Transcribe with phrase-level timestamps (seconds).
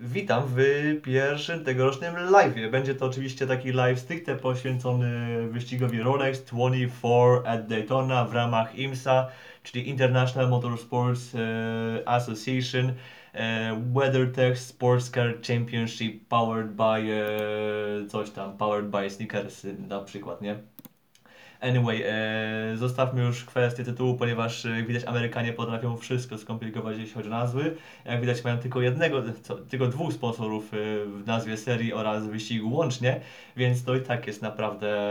[0.00, 0.56] Witam w
[1.02, 2.70] pierwszym tegorocznym live'ie.
[2.70, 5.08] Będzie to oczywiście taki live stricte poświęcony
[5.48, 9.28] wyścigowi Rolex 24 at Daytona w ramach IMSA,
[9.62, 11.38] czyli International Motorsports e,
[12.08, 12.92] Association
[13.32, 20.42] e, WeatherTech Sports Car Championship powered by e, coś tam, powered by sneakers na przykład,
[20.42, 20.58] nie?
[21.60, 27.14] Anyway, e, zostawmy już kwestię tytułu, ponieważ e, jak widać Amerykanie potrafią wszystko skomplikować, jeśli
[27.14, 27.76] chodzi o nazwy.
[28.04, 32.74] Jak widać mają tylko jednego, co, tylko dwóch sponsorów e, w nazwie serii oraz wyścigu
[32.76, 33.20] łącznie,
[33.56, 35.10] więc to i tak jest naprawdę,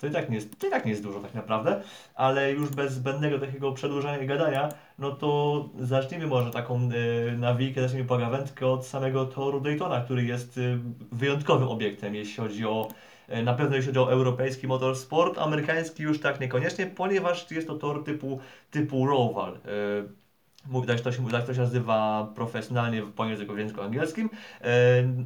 [0.00, 1.80] to i tak nie jest, to i tak nie jest dużo tak naprawdę,
[2.14, 4.68] ale już bez zbędnego takiego przedłużania i gadania,
[4.98, 10.58] no to zacznijmy może taką e, nawijkę, zacznijmy pogawędkę od samego toru Daytona, który jest
[10.58, 10.60] e,
[11.12, 12.88] wyjątkowym obiektem, jeśli chodzi o
[13.44, 18.04] Na pewno jeśli chodzi o europejski motorsport, amerykański już tak niekoniecznie, ponieważ jest to tor
[18.04, 18.40] typu,
[18.70, 19.54] typu Roval.
[19.54, 19.58] E,
[20.68, 24.30] Mówi, tak, to się, tak to się nazywa profesjonalnie po języku, w języku angielskim.
[24.60, 24.68] E,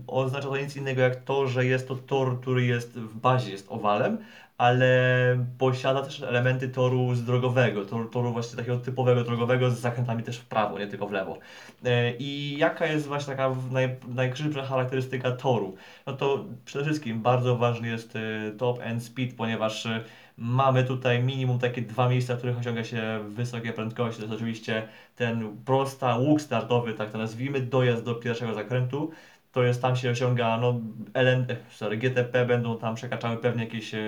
[0.06, 3.66] oznacza to nic innego jak to, że jest to tor, który jest w bazie jest
[3.68, 4.18] owalem,
[4.60, 10.22] ale posiada też elementy toru z drogowego, toru, toru właśnie takiego typowego drogowego z zakrętami
[10.22, 11.38] też w prawo, nie tylko w lewo.
[11.84, 15.76] E, I jaka jest właśnie taka naj, najkrzywsza charakterystyka toru?
[16.06, 20.04] No to przede wszystkim bardzo ważny jest e, top end speed, ponieważ e,
[20.36, 24.16] mamy tutaj minimum takie dwa miejsca, w których osiąga się wysokie prędkości.
[24.16, 29.10] To jest oczywiście ten prosta łuk startowy, tak to nazwijmy, dojazd do pierwszego zakrętu.
[29.52, 30.80] To jest tam się osiąga, no,
[31.14, 33.98] LN, e, sorry, GTP będą tam przekraczały pewnie jakieś e,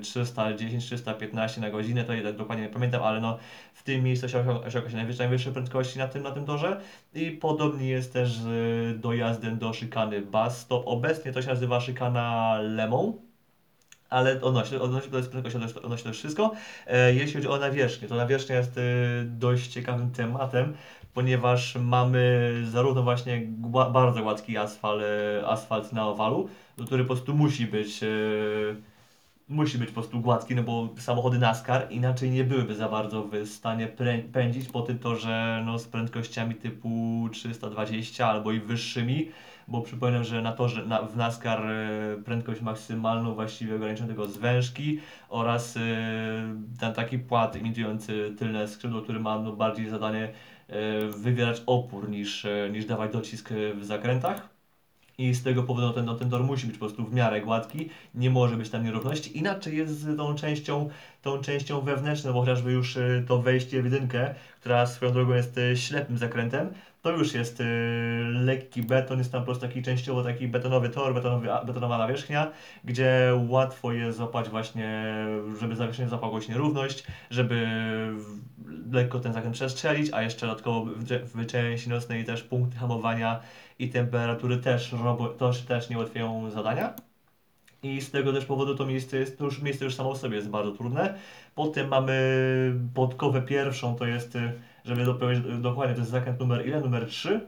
[0.00, 3.38] 310-315 na godzinę, to ja dokładnie nie pamiętam, ale no
[3.74, 6.80] w tym miejscu się osiąga, się najwyższe, najwyższe prędkości na tym, na tym torze
[7.14, 10.82] i podobnie jest też z dojazdem do szykany Bus Stop.
[10.86, 13.26] Obecnie to się nazywa szykana Lemą,
[14.10, 16.52] ale odnośnie, odnośnie do prędkości, odnośnie to wszystko.
[16.86, 18.80] E, jeśli chodzi o nawierzchnię, to nawierzchnia jest e,
[19.24, 20.74] dość ciekawym tematem,
[21.16, 23.42] ponieważ mamy zarówno właśnie
[23.92, 26.48] bardzo gładki asfalt, e, asfalt na owalu,
[26.86, 28.06] który po prostu musi być e,
[29.48, 33.48] musi być po prostu gładki, no bo samochody NASCAR inaczej nie byłyby za bardzo w
[33.48, 33.88] stanie
[34.32, 39.28] pędzić po tym torze no, z prędkościami typu 320 albo i wyższymi,
[39.68, 44.36] bo przypominam, że na torze na, w NASCAR e, prędkość maksymalną właściwie ograniczono tylko z
[44.36, 45.78] wężki oraz
[46.80, 50.32] ten taki płat imitujący tylne skrzydło, który ma no, bardziej zadanie
[51.08, 54.48] wywierać opór niż, e, niż dawać docisk e, w zakrętach.
[55.18, 57.40] I z tego powodu no, ten, no, ten tor musi być po prostu w miarę
[57.40, 59.38] gładki, nie może być tam nierówności.
[59.38, 60.88] Inaczej jest z tą częścią,
[61.22, 66.18] tą częścią wewnętrzną, bo chociażby już to wejście w jedynkę, która swoją drogą jest ślepym
[66.18, 66.68] zakrętem,
[67.06, 67.64] to już jest y,
[68.32, 72.50] lekki beton, jest tam po prostu taki częściowo taki betonowy tor, betonowy, betonowa nawierzchnia,
[72.84, 75.04] gdzie łatwo jest złapać właśnie,
[75.60, 77.66] żeby zawierzchnia złapała jakąś nierówność, żeby
[78.92, 83.40] lekko ten zakręt przestrzelić, a jeszcze dodatkowo w, w części nocnej też punkty hamowania
[83.78, 86.94] i temperatury też, robo, też, też nie ułatwiają zadania.
[87.82, 90.36] I z tego też powodu to miejsce jest, to już miejsce już samo w sobie
[90.36, 91.14] jest bardzo trudne.
[91.54, 92.14] Potem mamy
[92.94, 94.52] podkowę pierwszą, to jest, y,
[94.86, 96.80] żeby dopełnić dokładnie, to jest zakręt numer ile?
[96.80, 97.40] Numer 3?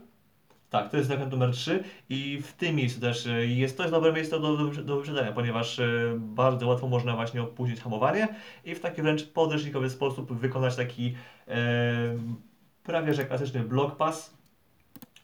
[0.71, 3.95] Tak, to jest zakręt numer 3 i w tym miejscu też y, jest, to jest
[3.95, 8.29] dobre miejsce do, do, do wyprzedzenia, ponieważ y, bardzo łatwo można właśnie opóźnić hamowanie
[8.65, 11.15] i w taki wręcz podręcznikowy sposób wykonać taki
[11.49, 11.57] e,
[12.83, 14.39] prawie że klasyczny block pass,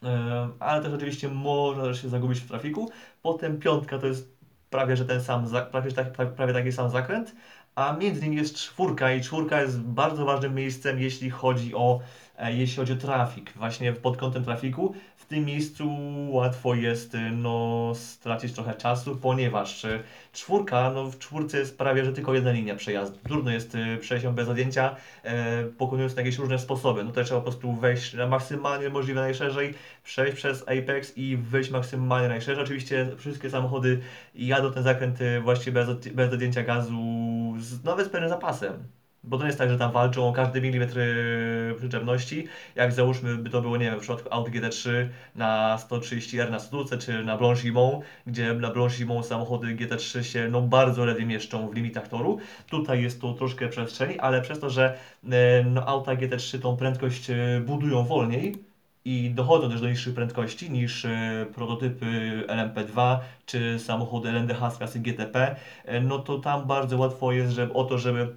[0.05, 2.91] E, ale też oczywiście można też się zagubić w trafiku.
[3.21, 4.35] Potem piątka to jest
[4.69, 5.91] prawie że ten sam, prawie,
[6.35, 7.35] prawie taki sam zakręt,
[7.75, 11.99] a między nimi jest czwórka i czwórka jest bardzo ważnym miejscem, jeśli chodzi o,
[12.37, 14.95] e, jeśli chodzi o trafik, właśnie pod kątem trafiku.
[15.25, 15.89] W tym miejscu
[16.29, 20.03] łatwo jest e, no, stracić trochę czasu, ponieważ e,
[20.33, 23.19] czwórka, no w czwórce jest prawie że tylko jedna linia przejazdu.
[23.23, 27.03] Trudno jest e, przejść ją bez odjęcia, e, pokonując jakieś różne sposoby.
[27.03, 31.71] No to trzeba po prostu wejść na maksymalnie możliwe najszerzej, przejść przez Apex i wyjść
[31.71, 32.63] maksymalnie najszerzej.
[32.63, 34.01] Oczywiście wszystkie samochody
[34.35, 36.93] jadą ten zakręt y, właściwie bez, bez odjęcia gazu,
[37.59, 38.83] z, nawet z pewnym zapasem.
[39.27, 42.47] Bo to jest tak, że tam walczą o każdy milimetr y, przyczepności.
[42.75, 44.89] Jak załóżmy, by to było, nie wiem, w przypadku Audi GT3
[45.35, 51.05] na 130R na stówce, czy na Blanchimont, gdzie na Blanchimont samochody GT3 się no, bardzo
[51.05, 52.39] ledwie mieszczą w limitach toru.
[52.69, 55.27] Tutaj jest to troszkę przestrzeni, ale przez to, że y,
[55.65, 58.55] no, auta GT3 tą prędkość y, budują wolniej,
[59.07, 61.07] i dochodzą też do niższych prędkości niż
[61.55, 62.05] prototypy
[62.47, 65.55] LMP2 czy samochody LNDH z klasy GTP,
[66.01, 68.35] no to tam bardzo łatwo jest żeby, o to, żeby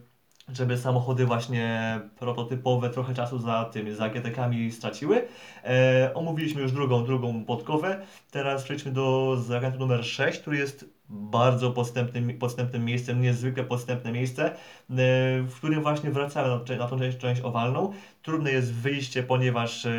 [0.53, 5.29] żeby samochody właśnie prototypowe trochę czasu za tym, za GTK-ami straciły.
[5.65, 8.00] E, omówiliśmy już drugą, drugą podkowę.
[8.31, 14.50] Teraz przejdźmy do zakrętu numer 6, który jest bardzo podstępnym, podstępnym miejscem, niezwykle podstępne miejsce,
[14.50, 14.55] e,
[15.43, 17.93] w którym właśnie wracamy na, na tą część, część owalną.
[18.23, 19.91] Trudne jest wyjście, ponieważ e,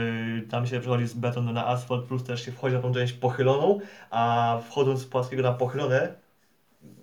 [0.50, 3.80] tam się przechodzi z betonu na asfalt, plus też się wchodzi na tą część pochyloną,
[4.10, 6.13] a wchodząc z płaskiego na pochylone,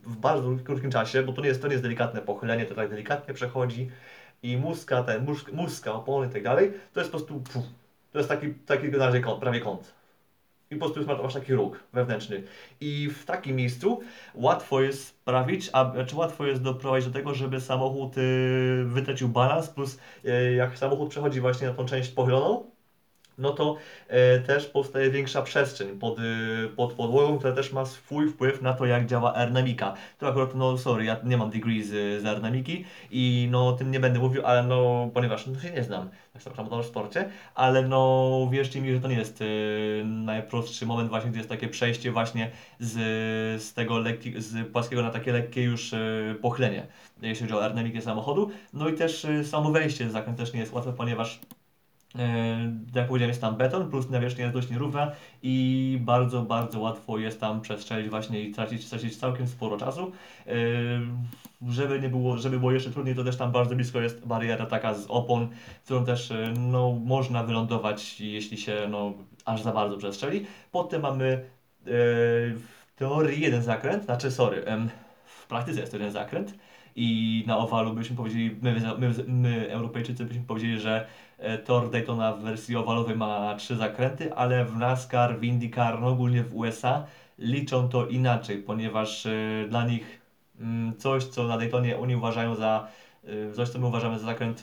[0.06, 2.90] w bardzo krótkim czasie, bo to nie jest, to nie jest delikatne pochylenie, to tak
[2.90, 3.90] delikatnie przechodzi
[4.43, 7.64] i muska, ten, muska, opony i tak dalej, to jest po prostu, puf,
[8.12, 9.94] to jest taki, taki razie kąt, prawie kąt.
[10.70, 12.43] I po prostu masz taki róg wewnętrzny.
[12.81, 14.00] I w takim miejscu
[14.34, 19.28] łatwo jest sprawić, a, czy znaczy łatwo jest doprowadzić do tego, żeby samochód y, wytracił
[19.28, 22.70] balans, plus y, jak samochód przechodzi właśnie na tą część pochyloną,
[23.38, 23.76] no to
[24.08, 28.72] e, też powstaje większa przestrzeń pod, y, pod podłogą, która też ma swój wpływ na
[28.72, 29.94] to, jak działa aerodynamika.
[30.18, 34.00] To akurat, no sorry, ja nie mam degree z, z aerodynamiki i no tym nie
[34.00, 36.10] będę mówił, ale no, ponieważ no, się nie znam
[36.44, 41.08] tak samo w sporcie, ale no wierzcie mi, że to nie jest y, najprostszy moment
[41.08, 42.50] właśnie, gdzie jest takie przejście właśnie
[42.80, 42.92] z,
[43.62, 46.86] z tego lekki, z płaskiego na takie lekkie już y, pochlenie,
[47.22, 48.50] jeśli chodzi o aerodynamikę samochodu.
[48.72, 51.40] No i też y, samo wejście z zakręt też nie jest łatwe, ponieważ
[52.94, 55.12] jak powiedziałem, jest tam beton, plus nawierzchnia jest dość nierówna
[55.42, 60.12] i bardzo, bardzo łatwo jest tam przestrzelić właśnie i tracić, tracić całkiem sporo czasu.
[60.46, 60.52] E,
[61.68, 64.94] żeby nie było, żeby było jeszcze trudniej, to też tam bardzo blisko jest bariera taka
[64.94, 65.48] z opon,
[65.84, 69.12] którą też e, no, można wylądować, jeśli się no,
[69.44, 70.46] aż za bardzo przestrzeli.
[70.72, 71.44] Potem mamy
[71.84, 72.64] w
[72.96, 74.64] teorii jeden zakręt, znaczy sorry,
[75.24, 76.54] w praktyce jest to jeden zakręt
[76.96, 81.06] i na owalu byśmy powiedzieli, my, my, my Europejczycy byśmy powiedzieli, że e,
[81.64, 86.42] tor Daytona w wersji owalowej ma trzy zakręty, ale w NASCAR, w IndyCar, no ogólnie
[86.42, 87.06] w USA
[87.38, 90.20] liczą to inaczej, ponieważ y, dla nich
[90.60, 92.88] y, coś, co na Daytonie oni uważają za,
[93.24, 94.62] y, coś, co my uważamy za zakręt,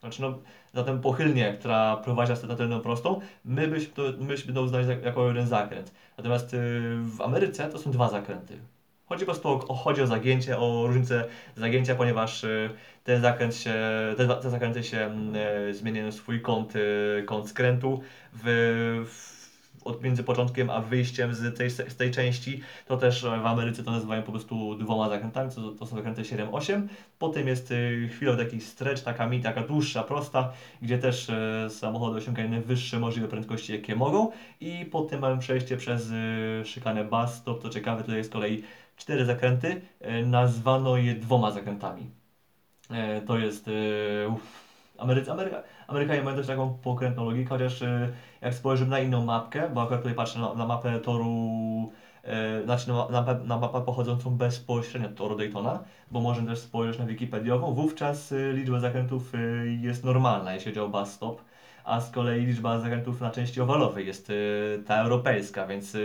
[0.00, 0.38] znaczy no,
[0.74, 4.62] za tę pochylnię, która prowadzi nas na tę prostą, my byśmy to, my byśmy to
[4.62, 5.92] uznali jako jeden zakręt.
[6.18, 6.56] Natomiast
[7.00, 8.58] w Ameryce to są dwa zakręty.
[9.08, 11.24] Chodzi po prostu o, chodzi o zagięcie, o różnicę
[11.56, 12.70] zagięcia, ponieważ y,
[13.04, 13.74] ten zakręt się,
[14.16, 18.00] te, te zakręty się mm, e, zmieniają swój kąt, y, kąt skrętu
[18.32, 18.44] w,
[19.08, 19.38] w
[19.84, 23.90] od między początkiem a wyjściem z tej, z tej części, to też w Ameryce to
[23.90, 26.82] nazywają po prostu dwoma zakrętami, to, to są zakręty 7-8.
[27.18, 30.52] Potem jest y, chwilę taki stretch, taka mi, taka dłuższa, prosta,
[30.82, 34.30] gdzie też y, samochody osiągają najwyższe możliwe prędkości, jakie mogą.
[34.60, 36.08] I potem mamy przejście przez
[36.64, 38.62] szykanę bus stop, to ciekawe, tutaj jest kolei
[38.98, 39.80] cztery zakręty,
[40.26, 42.10] nazwano je dwoma zakrętami.
[43.26, 43.70] To jest...
[44.98, 47.80] Amerycy, Ameryka, Amerykanie mają też taką pokrętną logikę, chociaż
[48.40, 51.92] jak spojrzymy na inną mapkę, bo akurat tutaj patrzę na, na mapę toru,
[52.24, 56.98] e, znaczy na, na, na, mapę pochodzącą bezpośrednio od toru Daytona, bo można też spojrzeć
[56.98, 59.32] na Wikipediową, wówczas liczba zakrętów
[59.80, 61.42] jest normalna, jeśli chodzi o bus stop,
[61.84, 64.32] a z kolei liczba zakrętów na części owalowej jest
[64.86, 65.96] ta europejska, więc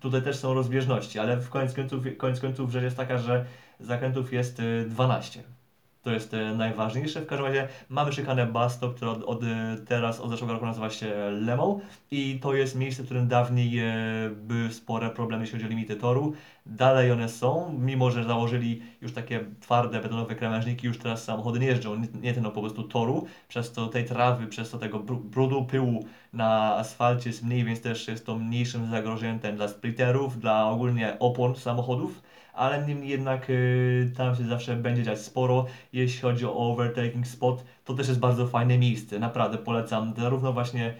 [0.00, 2.04] tutaj też są rozbieżności, ale w koniec końców,
[2.40, 3.44] końców rzecz jest taka, że
[3.80, 5.57] zakrętów jest 12
[6.02, 7.20] to jest e, najważniejsze.
[7.20, 10.90] W każdym razie mamy szykanę Basto, która od, od, e, teraz, od zeszłego roku nazywa
[10.90, 11.80] się Lemą
[12.10, 13.84] i to jest miejsce, w którym dawniej e,
[14.30, 16.32] były spore problemy, jeśli chodzi o limity toru.
[16.66, 21.66] Dalej one są, mimo że założyli już takie twarde, betonowe krawężniki, już teraz samochody nie
[21.66, 24.98] jeżdżą, nie, nie ten no, po prostu toru, przez to tej trawy, przez to tego
[24.98, 30.70] brudu, pyłu na asfalcie jest mniej, więc też jest to mniejszym zagrożeniem dla splitterów, dla
[30.70, 32.22] ogólnie opon samochodów
[32.58, 35.66] ale niemniej jednak y, tam się zawsze będzie dziać sporo.
[35.92, 39.18] Jeśli chodzi o overtaking spot, to też jest bardzo fajne miejsce.
[39.18, 40.94] Naprawdę polecam zarówno właśnie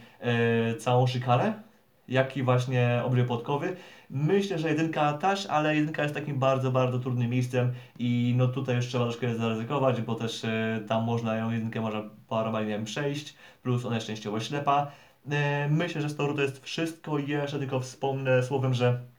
[0.74, 1.52] y, całą szykarę,
[2.08, 3.76] jak i właśnie obry podkowy.
[4.10, 8.76] Myślę, że jedynka też, ale jedynka jest takim bardzo, bardzo trudnym miejscem i no tutaj
[8.76, 13.84] już trzeba troszkę zaryzykować, bo też y, tam można ją jedynkę można normalnie przejść, plus
[13.84, 14.90] ona jest częściowo ślepa.
[15.26, 15.30] Y,
[15.70, 17.18] myślę, że z toru to jest wszystko.
[17.18, 19.17] Jeszcze tylko wspomnę słowem, że E,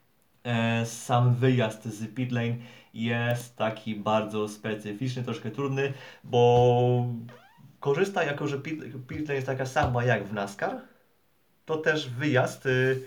[0.86, 2.56] sam wyjazd z pit lane
[2.94, 5.94] jest taki bardzo specyficzny, troszkę trudny,
[6.24, 7.06] bo
[7.80, 8.60] korzysta jako, że
[9.08, 10.82] pit lane jest taka sama jak w NASCAR,
[11.66, 13.02] to też wyjazd y,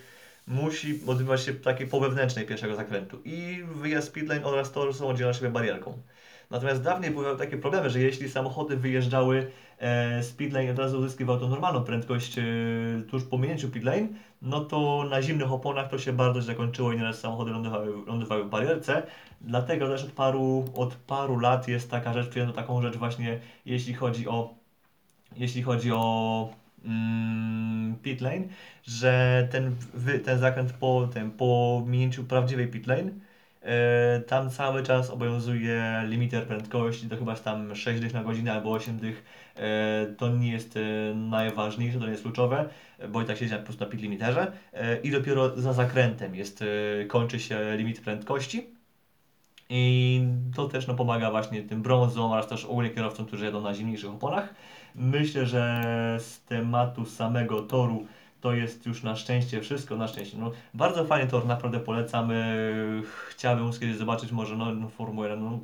[0.46, 5.08] musi odbywać się takiej po wewnętrznej pierwszego zakrętu i wyjazd pit lane oraz tor są
[5.08, 6.02] oddzielone siebie barierką.
[6.50, 9.50] Natomiast dawniej były takie problemy, że jeśli samochody wyjeżdżały
[9.82, 12.42] e, z pit lane i od razu uzyskiwał tą normalną prędkość e,
[13.10, 14.08] tuż po minięciu pit lane,
[14.42, 18.44] no to na zimnych oponach to się bardzo źle kończyło i nieraz samochody lądowały, lądowały
[18.44, 19.02] w barierce.
[19.40, 23.94] Dlatego też od paru, od paru lat jest taka rzecz, przyjęto taką rzecz właśnie, jeśli
[23.94, 24.54] chodzi o
[25.36, 26.48] jeśli chodzi o
[26.84, 28.42] mm, pit lane,
[28.84, 29.76] że ten,
[30.24, 33.31] ten zakręt po, ten, po minięciu prawdziwej pit lane E,
[34.26, 38.98] Tam cały czas obowiązuje limiter prędkości, to chyba tam 6 dych na godzinę albo 8
[38.98, 39.24] dych.
[39.56, 42.68] E, To nie jest e, najważniejsze, to nie jest kluczowe,
[43.08, 44.52] bo i tak siedzi po prostu na pit limiterze.
[45.02, 46.64] I dopiero za zakrętem jest,
[47.08, 48.66] kończy się limit prędkości.
[49.74, 50.22] I
[50.56, 54.10] to też no, pomaga właśnie tym brązom oraz też ogólnie kierowcom, którzy jedą na zimniejszych
[54.10, 54.54] oponach.
[54.94, 55.82] Myślę, że
[56.20, 58.06] z tematu samego toru
[58.42, 60.38] to jest już na szczęście wszystko, na szczęście.
[60.38, 62.30] No, bardzo fajny tor, naprawdę polecam.
[62.30, 62.34] E,
[63.28, 65.60] Chciałbym kiedyś zobaczyć może no, no, Formułę 1, no,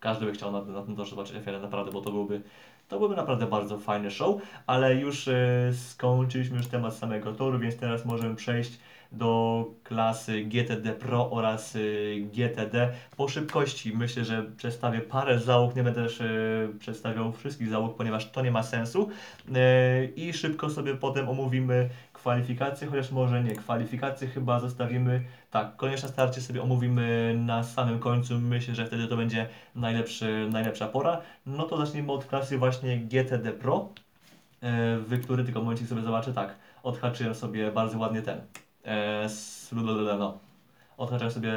[0.00, 2.42] każdy by chciał na, na tym torze zobaczyć F1 naprawdę, bo to byłby,
[2.88, 7.76] to byłby naprawdę bardzo fajny show, ale już e, skończyliśmy już temat samego toru, więc
[7.76, 8.78] teraz możemy przejść
[9.12, 12.92] do klasy GTD Pro oraz y, GTD.
[13.16, 18.30] Po szybkości myślę, że przedstawię parę załóg, nie będę też y, przedstawiał wszystkich załóg, ponieważ
[18.30, 19.08] to nie ma sensu.
[19.48, 23.54] Y, I szybko sobie potem omówimy kwalifikacje, chociaż może nie.
[23.54, 28.38] Kwalifikacje chyba zostawimy, tak, konieczne starcie sobie omówimy na samym końcu.
[28.38, 31.20] Myślę, że wtedy to będzie najlepszy, najlepsza pora.
[31.46, 33.88] No to zacznijmy od klasy właśnie GTD Pro,
[35.06, 38.40] w który tylko momencie sobie zobaczę, tak, odhaczyłem sobie bardzo ładnie ten
[38.84, 39.70] e, s-
[40.18, 40.38] no,
[40.96, 41.52] odhaczam sobie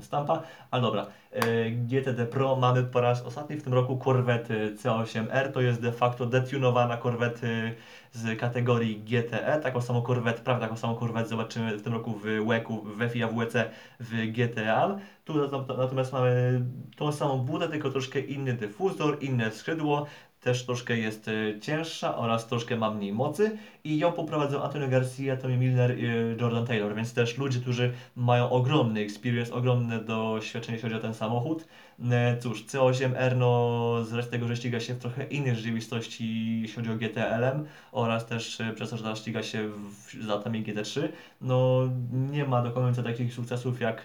[0.00, 1.06] stampa, ale dobra.
[1.32, 5.92] E, GTD Pro mamy po raz ostatni w tym roku Corvette C8R, to jest de
[5.92, 7.72] facto detunowana Corvette
[8.12, 12.22] z kategorii GTE, taką samą Corvette, prawie taką samą Corvette zobaczymy w tym roku w
[12.22, 14.96] WEC-u, w FIA WC w GTA.
[15.24, 16.60] Tu nat- natomiast mamy
[16.96, 20.06] tą samą budę, tylko troszkę inny dyfuzor, inne skrzydło,
[20.44, 25.36] też troszkę jest e, cięższa oraz troszkę ma mniej mocy i ją poprowadzą Antonio Garcia,
[25.36, 26.10] Tommy Milner i e,
[26.40, 31.14] Jordan Taylor, więc też ludzie, którzy mają ogromny experience, ogromne doświadczenie, jeśli chodzi o ten
[31.14, 31.66] samochód.
[32.10, 36.76] E, Cóż, C8R no z reszty tego, że ściga się w trochę innej rzeczywistości, jeśli
[36.76, 41.08] chodzi o GTLM oraz też przez to, że ściga się w, z latami GT3,
[41.40, 44.04] no nie ma do końca takich sukcesów jak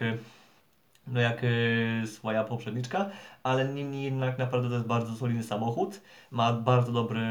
[1.12, 3.10] no jak y, swoja poprzedniczka,
[3.44, 6.02] ale niemniej jednak naprawdę to jest bardzo solidny samochód.
[6.32, 7.22] Ma bardzo dobry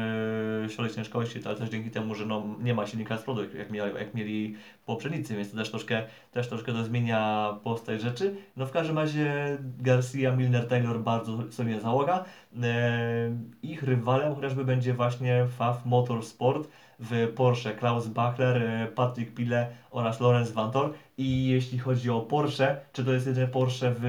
[0.69, 3.93] środek ciężkości, ale też dzięki temu, że no, nie ma silnika z przodu, jak, mieli,
[3.95, 4.55] jak mieli
[4.85, 8.35] poprzednicy, więc to też troszkę, też troszkę to zmienia postać rzeczy.
[8.57, 12.25] No w każdym razie Garcia, Milner, Taylor bardzo solidna załoga.
[12.63, 16.69] E, ich rywalem chociażby będzie właśnie FAF Motorsport
[16.99, 20.93] w Porsche Klaus Bachler, e, Patrick Pille oraz Lorenz Vantor.
[21.19, 24.03] I jeśli chodzi o Porsche, czy to jest jedyne Porsche w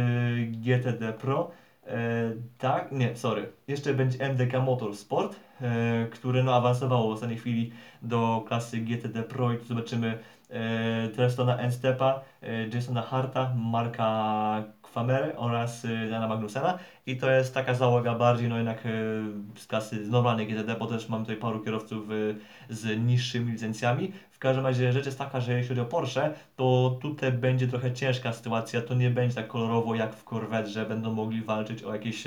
[0.50, 1.50] GTD Pro?
[1.87, 3.52] E, tak, nie, sorry.
[3.69, 9.52] Jeszcze będzie MDK Motorsport, e, które no, awansowało w ostatniej chwili do klasy GTD Pro
[9.52, 10.19] i tu zobaczymy
[10.50, 17.55] e, Trestona Enstepa, e, Jasona Harta, Marka Kwamery oraz e, Jana Magnusena i to jest
[17.55, 18.91] taka załoga bardziej no jednak e,
[19.57, 22.15] z klasy normalnej GTD, bo też mam tutaj paru kierowców e,
[22.69, 24.13] z niższymi licencjami.
[24.31, 27.93] W każdym razie rzecz jest taka, że jeśli chodzi o Porsche, to tutaj będzie trochę
[27.93, 31.93] ciężka sytuacja, to nie będzie tak kolorowo jak w Corvette, że będą mogli walczyć o
[31.93, 32.25] jakieś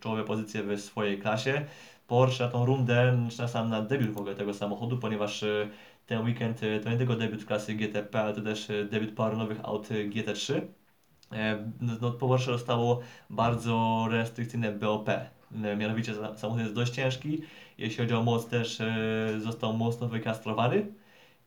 [0.00, 1.64] czołowe pozycje w swojej klasie.
[2.06, 5.44] Porsche tą rundę, czy na sam na debiut w ogóle tego samochodu, ponieważ
[6.06, 9.90] ten weekend to nie tylko debiut klasy GTP, ale to też debiut paru nowych aut
[9.90, 10.60] e, GT3.
[11.32, 15.08] E, No, Porsche dostało bardzo restrykcyjne BOP.
[15.08, 15.28] E,
[15.76, 17.42] Mianowicie samochód jest dość ciężki,
[17.78, 20.86] jeśli chodzi o moc też e, został mocno wykastrowany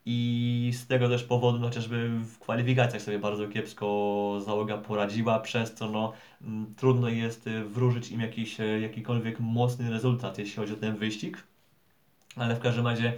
[0.06, 5.74] i z tego też powodu no, chociażby w kwalifikacjach sobie bardzo kiepsko załoga poradziła, przez
[5.74, 6.12] co no,
[6.76, 11.44] trudno jest wróżyć im jakiś, jakikolwiek mocny rezultat, jeśli chodzi o ten wyścig.
[12.36, 13.12] Ale w każdym razie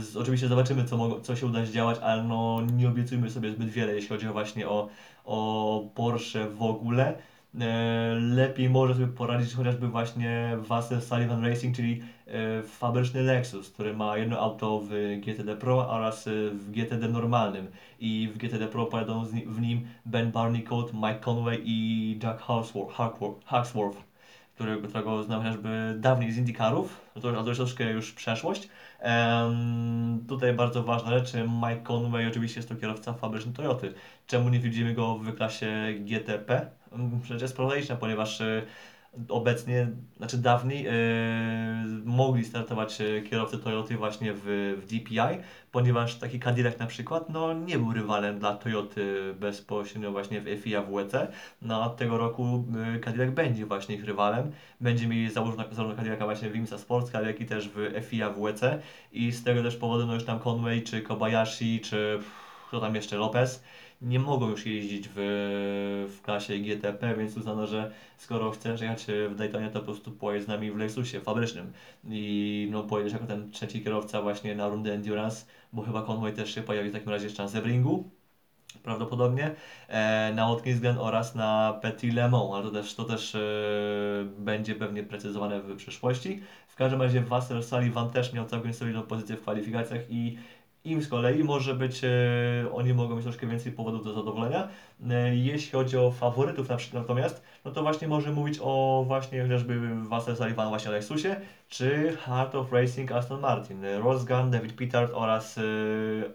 [0.00, 3.94] z, oczywiście zobaczymy, co, co się uda zdziałać, ale no, nie obiecujmy sobie zbyt wiele,
[3.94, 4.88] jeśli chodzi o właśnie o,
[5.28, 7.18] o Porsche w ogóle.
[7.60, 13.96] E, lepiej może sobie poradzić chociażby właśnie Vassel Sullivan Racing, czyli e, fabryczny Lexus, który
[13.96, 17.66] ma jedno auto w GTD Pro oraz e, w GTD normalnym.
[18.00, 22.42] I w GTD Pro pojadą w nim Ben Barnicoat, Mike Conway i Jack
[23.44, 24.07] Hawksworth
[24.58, 28.68] którego, którego znam chociażby dawniej z Indykarów, no to, to już troszkę już przeszłość.
[30.28, 33.94] Tutaj bardzo ważna rzecz, Mike Conway oczywiście jest to kierowca fabryczny Toyoty.
[34.26, 36.70] Czemu nie widzimy go w klasie GTP?
[36.92, 38.62] Mm, Rzecz jest prozaiczna, ponieważ e,
[39.28, 40.92] obecnie, znaczy dawniej e,
[42.04, 44.42] mogli startować e, kierowcy Toyoty właśnie w,
[44.82, 50.40] w DPI, ponieważ taki Cadillac na przykład no, nie był rywalem dla Toyoty bezpośrednio właśnie
[50.40, 51.12] w FIA WEC.
[51.62, 52.64] No a tego roku
[52.96, 54.52] y, Cadillac będzie właśnie ich rywalem.
[54.80, 58.60] Będzie mieli zarówno, zarówno Cadillaca właśnie w IMSA Sports jak i też w FIA WEC.
[59.12, 62.20] I z tego też powodu no już tam Conway, czy Kobayashi, czy
[62.68, 63.64] kto tam jeszcze, Lopez,
[64.02, 65.16] nie mogą już jeździć w,
[66.16, 70.44] w klasie GTP, więc uznano, że skoro chcesz jechać w Daytonie, to po prostu pojedź
[70.44, 71.72] z nami w Lexusie fabrycznym.
[72.08, 76.54] I no pojedziesz jako ten trzeci kierowca właśnie na rundę Endurance, bo chyba Conway też
[76.54, 78.10] się pojawi w takim razie jeszcze na Sebringu.
[78.82, 79.54] prawdopodobnie,
[79.88, 83.40] e, na Watkins Glen oraz na Petit Le Mans, ale to też, to też e,
[84.38, 86.42] będzie pewnie precyzowane w przyszłości.
[86.68, 90.38] W każdym razie Wasser Sullivan też miał całkiem solidną pozycję w kwalifikacjach i
[90.92, 92.08] im z kolei może być, e,
[92.72, 94.68] oni mogą mieć troszkę więcej powodów do zadowolenia.
[95.10, 99.42] E, jeśli chodzi o faworytów na przykład natomiast, no to właśnie może mówić o właśnie
[99.42, 101.36] chociażby Wasser Sullivan właśnie Lexusie,
[101.68, 105.62] czy Heart of Racing Aston Martin, Ross Gunn, David Pittard oraz e,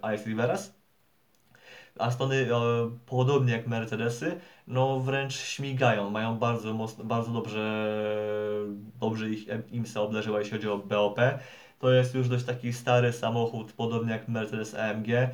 [0.02, 0.84] Alex Riveras.
[1.98, 7.86] Astony, e, podobnie jak Mercedesy, no wręcz śmigają, mają bardzo mocno, bardzo dobrze,
[9.00, 11.18] dobrze ich IMSA obleżyła, jeśli chodzi o BOP.
[11.84, 15.30] To jest już dość taki stary samochód, podobnie jak Mercedes AMG e,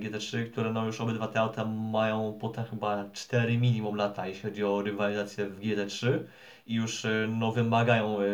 [0.00, 4.64] GT3, które no już obydwa te auta mają potem chyba 4 minimum lata, jeśli chodzi
[4.64, 6.18] o rywalizację w GT3
[6.66, 8.24] i już e, no, wymagają e,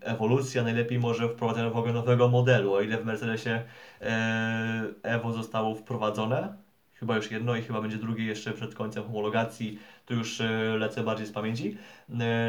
[0.00, 2.74] ewolucji, a najlepiej może wprowadzenia w ogóle nowego modelu.
[2.74, 3.62] O ile w Mercedesie
[4.00, 6.56] e, Evo zostało wprowadzone,
[6.94, 10.42] chyba już jedno i chyba będzie drugie jeszcze przed końcem homologacji, to już
[10.78, 11.76] lecę bardziej z pamięci,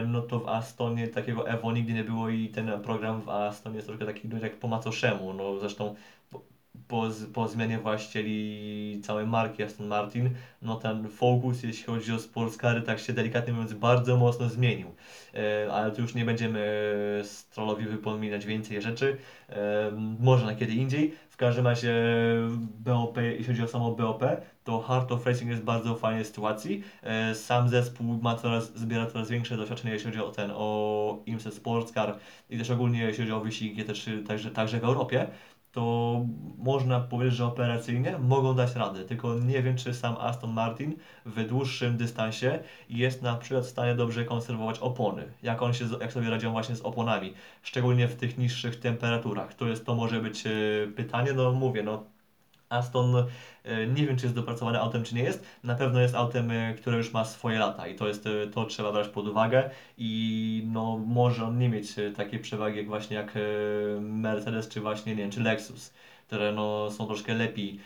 [0.08, 3.88] no to w Astonie takiego Evo nigdy nie było i ten program w Astonie jest
[3.88, 5.96] troszkę taki no, jak po macoszemu, no zresztą
[6.88, 10.30] po, po zmianie właścicieli całej marki Aston Martin,
[10.62, 14.88] no ten fokus, jeśli chodzi o sportscary, tak się delikatnie mówiąc bardzo mocno zmienił.
[15.34, 19.18] E, ale tu już nie będziemy Strollowi wypominać więcej rzeczy,
[19.50, 21.14] e, może na kiedy indziej.
[21.30, 21.94] W każdym razie
[22.80, 24.24] BOP, jeśli chodzi o samo BOP,
[24.68, 26.84] to Heart of Racing jest bardzo w fajnej sytuacji.
[27.04, 31.52] E, sam zespół ma coraz, zbiera coraz większe doświadczenie, jeśli chodzi o ten, o IMSA
[31.52, 32.18] Sports Car
[32.50, 35.28] i też ogólnie jeśli chodzi o wyścigi GT3, także, także w Europie
[35.72, 36.26] to
[36.58, 39.06] można powiedzieć, że operacyjnie mogą dać radę.
[39.06, 40.96] Tylko nie wiem, czy sam Aston Martin
[41.26, 42.60] w dłuższym dystansie
[42.90, 45.24] jest na przykład w stanie dobrze konserwować opony.
[45.44, 47.34] Jak on się, jak sobie radzią właśnie z oponami,
[47.64, 49.54] szczególnie w tych niższych temperaturach.
[49.54, 50.52] To jest, to może być e,
[50.96, 52.04] pytanie, no mówię, no
[52.70, 53.26] Aston
[53.96, 55.46] nie wiem, czy jest dopracowane autem, czy nie jest.
[55.64, 58.66] Na pewno jest autem, e, które już ma swoje lata i to jest, e, to
[58.66, 63.34] trzeba brać pod uwagę i no, może on nie mieć takiej przewagi jak właśnie jak
[64.02, 65.94] Mercedes, czy właśnie, nie wiem, czy Lexus,
[66.28, 67.80] które no, są troszkę lepiej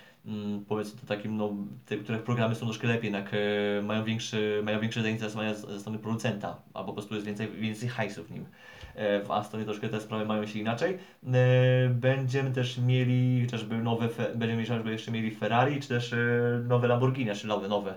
[0.68, 1.54] powiedzmy to takim, no,
[1.86, 3.32] te, których programy są troszkę lepiej, jednak
[3.84, 8.28] mają, większy, mają większe zainteresowanie ze strony producenta, albo po prostu jest więcej, więcej hajsów
[8.28, 8.46] w nim.
[8.96, 10.98] E, w Astonie troszkę te sprawy mają się inaczej.
[11.34, 16.18] E, będziemy też mieli chociażby nowe, będziemy chociażby jeszcze mieli Ferrari, czy też e,
[16.68, 17.96] nowe Lamborghini, czy nowe, nowe.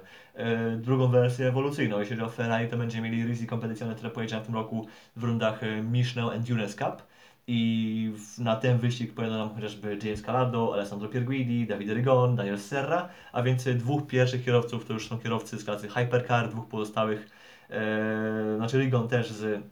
[0.76, 2.00] Drugą wersję ewolucyjną.
[2.00, 5.25] Jeśli chodzi o Ferrari, to będziemy mieli Risi Competizione, które pojedzie w tym roku w
[5.25, 5.60] rundach
[5.91, 7.02] Michelin Endurance Cup.
[7.47, 13.09] I na ten wyścig pojadą nam chociażby James Calado, Alessandro Pierguidi, David Rigon, Daniel Serra,
[13.33, 17.30] a więc dwóch pierwszych kierowców to już są kierowcy z klasy Hypercar, dwóch pozostałych,
[17.71, 19.63] e, znaczy Rigon też z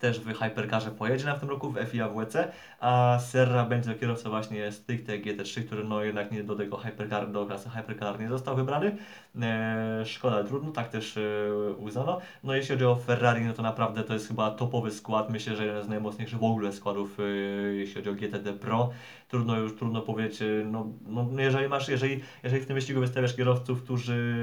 [0.00, 4.30] też w Hypercarze pojedzie na w tym roku w FIA WC, a Serra będzie kierowca
[4.30, 8.56] właśnie stricte GT3, który no jednak nie do tego Hypercar, do klasy Hypercar nie został
[8.56, 8.96] wybrany.
[9.42, 11.20] E, szkoda, trudno, tak też e,
[11.78, 12.20] uznano.
[12.44, 15.66] No jeśli chodzi o Ferrari, no to naprawdę to jest chyba topowy skład, myślę, że
[15.66, 17.22] jeden z najmocniejszych w ogóle składów, e,
[17.74, 18.90] jeśli chodzi o GTD Pro.
[19.28, 23.36] Trudno już, trudno powiedzieć, e, no, no jeżeli masz, jeżeli, jeżeli w tym wyścigu wystawiasz
[23.36, 24.34] kierowców, którzy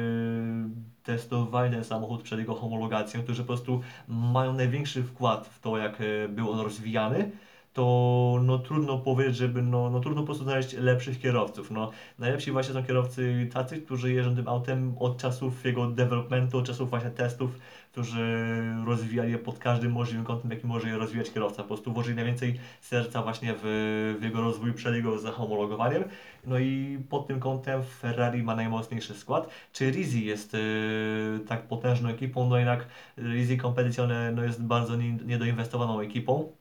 [1.07, 6.01] testowali ten samochód przed jego homologacją, którzy po prostu mają największy wkład w to, jak
[6.01, 7.31] e, był on rozwijany,
[7.73, 11.71] to no, trudno powiedzieć, żeby no, no trudno po prostu znaleźć lepszych kierowców.
[11.71, 16.65] No, najlepsi właśnie są kierowcy tacy, którzy jeżdżą tym autem od czasów jego developmentu, od
[16.65, 17.59] czasów właśnie testów,
[17.91, 21.61] którzy rozwijali je pod każdym możliwym kątem, jaki może je rozwijać kierowca.
[21.61, 26.03] Po prostu włożyli najwięcej serca właśnie w, w jego rozwój przed jego zahomologowaniem.
[26.45, 29.49] No i pod tym kątem Ferrari ma najmocniejszy skład.
[29.73, 32.49] Czy Rizzi jest yy, tak potężną ekipą?
[32.49, 34.95] No jednak Rizzi Competizione no jest bardzo
[35.25, 36.51] niedoinwestowaną ekipą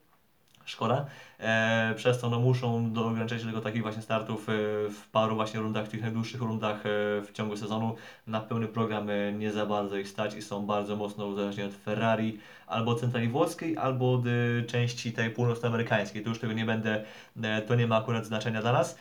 [0.65, 1.05] szkoda.
[1.39, 4.53] E, przez to no, muszą ograniczać tylko takich właśnie startów e,
[4.89, 6.89] w paru właśnie rundach, tych najdłuższych rundach e,
[7.21, 7.95] w ciągu sezonu.
[8.27, 11.75] Na pełny program e, nie za bardzo ich stać i są bardzo mocno uzależnieni od
[11.75, 16.23] Ferrari albo od centrali włoskiej, albo od e, części tej północnoamerykańskiej.
[16.23, 17.03] Tu już tego nie będę,
[17.43, 18.97] e, to nie ma akurat znaczenia dla nas.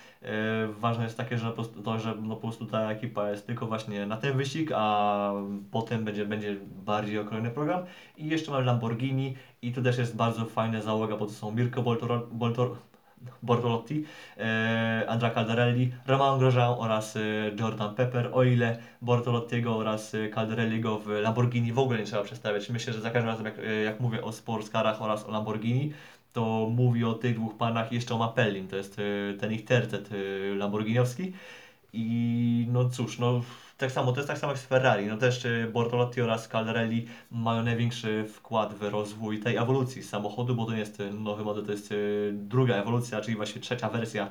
[0.68, 1.52] Ważne jest takie, że
[1.84, 5.32] to, że no, po prostu ta ekipa jest tylko właśnie na ten wyścig, a
[5.70, 7.84] potem będzie, będzie bardziej okrojony program.
[8.16, 11.82] I jeszcze mamy Lamborghini i tu też jest bardzo fajna załoga, bo to są Mirko
[11.82, 12.25] Boltor,
[13.42, 14.04] Bortolotti,
[14.36, 17.20] e, Andra Caldarelli, Romain Grosjean oraz e,
[17.60, 18.30] Jordan Pepper.
[18.32, 22.70] O ile Bortolottiego oraz e, Caldarelligo w Lamborghini w ogóle nie trzeba przedstawiać.
[22.70, 25.92] Myślę, że za każdym razem jak, jak mówię o sportscarach oraz o Lamborghini,
[26.32, 29.00] to mówię o tych dwóch panach jeszcze o Mapellin, to jest
[29.40, 30.10] ten ich tercet
[30.56, 31.32] lamborghiniowski.
[31.92, 33.40] I no cóż, no
[33.76, 35.06] tak samo, to jest tak samo jak z Ferrari.
[35.06, 40.64] No też y, Bortolotti oraz Caldarelli mają największy wkład w rozwój tej ewolucji samochodu, bo
[40.64, 44.30] to nie jest y, nowy model, to jest y, druga ewolucja, czyli właśnie trzecia wersja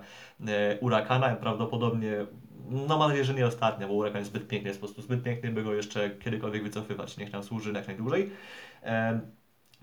[0.80, 1.36] Huracana.
[1.36, 2.26] Prawdopodobnie
[2.70, 5.24] no mam nadzieję, że nie ostatnia, bo Huracan jest zbyt piękny, jest po prostu zbyt
[5.24, 7.18] piękny, by go jeszcze kiedykolwiek wycofywać.
[7.18, 8.32] Niech nam służy jak najdłużej.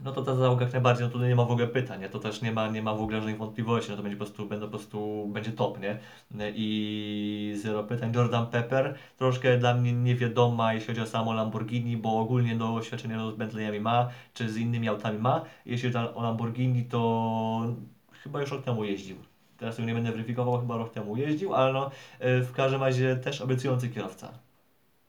[0.05, 2.09] No to ta załoga jak najbardziej, no tutaj nie ma w ogóle pytań, nie?
[2.09, 4.47] to też nie ma, nie ma w ogóle żadnych wątpliwości, no to będzie po prostu,
[4.47, 5.99] będą po prostu, będzie top, nie?
[6.55, 8.13] I zero pytań.
[8.15, 13.33] Jordan Pepper, troszkę dla mnie niewiadoma, jeśli chodzi o samo Lamborghini, bo ogólnie doświadczenie no,
[13.33, 15.45] z Bentleyami ma, czy z innymi autami ma.
[15.67, 17.63] Jeśli chodzi o Lamborghini, to
[18.23, 19.17] chyba już rok temu jeździł.
[19.57, 23.17] Teraz tego nie będę weryfikował, chyba rok temu jeździł, ale no, e, w każdym razie
[23.17, 24.33] też obiecujący kierowca.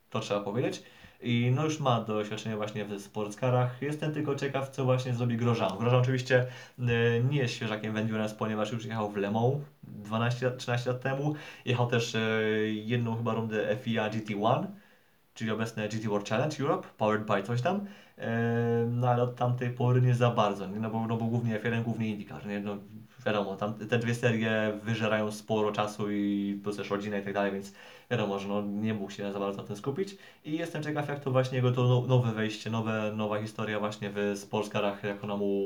[0.10, 0.84] To trzeba powiedzieć.
[1.24, 3.82] I no już ma doświadczenie właśnie w sportscarach.
[3.82, 5.78] Jestem tylko ciekaw, co właśnie zrobi Grosjean.
[5.78, 6.46] Grosjean oczywiście
[6.80, 9.56] y, nie jest świeżakiem w Endurance, ponieważ już jechał w Le Mans
[10.04, 11.36] 12-13 lat temu.
[11.66, 14.66] Jechał też y, jedną chyba rundę FIA GT1,
[15.34, 17.78] czyli obecne GT World Challenge Europe, powered by coś tam.
[17.78, 18.22] Y,
[18.88, 20.80] no ale od tamtej pory nie za bardzo, nie?
[20.80, 22.46] No, bo, no bo głównie F1, głównie IndyCar.
[22.46, 22.60] Nie?
[22.60, 22.78] No,
[23.26, 27.52] wiadomo, tam, te dwie serie wyżerają sporo czasu i plus też rodzina i tak dalej,
[27.52, 27.74] więc
[28.12, 31.20] wiadomo, że no, nie mógł się za bardzo na tym skupić i jestem ciekaw jak
[31.20, 35.38] to właśnie jego to no, nowe wejście, nowe, nowa historia właśnie w sportscarach, jak ona
[35.38, 35.63] mu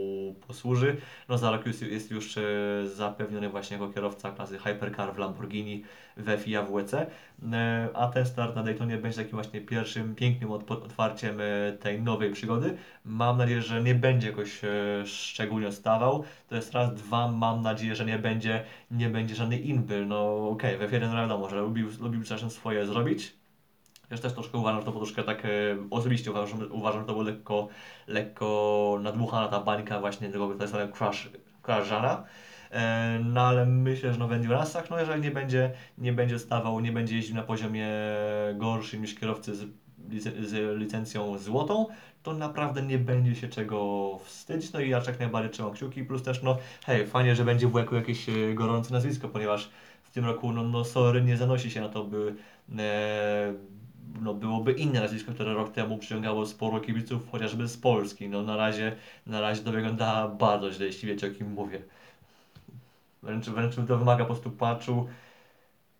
[0.48, 0.98] posłuży.
[1.30, 2.42] No za rok jest, jest już e,
[2.96, 5.84] zapewniony właśnie jako kierowca klasy Hypercar w Lamborghini
[6.18, 7.08] w FIA WEC, e,
[7.94, 12.78] a ten start na Daytonie będzie takim właśnie pierwszym pięknym otwarciem e, tej nowej przygody.
[13.06, 14.62] Mam nadzieję, że nie będzie jakoś
[15.06, 16.24] szczególnie odstawał.
[16.50, 20.08] To jest raz, dwa, mam nadzieję, że nie będzie, nie będzie żadny inbyl.
[20.08, 23.34] No okej, okay, w F1 wiadomo, że lubił, lubił czasem swoje zrobić.
[24.12, 25.50] Ja też troszkę uważam, że to troszkę tak, e,
[25.92, 27.68] osobiście uważam, uważam, że to było lekko,
[28.08, 31.30] lekko nadmuchana ta bańka właśnie tego tak zwanego crash,
[31.62, 32.24] crashana.
[32.72, 36.80] E, no ale myślę, że no w Endurance'ach, no jeżeli nie będzie, nie będzie stawał,
[36.80, 37.90] nie będzie jeździł na poziomie
[38.56, 39.66] gorszym niż kierowcy z,
[40.50, 41.86] z licencją złotą,
[42.24, 46.24] to naprawdę nie będzie się czego wstydzić, no i ja jak najbardziej trzymam kciuki, plus
[46.24, 49.70] też no hej, fajnie, że będzie w łeku jakieś e, gorące nazwisko, ponieważ
[50.18, 52.36] tym roku, no, no sorry, nie zanosi się na to, by
[52.80, 53.54] e,
[54.22, 58.30] no, byłoby inne nazwisko, które rok temu przyciągało sporo kibiców, chociażby z Polski.
[58.30, 61.82] No na razie, na razie to wygląda bardzo źle, jeśli wiecie o kim mówię.
[63.24, 65.08] Wręcz, wręcz to wymaga po prostu płaczu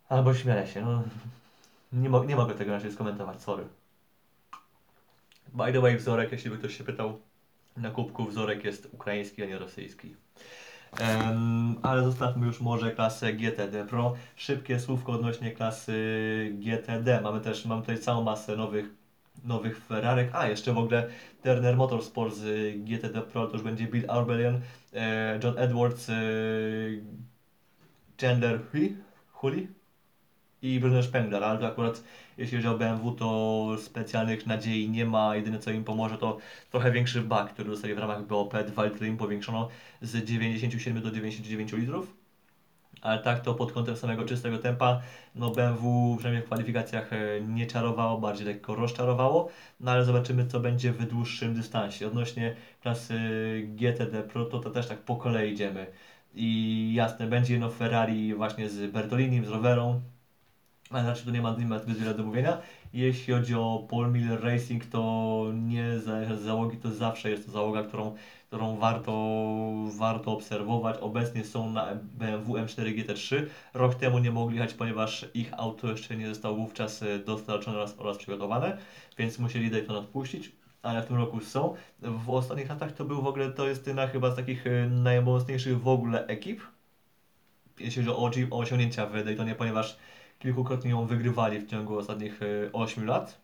[0.08, 0.84] albo śmiania się.
[0.84, 1.02] No,
[1.92, 3.64] nie, mo nie mogę tego raczej skomentować, sorry.
[5.52, 7.18] By the way, wzorek, jeśli by ktoś się pytał,
[7.76, 10.14] na kubku wzorek jest ukraiński, a nie rosyjski.
[11.00, 14.14] Um, ale zostawmy już może klasę GTD Pro.
[14.36, 15.92] Szybkie słówko odnośnie klasy
[16.58, 17.20] GTD.
[17.20, 18.86] Mamy też, mamy tutaj całą masę nowych,
[19.44, 20.30] nowych Ferrarek.
[20.32, 21.08] A, jeszcze w ogóle
[21.42, 24.60] Turner Motorsport z GTD Pro to już będzie Bill Arbelian,
[24.94, 26.14] e, John Edwards, e,
[28.20, 28.60] Chandler
[29.32, 29.68] Hully
[30.62, 32.02] i Bruno Spengler, ale to akurat
[32.38, 35.36] jeśli chodzi o BMW, to specjalnych nadziei nie ma.
[35.36, 36.38] Jedyne co im pomoże to
[36.70, 39.68] trochę większy bak, który dostali w ramach BOP 2, który im powiększono
[40.02, 42.14] z 97 do 99 litrów.
[43.00, 45.00] Ale tak to pod kątem samego czystego tempa,
[45.34, 49.48] no BMW przynajmniej w kwalifikacjach e, nie czarowało, bardziej lekko rozczarowało.
[49.80, 52.06] No ale zobaczymy co będzie w dłuższym dystansie.
[52.06, 53.18] Odnośnie klasy
[53.68, 55.86] GTD Pro to, to też tak po kolei idziemy.
[56.34, 60.00] I jasne, będzie jedno Ferrari właśnie z Bertolinim, z Roverą,
[60.90, 62.58] ale tu nie ma, nie ma zbyt wiele do mówienia.
[62.92, 67.82] Jeśli chodzi o Paul Miller Racing, to nie z załogi to zawsze jest to załoga,
[67.82, 68.14] którą,
[68.46, 69.12] którą warto,
[69.98, 70.96] warto obserwować.
[71.00, 73.46] Obecnie są na BMW M4 GT3.
[73.74, 77.94] Rok temu nie mogli jechać, ponieważ ich auto jeszcze nie zostało wówczas e, dostarczone oraz,
[77.98, 78.78] oraz przygotowane,
[79.18, 80.52] więc musieli Dayton odpuścić.
[80.82, 81.74] Ale w tym roku są.
[82.02, 85.82] W ostatnich latach to był w ogóle, to jest jedna chyba z takich e, najmocniejszych
[85.82, 86.60] w ogóle ekip,
[87.78, 89.98] jeśli chodzi o, o osiągnięcia w Daytonie, ponieważ
[90.38, 92.40] kilkukrotnie ją wygrywali w ciągu ostatnich
[92.72, 93.40] 8 e, lat.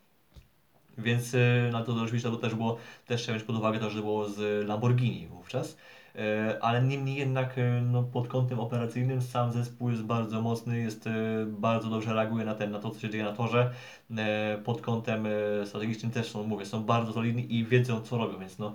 [0.99, 4.01] Więc e, na to oczywiście to też było, też trzeba wziąć pod uwagę to, że
[4.01, 5.77] było z Lamborghini wówczas.
[6.17, 11.09] E, ale niemniej jednak no, pod kątem operacyjnym sam zespół jest bardzo mocny, jest
[11.47, 13.71] bardzo dobrze reaguje na ten, na to, co się dzieje na torze.
[14.65, 15.27] Pod kątem
[15.65, 18.73] strategicznym też są, mówię, są bardzo solidni i wiedzą, co robią, więc no,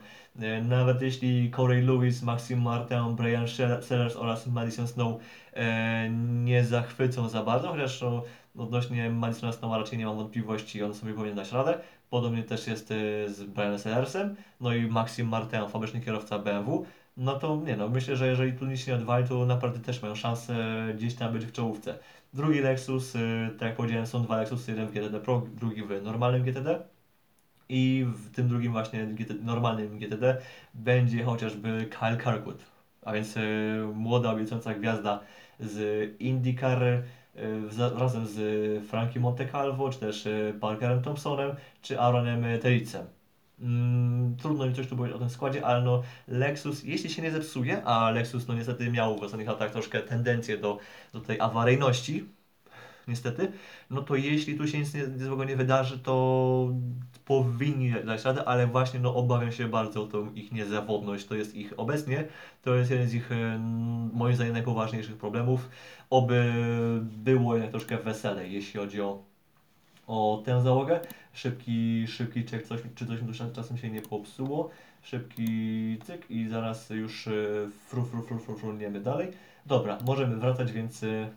[0.64, 3.48] nawet jeśli Corey Lewis, Maxim Martin, Brian
[3.82, 5.20] Sellers oraz Madison Snow
[5.54, 6.10] E,
[6.44, 8.24] nie zachwycą za bardzo, chociaż no,
[8.58, 11.80] odnośnie Madisona Snowa raczej nie mam wątpliwości, on sobie powinien dać radę.
[12.10, 12.96] Podobnie też jest e,
[13.30, 16.86] z Brianem Sellersem, no i Maxim Martin, fabryczny kierowca BMW.
[17.20, 20.16] No to nie no, myślę, że jeżeli tu nic nie odwali, to naprawdę też mają
[20.16, 20.56] szansę
[20.96, 22.00] gdzieś tam być w czołówce.
[22.34, 23.20] Drugi Lexus, e,
[23.60, 26.80] tak jak powiedziałem, są dwa Lexusy, jeden w GTD Pro, drugi w normalnym GTD.
[27.70, 30.38] I w tym drugim właśnie GT, normalnym GTD
[30.74, 32.66] będzie chociażby Kyle Kirkwood,
[33.06, 33.36] a więc
[33.94, 35.20] młoda, obiecująca gwiazda
[35.60, 37.04] z IndyCar e,
[38.00, 38.40] razem z
[38.88, 40.28] Frankiem Montecalvo, czy też
[40.60, 43.19] Parkerem Thompsonem, czy Aaronem Tericem.
[43.62, 47.32] Mm, trudno mi coś tu powiedzieć o tym składzie, ale no Lexus, jeśli się nie
[47.32, 50.78] zepsuje, a Lexus no niestety miał w ostatnich latach troszkę tendencję do,
[51.14, 52.26] do tej awaryjności,
[53.08, 53.52] niestety,
[53.90, 56.70] no to jeśli tu się nic nie, nic złego nie wydarzy, to
[57.26, 61.56] powinni dać radę, ale właśnie no obawiam się bardzo o tą ich niezawodność, to jest
[61.56, 62.28] ich obecnie,
[62.62, 63.30] to jest jeden z ich
[64.14, 65.70] moim zdaniem najpoważniejszych problemów,
[66.10, 66.54] oby
[67.02, 69.29] było jednak troszkę weselej, jeśli chodzi o,
[70.10, 71.00] o tę załogę,
[71.34, 74.70] szybki, szybki check, coś, czy coś mi czasem się nie popsuło,
[75.02, 77.32] szybki cyk i zaraz już e,
[77.88, 79.28] fru, fru, fru, fru, fruniemy dalej.
[79.66, 81.30] Dobra, możemy wracać, więc e,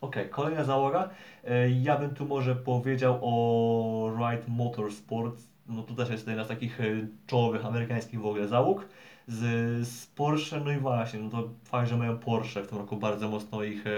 [0.00, 1.10] ok, kolejna załoga.
[1.44, 5.40] E, Ja bym tu może powiedział o Wright Motorsport.
[5.68, 6.84] No to też jest jeden z takich e,
[7.26, 8.88] czołowych amerykańskich w ogóle załóg.
[9.28, 9.38] Z,
[9.88, 13.28] z Porsche, no i właśnie, no to fakt, że mają Porsche w tym roku bardzo
[13.28, 13.90] mocno ich e,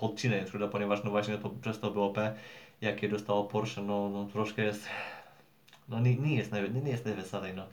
[0.00, 2.18] podcinać, ponieważ no właśnie to, przez to BOP,
[2.80, 4.86] jakie dostało Porsche, no, no troszkę jest,
[5.88, 7.66] no nie, nie jest, nie, nie jest najweselej, no.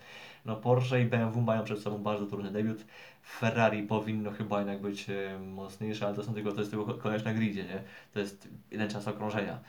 [0.46, 2.86] No Porsche i BMW mają przed sobą bardzo trudny debiut.
[3.24, 7.24] Ferrari powinno chyba jednak być e, mocniejsze, ale to są tylko, to jest tylko koleś
[7.24, 7.84] na gridzie, nie?
[8.14, 9.54] To jest jeden czas okrążenia.
[9.54, 9.60] E,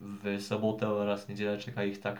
[0.00, 2.18] w sobotę oraz niedzielę czeka ich tak,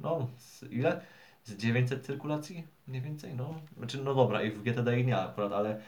[0.00, 1.00] no, z ile?
[1.44, 2.64] Z 900 cyrkulacji?
[2.88, 3.54] Mniej więcej, no.
[3.76, 5.80] Znaczy, no dobra, i w GTD ich nie akurat, ale e,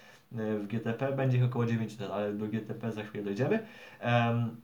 [0.59, 3.66] w GTP będzie ich około 900, ale do GTP za chwilę dojdziemy.
[4.01, 4.57] Em,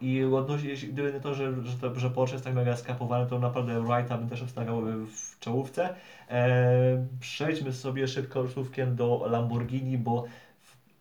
[0.00, 3.38] i odnośnie, gdyby nie to, że, że, to, że Porsche jest tak mega skapowany, to
[3.38, 5.94] naprawdę Wrighta bym też obstawiał w czołówce.
[6.28, 10.24] E, przejdźmy sobie szybko słówkiem do Lamborghini, bo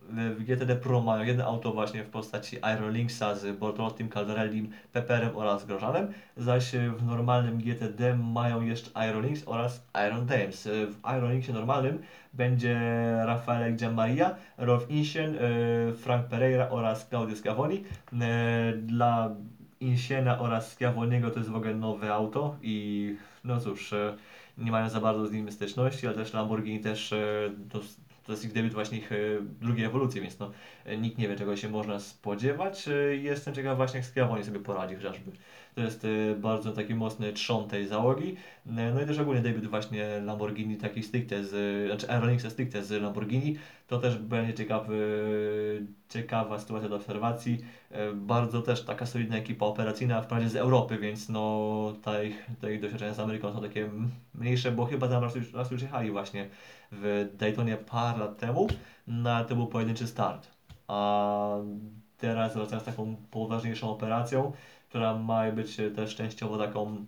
[0.10, 5.66] w, GTD Pro mają jedno auto właśnie w postaci Aerolinksa z Bortolottim, Caldarellim, Pepperem oraz
[5.66, 10.70] Grożanem, zaś w normalnym GTD mają jeszcze Aerolinks oraz Iron Dames.
[10.72, 12.00] W Aerolinksie normalnym
[12.34, 12.80] będzie
[13.26, 15.40] Rafael Gianmaria, Rolf Insien, e,
[15.94, 17.84] Frank Pereira oraz Claudio Scavoni.
[18.22, 19.36] E, Dla
[19.80, 24.16] Insiena oraz Schiavoniego to jest w ogóle nowe auto i no cóż, e,
[24.58, 27.14] nie mają za bardzo z nim styczności, ale też Lamborghini też
[28.30, 29.16] to, jest ich debiut właśnie ich e,
[29.62, 30.52] drugiej ewolucji, więc no,
[30.86, 32.88] e, nikt nie wie czego się można spodziewać.
[32.88, 35.32] E, Jestem ciekaw właśnie jak Schiavoni sobie poradzi chociażby.
[35.76, 38.36] To jest e, bardzo taki mocny trzon tej załogi.
[38.78, 43.02] E, No i też ogólnie debiut właśnie Lamborghini taki stricte z, znaczy Aerolinksa stricte z
[43.02, 43.58] Lamborghini.
[43.88, 44.98] To też będzie ciekawy,
[46.10, 47.58] ciekawa sytuacja do obserwacji.
[47.92, 52.74] E, Bardzo też taka solidna ekipa operacyjna, wprawdzie z Europy, więc no ta ich, te
[52.74, 53.90] ich doświadczenia z Ameryką są takie
[54.34, 56.50] mniejsze, bo chyba tam raz już, raz już jechali właśnie
[56.92, 58.68] w Daytonie parę lat temu,
[59.08, 60.48] na to był pojedynczy start.
[60.88, 61.58] A
[62.18, 64.52] teraz wracają z taką poważniejszą operacją,
[64.90, 67.06] która ma być e, też częściowo taką,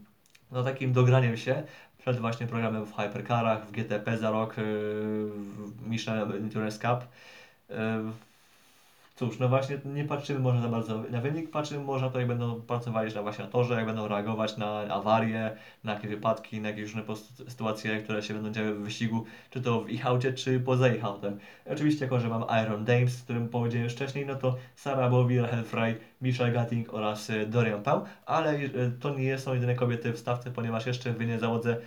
[0.52, 1.64] no takim dograniem się
[1.98, 7.08] przed właśnie programem w Hypercarach, w GTP za rok, e, w Michelin Endurance Cup.
[7.70, 8.12] E,
[9.22, 12.62] Cóż, no właśnie nie patrzymy może za bardzo na wynik, patrzymy może to, jak będą
[12.62, 16.84] pracowali na właśnie na torze, jak będą reagować na awarie, na jakieś wypadki, na jakieś
[16.84, 17.04] różne
[17.48, 21.06] sytuacje, które się będą działy w wyścigu, czy to w ich aucie, czy poza ich
[21.06, 21.40] autem.
[21.66, 26.00] Oczywiście jako, że mam Iron Dames, o którym powiedziałem wcześniej, no to Sarah Bowyer, Hellfry,
[26.22, 30.52] Michelle Gatting oraz e, Dorian Pau, ale e, to nie są jedyne kobiety w stawce,
[30.52, 31.80] ponieważ jeszcze w innej załodze e,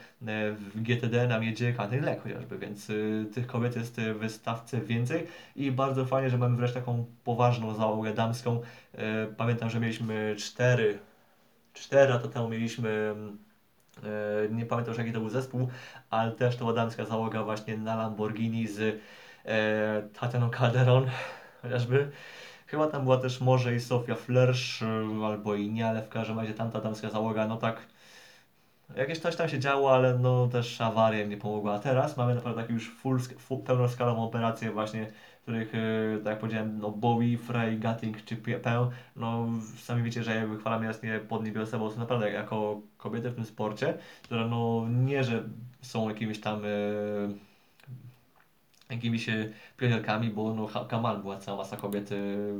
[0.52, 2.92] w GTD nam jedzie Katrin Leck chociażby, więc
[3.34, 8.14] tych kobiet jest w stawce więcej i bardzo fajnie, że mamy wreszcie taką poważną załogę
[8.14, 8.60] damską.
[9.36, 10.98] Pamiętam, że mieliśmy cztery,
[11.72, 13.38] cztery lata temu mieliśmy, mm,
[14.56, 15.68] nie pamiętam już jaki to był zespół,
[16.10, 19.00] ale też to była damska załoga właśnie na Lamborghini z
[20.20, 21.06] Tatianą Calderon
[21.62, 22.10] chociażby.
[22.66, 24.86] Chyba tam była też może i Sofia Flersz, e,
[25.26, 27.86] albo i nie, ale w każdym razie tamta damska załoga, no tak
[28.96, 31.74] Jakieś coś tam się działo, ale no też awaria nie pomogła.
[31.74, 36.38] A teraz mamy naprawdę taką już full, full, pełnoskalową operację właśnie, których, e, tak jak
[36.38, 39.48] powiedziałem, no Bowie, Frey, Gatting czy P- Pę, no
[39.78, 43.44] sami wiecie, że ja wychwalam jasnie pod niebiosę, bo są naprawdę jako kobiety w tym
[43.44, 45.48] sporcie, które no nie, że
[45.82, 46.68] są jakimiś tam e,
[48.90, 50.68] jakimiś e, pionierkami, bo no
[51.02, 52.10] on, była cała masa kobiet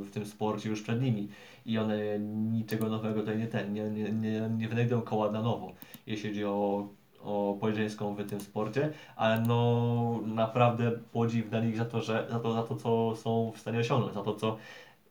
[0.01, 1.27] w tym sporcie już przed nimi
[1.65, 2.19] i one
[2.51, 5.73] niczego nowego tutaj nie ten, nie, nie, nie, nie wynajdą koła na nowo,
[6.07, 6.87] jeśli chodzi o,
[7.23, 12.27] o płeć żeńską w tym sporcie, ale no naprawdę podziw dla nich za to, że,
[12.29, 14.57] za to, za to co są w stanie osiągnąć, za to co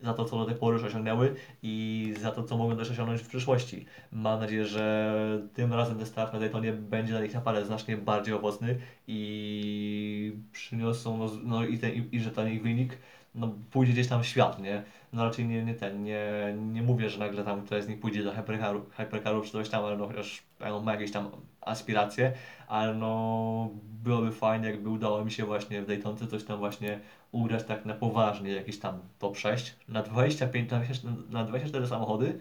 [0.05, 3.23] za to, co do tej pory już osiągnęły i za to, co mogą też osiągnąć
[3.23, 3.87] w przyszłości.
[4.13, 8.35] Mam nadzieję, że tym razem ten start na Daytonie będzie dla nich naprawdę znacznie bardziej
[8.35, 12.99] owocny i przyniosą, no, no i, ten, i, i że ten ich wynik
[13.35, 14.83] no, pójdzie gdzieś tam w świat, nie?
[15.15, 18.25] No raczej nie, nie ten, nie, nie mówię, że nagle tam ktoś z nich pójdzie
[18.25, 22.33] do hypercaru, hypercaru czy coś tam, ale no chociaż on ma jakieś tam aspiracje,
[22.69, 23.71] ale no
[24.03, 27.01] byłoby fajnie, jakby udało mi się właśnie w Daytonce coś tam właśnie
[27.33, 32.39] ugrać tak na poważnie, jakiś tam top 6, na 25, na 20 na 24 samochody,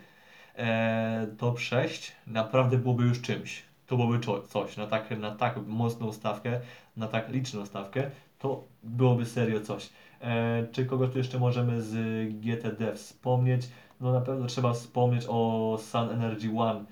[0.56, 3.64] e, top 6 naprawdę byłoby już czymś.
[3.88, 6.60] To byłoby coś, na tak, na tak mocną stawkę,
[6.98, 9.90] na tak liczną stawkę, to byłoby serio coś.
[10.24, 11.94] E, czy kogoś tu jeszcze możemy z
[12.34, 13.70] GTD wspomnieć?
[14.02, 16.86] No na pewno trzeba wspomnieć o Sun Energy One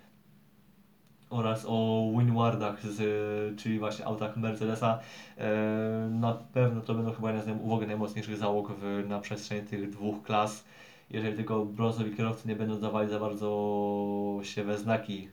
[1.29, 4.99] oraz o Winwardach, z, czyli właśnie autach Mercedesa.
[5.37, 5.49] E,
[6.11, 10.23] na pewno to będą chyba jedna z uwagi najmocniejszych załóg w, na przestrzeni tych dwóch
[10.23, 10.63] klas.
[11.09, 15.29] Jeżeli tylko brązowi kierowcy nie będą dawali za bardzo się we znaki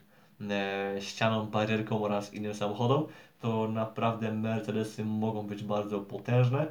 [0.51, 3.05] e, ścianą, barierką oraz innym samochodom,
[3.41, 6.67] to naprawdę Mercedesy mogą być bardzo potężne.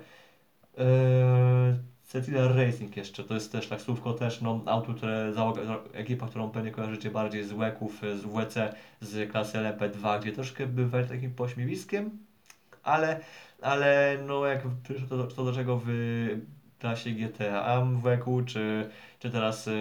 [0.78, 5.62] Eee, Cecilia Racing jeszcze, to jest też tak słówko też, no auto, które załoga,
[5.94, 11.04] ekipa, którą pewnie kojarzycie bardziej z WEKów, z WC, z klasy LMP2, gdzie troszkę bywa
[11.04, 12.10] takim pośmiewiskiem,
[12.84, 13.20] ale,
[13.62, 14.62] ale no jak
[15.10, 15.90] to, to do czego w
[16.80, 19.72] klasie GTA w WEKu, czy, czy teraz y,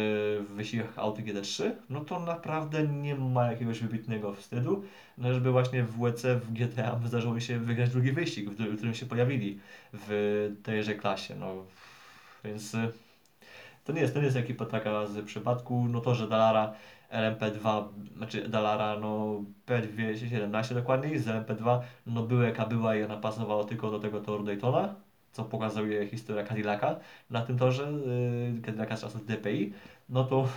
[0.48, 4.84] w wyścigach auty GT3, no to naprawdę nie ma jakiegoś wybitnego wstydu,
[5.18, 8.94] no żeby właśnie w WC, w GTA zdarzyło mi się wygrać drugi wyścig, w którym
[8.94, 9.60] się pojawili
[9.92, 11.54] w tejże klasie, no.
[12.44, 12.92] Więc y,
[13.84, 16.72] to nie jest, to nie jest ekipa taka z przypadku, no to, że Dalara
[17.12, 23.64] LMP2, znaczy Dalara, no P217 dokładniej, z LMP2, no była jaka była i ona pasowała
[23.64, 24.94] tylko do tego toru Daytona,
[25.36, 26.96] co pokazuje historia Cadillaca
[27.30, 27.92] na tym torze,
[28.54, 29.72] yy, Cadillaca z czasów DPI,
[30.08, 30.48] no to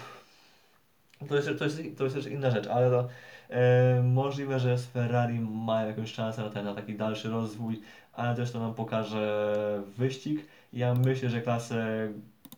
[1.27, 3.07] to jest, to jest, to jest też inna rzecz, ale to
[3.49, 7.81] e, możliwe, że z Ferrari ma jakąś szansę na, ten, na taki dalszy rozwój,
[8.13, 10.45] ale też to nam pokaże wyścig.
[10.73, 12.09] Ja myślę, że klasę,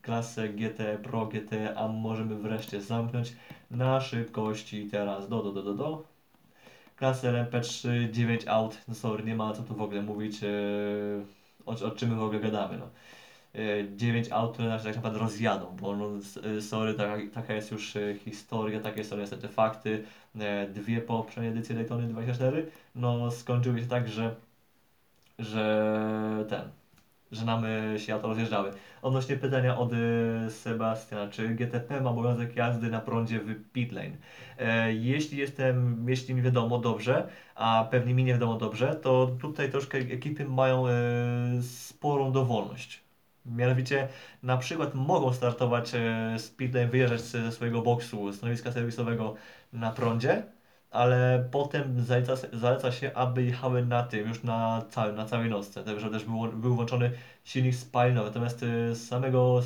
[0.01, 1.51] klasę GT Pro, GT
[1.93, 3.34] możemy wreszcie zamknąć
[3.71, 6.03] na szybkości teraz do, do, do, do, do.
[6.95, 10.47] Klasę LMP3, 9 aut, no sorry, nie ma co tu w ogóle mówić, e,
[11.65, 12.89] o, o czym my w ogóle gadamy, no.
[13.95, 16.10] 9 e, aut, które nas tak naprawdę rozjadą, bo no,
[16.58, 20.04] e, sorry, taka, taka jest już historia, takie są niestety fakty.
[20.74, 24.36] Dwie poprzednie edycje Daytony 24, no skończyły się tak, że,
[25.39, 26.69] że ten,
[27.31, 27.63] że nam
[27.97, 28.71] się auto rozjeżdżały.
[29.01, 29.91] Odnośnie pytania od
[30.49, 34.17] Sebastiana, czy GTP ma obowiązek jazdy na prądzie w pit lane?
[34.57, 39.71] E, jeśli jestem, jeśli mi wiadomo dobrze, a pewnie mi nie wiadomo dobrze, to tutaj
[39.71, 40.91] troszkę ekipy mają e,
[41.61, 43.03] sporą dowolność.
[43.45, 44.07] Mianowicie
[44.43, 49.35] na przykład mogą startować e, z pit lane, wyjeżdżać ze swojego boksu, stanowiska serwisowego
[49.73, 50.43] na prądzie,
[50.91, 55.84] ale potem zaleca, zaleca się, aby jechały na tym, już na, cały, na całej nocce,
[55.84, 57.12] także też był, był włączony
[57.43, 59.62] silnik spalinowy, natomiast y, samego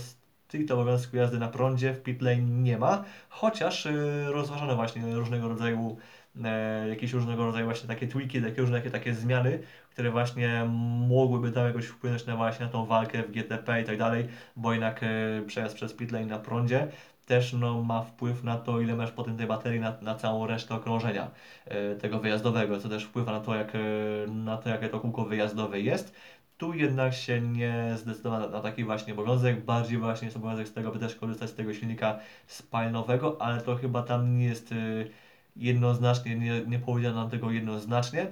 [0.48, 5.48] stricte obowiązku jazdy na prądzie w pit lane nie ma, chociaż y, rozważano właśnie różnego
[5.48, 5.98] rodzaju
[6.44, 9.60] e, jakieś różnego rodzaju właśnie takie tweaki, takie różne takie, takie zmiany,
[9.90, 10.66] które właśnie
[11.08, 14.74] mogłyby tam jakoś wpłynąć na właśnie na tą walkę w GTP i tak dalej, bo
[14.74, 15.08] jednak e,
[15.48, 16.88] przejazd przez pit lane na prądzie
[17.26, 20.76] też no, ma wpływ na to, ile masz potem tej baterii na, na całą resztę
[20.76, 21.32] okrążenia
[21.66, 23.80] e, tego wyjazdowego, co też wpływa na to, jak, e,
[24.32, 26.16] na to, jakie to kółko wyjazdowe jest.
[26.58, 30.92] Tu jednak się nie zdecydowano na, taki właśnie obowiązek, bardziej właśnie jest obowiązek z tego,
[30.92, 34.76] by też korzystać z tego silnika spalinowego, ale to chyba tam nie jest e,
[35.56, 38.28] jednoznacznie, nie, nie powiedziano nam tego jednoznacznie.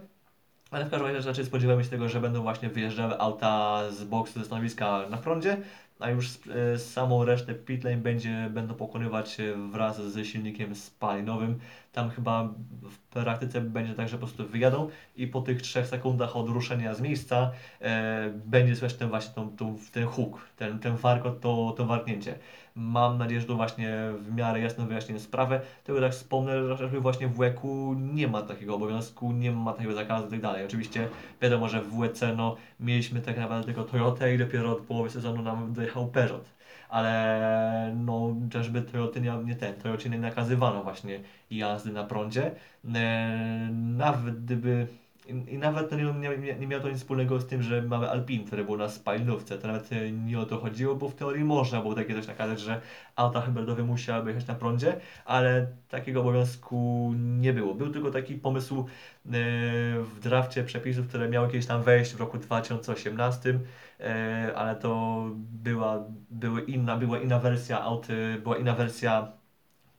[0.74, 4.40] Ale w każdym razie raczej spodziewamy się tego, że będą właśnie wyjeżdżały auta z boksu
[4.40, 5.58] ze stanowiska na prądzie,
[6.04, 6.28] a już
[6.74, 9.38] e, samą resztę pitlane będzie, będą pokonywać
[9.72, 11.60] wraz z silnikiem spalinowym.
[11.94, 16.36] Tam chyba w praktyce będzie tak, że po prostu wyjadą i po tych 3 sekundach
[16.36, 17.52] od ruszenia z miejsca
[17.82, 22.36] e, będzie słyszeć ten właśnie tą, tą, ten huk, ten, ten warkot, to, to warknięcie.
[22.76, 25.62] Mam nadzieję, że to właśnie w miarę jasno wyjaśnię sprawę.
[25.84, 27.56] Tylko tak wspomnę, że właśnie w WEC
[27.96, 30.66] nie ma takiego obowiązku, nie ma takiego zakazu i tak dalej.
[30.66, 31.08] Oczywiście
[31.42, 35.42] wiadomo, że w WEC no, mieliśmy tak naprawdę tylko Toyota i dopiero od połowy sezonu
[35.42, 36.63] nam dojechał Peugeot
[36.94, 41.20] ale no chociażby Toyoty nie, ten, Toyocie nie nakazywano właśnie
[41.52, 42.52] jazdy na prądzie.
[42.96, 44.88] E, nawet gdyby
[45.26, 48.10] i, I, nawet to nie, nie, nie miało to nic wspólnego z tym, że mamy
[48.10, 49.58] Alpin, które było na spalinówce.
[49.58, 52.60] To nawet e, nie o to chodziło, bo w teorii można było takie coś nakazać,
[52.60, 52.82] że
[53.16, 57.76] auta hybrydowe musiałyby jechać na prądzie, ale takiego obowiązku nie było.
[57.76, 58.86] Był tylko taki pomysł e,
[60.04, 63.60] w drafcie przepisów, które miały kiedyś tam wejść w roku 2018,
[64.00, 68.08] e, ale to była, były inna, była inna wersja aut,
[68.44, 69.43] była inna wersja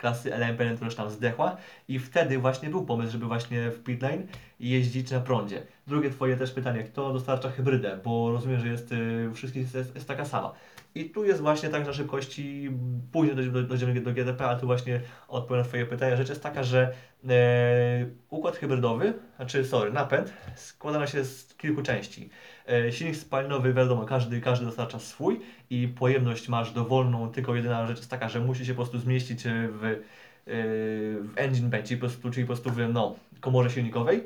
[0.05, 1.57] klasy LMP, która już tam zdechła
[1.89, 4.23] i wtedy właśnie był pomysł, żeby właśnie w pitlane
[4.61, 5.63] jeździć na prądzie.
[5.87, 10.09] Drugie twoje też pytanie, kto dostarcza hybrydę, bo rozumiem, że jest y, wszystkich jest, jest,
[10.09, 10.53] taka sama.
[10.95, 12.71] I tu jest właśnie tak na szybkości,
[13.13, 13.37] później
[13.69, 16.17] dojdziemy do, do GDP, ale tu właśnie odpowiem na twoje pytanie.
[16.17, 16.93] Rzecz jest taka, że
[17.29, 22.31] e, układ hybrydowy, znaczy sorry, napęd składa się z kilku części.
[22.69, 25.41] E, silnik spalinowy, wiadomo, każdy, każdy dostarcza swój
[25.71, 29.43] i pojemność masz dowolną, tylko jedyna rzecz jest taka, że musi się po prostu zmieścić
[29.47, 30.03] w
[30.47, 34.25] w engine bay, czyli po prostu, czyli po prostu w no, komorze silnikowej,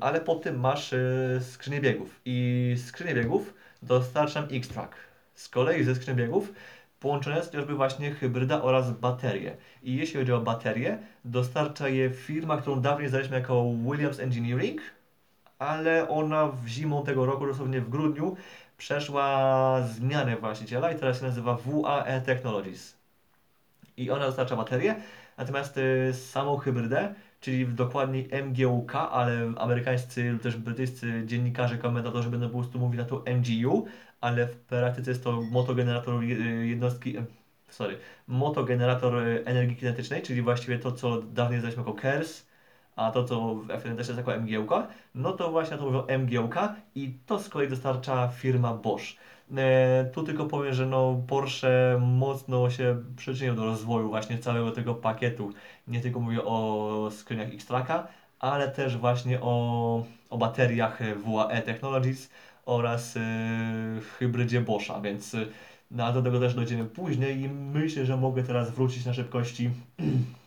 [0.00, 0.94] ale po tym masz
[1.40, 4.94] skrzynię biegów i skrzynię biegów dostarczam X-Track.
[5.34, 6.52] Z kolei ze skrzynią biegów
[7.00, 9.56] połączone jest chociażby właśnie hybryda oraz baterie.
[9.82, 14.80] I jeśli chodzi o baterie, dostarcza je firma, którą dawniej znaliśmy jako Williams Engineering,
[15.58, 18.36] ale ona w zimą tego roku, dosłownie w grudniu,
[18.78, 22.96] przeszła zmianę właściciela i teraz się nazywa WAE Technologies.
[23.96, 24.94] I ona dostarcza baterie,
[25.38, 32.48] natomiast y, samą hybrydę, czyli dokładniej MGUK, ale amerykańscy lub też brytyjscy dziennikarze, komentatorzy będą
[32.48, 33.86] po prostu mówić na to MGU,
[34.20, 36.22] ale w praktyce jest to motogenerator
[36.62, 37.14] jednostki,
[37.68, 37.98] sorry,
[38.28, 42.47] motogenerator energii kinetycznej, czyli właściwie to, co dawniej znaliśmy jako KERS,
[42.98, 44.72] a to, co w F1 też jest jako MGUK,
[45.14, 46.54] no to właśnie to mówią MGUK
[46.94, 49.04] i to z kolei dostarcza firma Bosch.
[49.56, 54.94] E, tu tylko powiem, że no Porsche mocno się przyczynił do rozwoju właśnie całego tego
[54.94, 55.52] pakietu.
[55.88, 58.06] Nie tylko mówię o skrzyniach X-Tracka,
[58.40, 62.30] ale też właśnie o, o bateriach WAE Technologies,
[62.68, 65.48] oraz yy, hybrydzie Boscha, więc yy,
[65.90, 69.70] no, do tego też dojdziemy później i myślę, że mogę teraz wrócić na szybkości.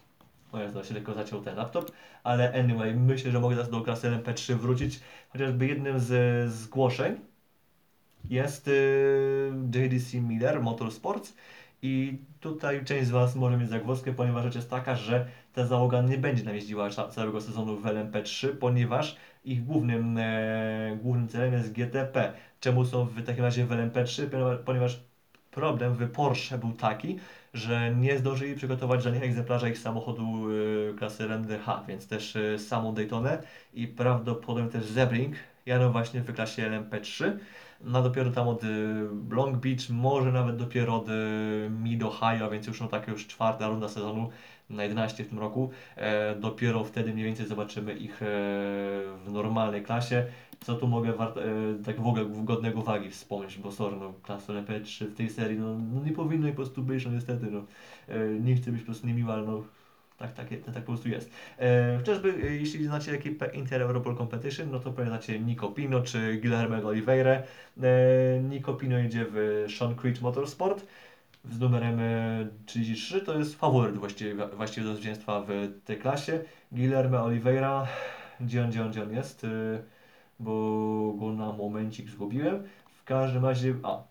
[0.51, 1.91] O Jezu, się lekko zaciął ten laptop,
[2.23, 4.99] ale anyway, myślę, że mogę teraz do klasy LMP3 wrócić,
[5.29, 7.19] chociażby jednym z zgłoszeń
[8.29, 11.33] jest yy, JDC Miller Motorsports
[11.81, 16.01] i tutaj część z Was może mieć zagwozdkę, ponieważ rzecz jest taka, że ta załoga
[16.01, 21.71] nie będzie nam jeździła całego sezonu w LMP3, ponieważ ich głównym, e, głównym celem jest
[21.71, 22.33] GTP.
[22.59, 24.27] Czemu są w takim razie w LMP3?
[24.65, 24.99] Ponieważ
[25.51, 27.19] problem w Porsche był taki,
[27.53, 30.47] że nie zdążyli przygotować żadnych egzemplarza ich samochodu
[30.91, 33.43] e, klasy RMDH, więc też e, samą Daytonę
[33.73, 35.35] i prawdopodobnie też Zebring
[35.65, 37.31] jadą właśnie w klasie LMP3.
[37.81, 38.67] No dopiero tam od e,
[39.29, 41.07] Long Beach, może nawet dopiero od
[41.69, 44.29] Mid Ohio, więc już no tak już czwarta runda sezonu
[44.71, 45.69] na 11 w tym roku.
[45.95, 48.25] E, dopiero wtedy mniej więcej zobaczymy ich e,
[49.25, 50.25] w normalnej klasie.
[50.59, 51.15] Co tu mogę e,
[51.85, 55.77] tak w ogóle godnego uwagi wspomnieć, bo sorry, no klasa LP3 w tej serii no,
[55.93, 57.63] no nie powinno po prostu być, no niestety, no.
[58.39, 59.63] Nie chcę być po prostu niemiły, ale no
[60.21, 61.29] tak, tak, tak, tak po prostu jest.
[61.59, 66.37] E, chociażby jeśli znacie ekipę Inter Europol Competition, no to pewnie znacie Nico Pino czy
[66.37, 67.31] Guilherme Oliveira.
[67.31, 67.43] E,
[68.49, 70.85] Nico Pino jedzie w Sean Creech Motorsport
[71.49, 71.99] z numerem
[72.65, 75.49] 33 e, to jest faworyt właściwie, właściwie do zwycięstwa w
[75.85, 76.43] tej klasie.
[76.71, 77.87] Guilherme Oliveira,
[78.39, 79.47] gdzie on, gdzie on, gdzie on jest, e,
[80.39, 82.63] bo go na momencik zgubiłem.
[82.93, 84.03] W każdym razie, a,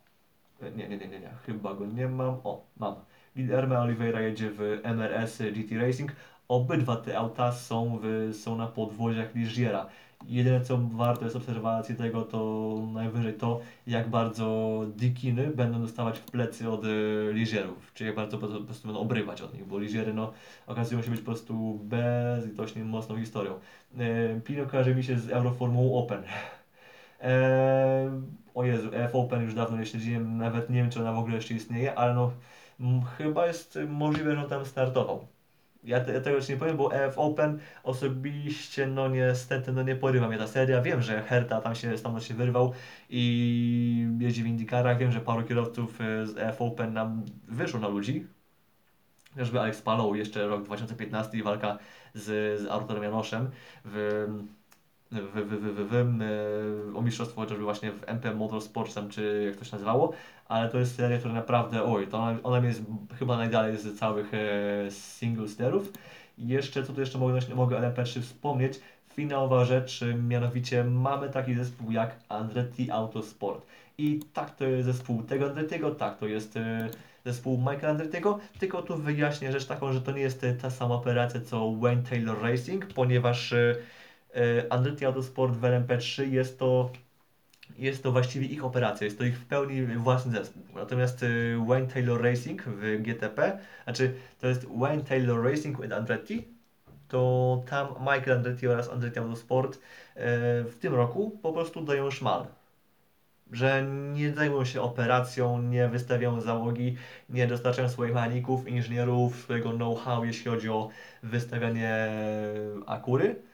[0.77, 2.95] nie, nie, nie, nie, nie, chyba go nie mam, o, mam.
[3.37, 6.13] Guilherme Oliveira jedzie w MRS GT Racing.
[6.49, 9.87] Obydwa te auta są, w, są na podwoziach Ligiera.
[10.29, 16.25] Jedyne co warto jest obserwacji tego to najwyżej to, jak bardzo dikiny będą dostawać w
[16.25, 20.15] plecy od y, liżerów, czyli jak bardzo po prostu będą obrywać od nich, bo liżery
[20.15, 20.33] no,
[20.67, 23.55] okazują się być po prostu bezlitośnie mocną historią.
[23.99, 26.23] E, Pino kojarzy mi się z Euroformułą Open.
[27.21, 28.23] E,
[28.55, 31.35] o Jezu, F Open już dawno nie śledziłem, nawet nie wiem czy ona w ogóle
[31.37, 32.33] jeszcze istnieje, ale no
[33.19, 35.27] chyba jest możliwe, że on tam startował.
[35.85, 40.29] Ja, te, tego ci nie powiem, bo EF Open osobiście, no niestety, no nie porywa
[40.29, 40.83] mnie ta seria.
[40.83, 42.73] Wiem, że Herta tam się stamtąd się wyrwał
[43.11, 44.99] i jeździ w Indykarach.
[44.99, 48.27] Wiem, że paru kierowców e, z EF Open nam wyszło na ludzi.
[49.33, 51.79] Chociażby Alex Palou, jeszcze rok 2015 i walka
[52.15, 53.51] z, z Arturem Janoszem
[53.85, 54.27] w
[55.13, 59.65] w, w, w, w, w, o mistrzostwo chociażby właśnie w MP Motorsportsem, czy jak to
[59.65, 60.13] się nazywało,
[60.49, 62.83] ale to jest seria, która naprawdę, oj, to ona, ona jest
[63.19, 65.93] chyba najdalej z całych e, single sterów.
[66.39, 68.81] I jeszcze, co tu jeszcze mogę, mogę LMP3 wspomnieć,
[69.15, 73.67] finałowa rzecz, mianowicie mamy taki zespół jak Andretti Autosport.
[73.99, 76.89] I tak to jest zespół tego Andrettiego, tak to jest e,
[77.25, 81.41] zespół Michaela Andrettiego, tylko tu wyjaśnię rzecz taką, że to nie jest ta sama operacja
[81.41, 83.75] co Wayne Taylor Racing, ponieważ e, e
[84.71, 86.91] Andretti Autosport w LMP3 jest to
[87.79, 90.63] jest to właściwie ich operacja, jest to ich w pełni własny zespół.
[90.75, 96.49] Natomiast y, Wayne Taylor Racing w GTP, znaczy to jest Wayne Taylor Racing with Andretti,
[97.09, 99.81] to tam Michael Andretti oraz Andretti Autosport y,
[100.65, 102.47] w tym roku po prostu dają szmal.
[103.53, 106.97] Że nie zajmują się operacją, nie wystawiają załogi,
[107.29, 110.89] nie dostarczają swoich mechaników, inżynierów, swojego know-how, jeśli chodzi o
[111.23, 112.09] wystawianie
[112.87, 113.50] akury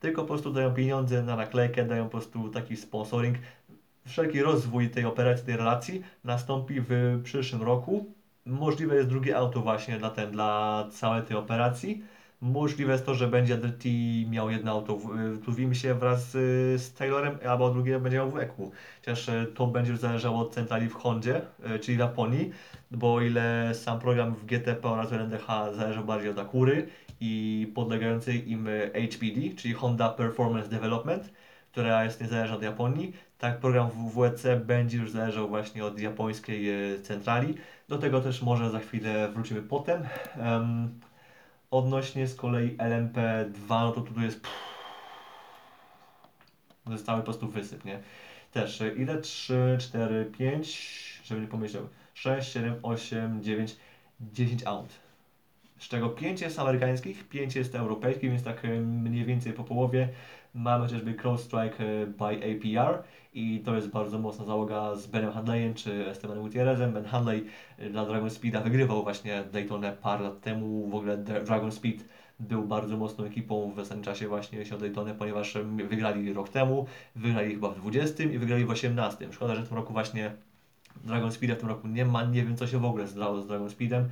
[0.00, 3.38] tylko po prostu dają pieniądze na naklejkę, dają po prostu taki sponsoring.
[4.06, 8.14] Wszelki rozwój tej operacji, tej relacji nastąpi w przyszłym roku.
[8.46, 12.02] Możliwe jest drugie auto właśnie dla, ten, dla całej tej operacji.
[12.40, 14.98] Możliwe jest to, że będzie Andretti miał jedno auto
[15.48, 18.70] w Imsie wraz z, Taylorem, albo drugie będzie miał w Eku.
[19.00, 22.50] Chociaż e, to będzie już zależało od centrali w Hondzie, e, czyli w Japonii,
[22.90, 25.46] bo o ile sam program w GTP oraz w LNDH
[25.76, 26.88] zależy bardziej od Akury
[27.20, 31.30] i podlegającej im HPD, czyli Honda Performance Development,
[31.72, 36.70] która jest niezależna od Japonii, tak program w WEC będzie już zależał właśnie od japońskiej
[36.70, 37.54] e, centrali.
[37.88, 40.02] Do tego też może za chwilę wrócimy potem.
[40.36, 41.00] Um,
[41.70, 44.40] odnośnie z kolei LMP2, no to tu jest
[46.86, 47.98] zostały po prostu wysyp, nie?
[48.52, 49.20] Też e, ile?
[49.20, 53.76] 3, 4, 5, żeby nie pomyślał, 6, 7, 8, 9,
[54.20, 55.07] 10 aut.
[55.78, 60.08] Z czego 5 jest amerykańskich, 5 jest europejskich, więc tak e, mniej więcej po połowie.
[60.54, 63.02] Mamy chociażby CrowdStrike e, by APR
[63.34, 66.92] i to jest bardzo mocna załoga z Benem Handleyem czy Estebanem Gutierrezem.
[66.92, 67.46] Ben Handley
[67.78, 70.88] e, dla Dragon Speeda wygrywał właśnie Daytona parę lat temu.
[70.88, 72.04] W ogóle Dragon Speed
[72.40, 75.58] był bardzo mocną ekipą w ostatnim czasie właśnie jeśli o Daytonę, ponieważ
[75.88, 79.32] wygrali rok temu, wygrali chyba w 20 i wygrali w 18.
[79.32, 80.32] Szkoda, że w tym roku właśnie
[81.04, 83.46] Dragon Speeda w tym roku nie ma, nie wiem co się w ogóle zdało z
[83.46, 84.08] Dragon Speedem.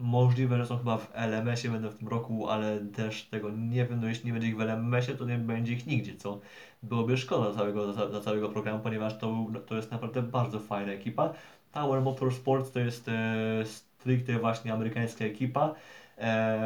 [0.00, 4.00] Możliwe, że są chyba w LMS-ie będą w tym roku, ale też tego nie wiem.
[4.00, 6.40] No jeśli nie będzie ich w LMS-ie, to nie będzie ich nigdzie, co
[6.82, 11.32] byłoby szkoda dla całego, całego programu, ponieważ to, to jest naprawdę bardzo fajna ekipa.
[11.72, 15.74] Tower Motorsports to jest e, stricte właśnie amerykańska ekipa.
[16.18, 16.60] E,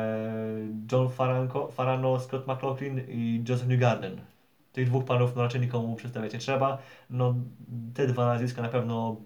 [0.93, 4.21] John Faranko, Farano, Scott McLaughlin i Joseph Newgarden.
[4.73, 6.79] Tych dwóch panów no raczej nikomu przedstawiać nie trzeba.
[7.11, 7.35] No,
[7.95, 9.17] te dwa nazwiska na pewno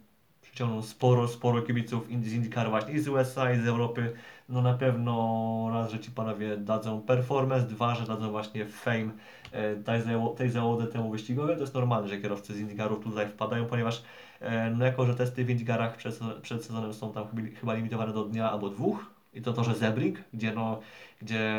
[0.59, 4.13] przyciągną sporo, sporo kibiców z IndyCar właśnie i z USA, i z Europy.
[4.49, 9.11] No na pewno raz, że ci panowie dadzą performance, dwa, że dadzą właśnie fame
[9.53, 10.03] e, tej,
[10.37, 11.55] tej załodze temu wyścigowi.
[11.55, 14.03] To jest normalne, że kierowcy z IndyCarów tutaj wpadają, ponieważ
[14.41, 17.25] e, no jako, że testy w IndyCarach przed, przed sezonem są tam
[17.61, 20.81] chyba limitowane do dnia albo dwóch, i to torze Zebring, gdzie, no,
[21.23, 21.53] gdzie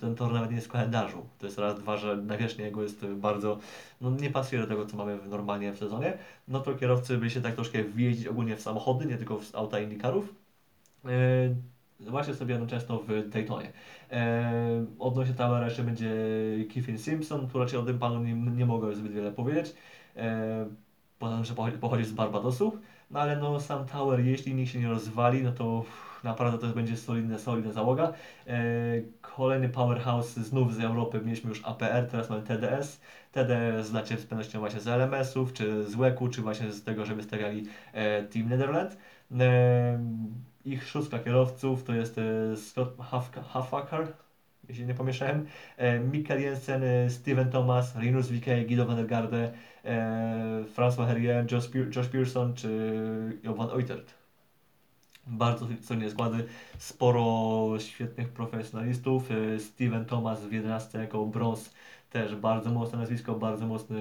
[0.00, 1.26] ten tor nawet nie jest w kalendarzu.
[1.38, 3.58] To jest raz, dwa, że nawierzchnia jego jest bardzo,
[4.00, 6.18] no nie pasuje do tego, co mamy normalnie w sezonie.
[6.48, 9.80] No to kierowcy by się tak troszkę wjeździć ogólnie w samochody, nie tylko w auta
[9.80, 10.34] IndyCarów.
[11.04, 13.72] Yy, właśnie sobie no, często w Daytonie.
[14.10, 14.18] Yy,
[14.98, 16.10] odnośnie Towera jeszcze będzie
[16.70, 19.74] Kiffin Simpson, tu raczej o tym panu nie, nie mogę zbyt wiele powiedzieć.
[20.16, 20.22] Yy,
[21.18, 22.78] poza tym, że pochodzi, pochodzi z Barbadosu.
[23.10, 25.84] No ale no sam Tower, jeśli nikt się nie rozwali, no to
[26.24, 28.12] naprawdę to będzie solidna, solidna załoga.
[28.46, 28.56] E,
[29.20, 33.00] kolejny powerhouse znów z Europy, mieliśmy już APR, teraz mamy TDS.
[33.32, 37.22] TDS znacie z pewnością właśnie z LMS-ów, czy z WEC-u, czy właśnie z tego, żeby
[37.22, 38.96] stawiali e, Team Netherlands.
[39.40, 39.98] E,
[40.64, 42.20] ich szóstka kierowców to jest
[42.56, 42.96] Scott
[43.52, 44.12] Haffaker,
[44.68, 45.46] jeśli nie pomieszałem,
[46.12, 49.52] Mikkel Jensen, Steven Thomas, Rinus VK, Guido van der Garde,
[50.76, 54.23] François Herrier, Josh, Pearson czy Jovan Oitert
[55.26, 56.44] bardzo solidne składy,
[56.78, 59.30] sporo świetnych profesjonalistów.
[59.30, 61.74] E, Steven Thomas w 11 jako brąz
[62.10, 63.98] też bardzo mocne nazwisko, bardzo mocny,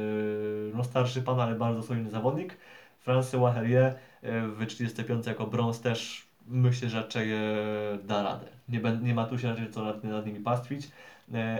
[0.73, 2.57] no starszy pan, ale bardzo solidny zawodnik.
[3.07, 7.37] François Herrier e, w 35 jako brąz też myślę, że raczej e,
[8.03, 8.45] da radę.
[8.69, 10.89] Nie, nie ma tu się raczej co nad, nad nimi pastwić.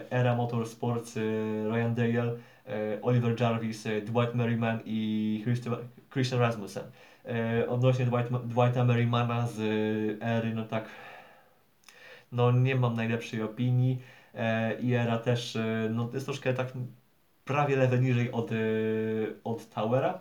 [0.10, 1.16] Era Motorsports,
[1.72, 2.36] Ryan Dale,
[3.02, 5.46] Oliver Jarvis, Dwight Merriman i
[6.12, 6.84] Christian Rasmussen.
[7.26, 10.86] E, odnośnie Dwight, Dwighta Merrimana z e, ery, no tak,
[12.32, 14.02] no nie mam najlepszej opinii
[14.34, 15.58] e, i era też,
[15.90, 16.68] no jest troszkę tak
[17.46, 18.50] prawie level niżej od,
[19.44, 20.20] od Towera,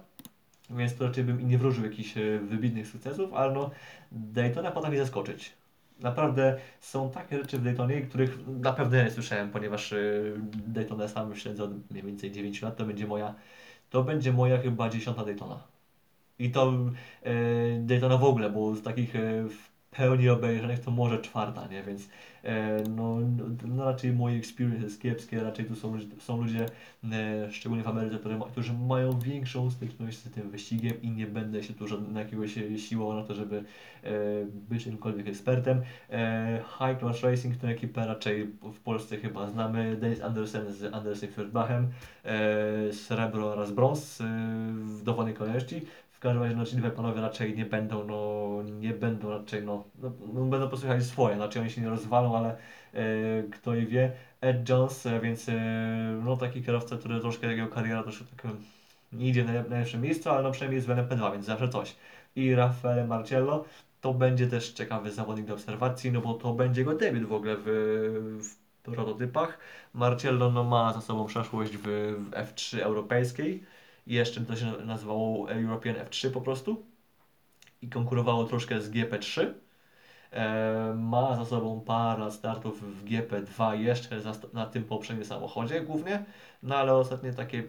[0.70, 3.70] więc to raczej bym i nie wróżył jakichś wybitnych sukcesów, ale no
[4.12, 5.52] Daytona potrafi zaskoczyć.
[6.00, 9.94] Naprawdę są takie rzeczy w Daytonie, których na pewno nie słyszałem, ponieważ
[10.66, 13.34] Daytona sam śledzę od mniej więcej 9 lat, to będzie moja,
[13.90, 15.72] to będzie moja chyba dziesiąta Daytona.
[16.42, 16.72] I to
[17.22, 17.32] e,
[17.78, 21.82] Daytona w ogóle, bo z takich e, w pełni obejrzanych to może czwarta, nie?
[21.82, 22.08] Więc
[22.44, 23.18] E, no,
[23.64, 26.66] no raczej moje experience jest kiepskie, raczej tu są, są ludzie,
[27.50, 31.74] szczególnie w Ameryce, którzy, którzy mają większą styczność z tym wyścigiem i nie będę się
[31.74, 33.64] tu żadnego jakiegoś siłą na to, żeby
[34.68, 35.82] być jakimkolwiek ekspertem.
[36.78, 41.86] High Class Racing to ekipę raczej w Polsce chyba znamy, Dennis Andersen z Andersen Fürthbachem,
[42.92, 44.22] srebro oraz brąz
[44.74, 45.82] w dowolnej kolejności
[46.22, 50.44] każdym razie no, ci panowie raczej nie będą, no, nie będą raczej, no, no, no
[50.44, 52.56] będą posłuchać swoje, znaczy oni się nie rozwalą, ale
[52.94, 54.12] e, kto i wie.
[54.40, 55.52] Ed Jones, e, więc e,
[56.24, 58.52] no taki kierowca, który troszkę jego kariera troszkę tak
[59.12, 61.96] nie idzie na najlepsze miejsce, ale no przynajmniej jest w LMP2, więc zawsze coś.
[62.36, 63.64] I Raffaele Marcello,
[64.00, 67.56] to będzie też ciekawy zawodnik do obserwacji, no bo to będzie jego debiut w ogóle
[67.58, 67.64] w,
[68.42, 69.58] w prototypach.
[69.94, 73.64] Marcello no, ma za sobą przeszłość w, w F3 europejskiej,
[74.06, 76.86] jeszcze to się nazywało European F3 po prostu
[77.82, 79.52] i konkurowało troszkę z GP3.
[80.30, 84.20] E, ma za sobą parę startów w GP2 jeszcze
[84.52, 86.24] na tym poprzednim samochodzie głównie,
[86.62, 87.62] no ale ostatnie takie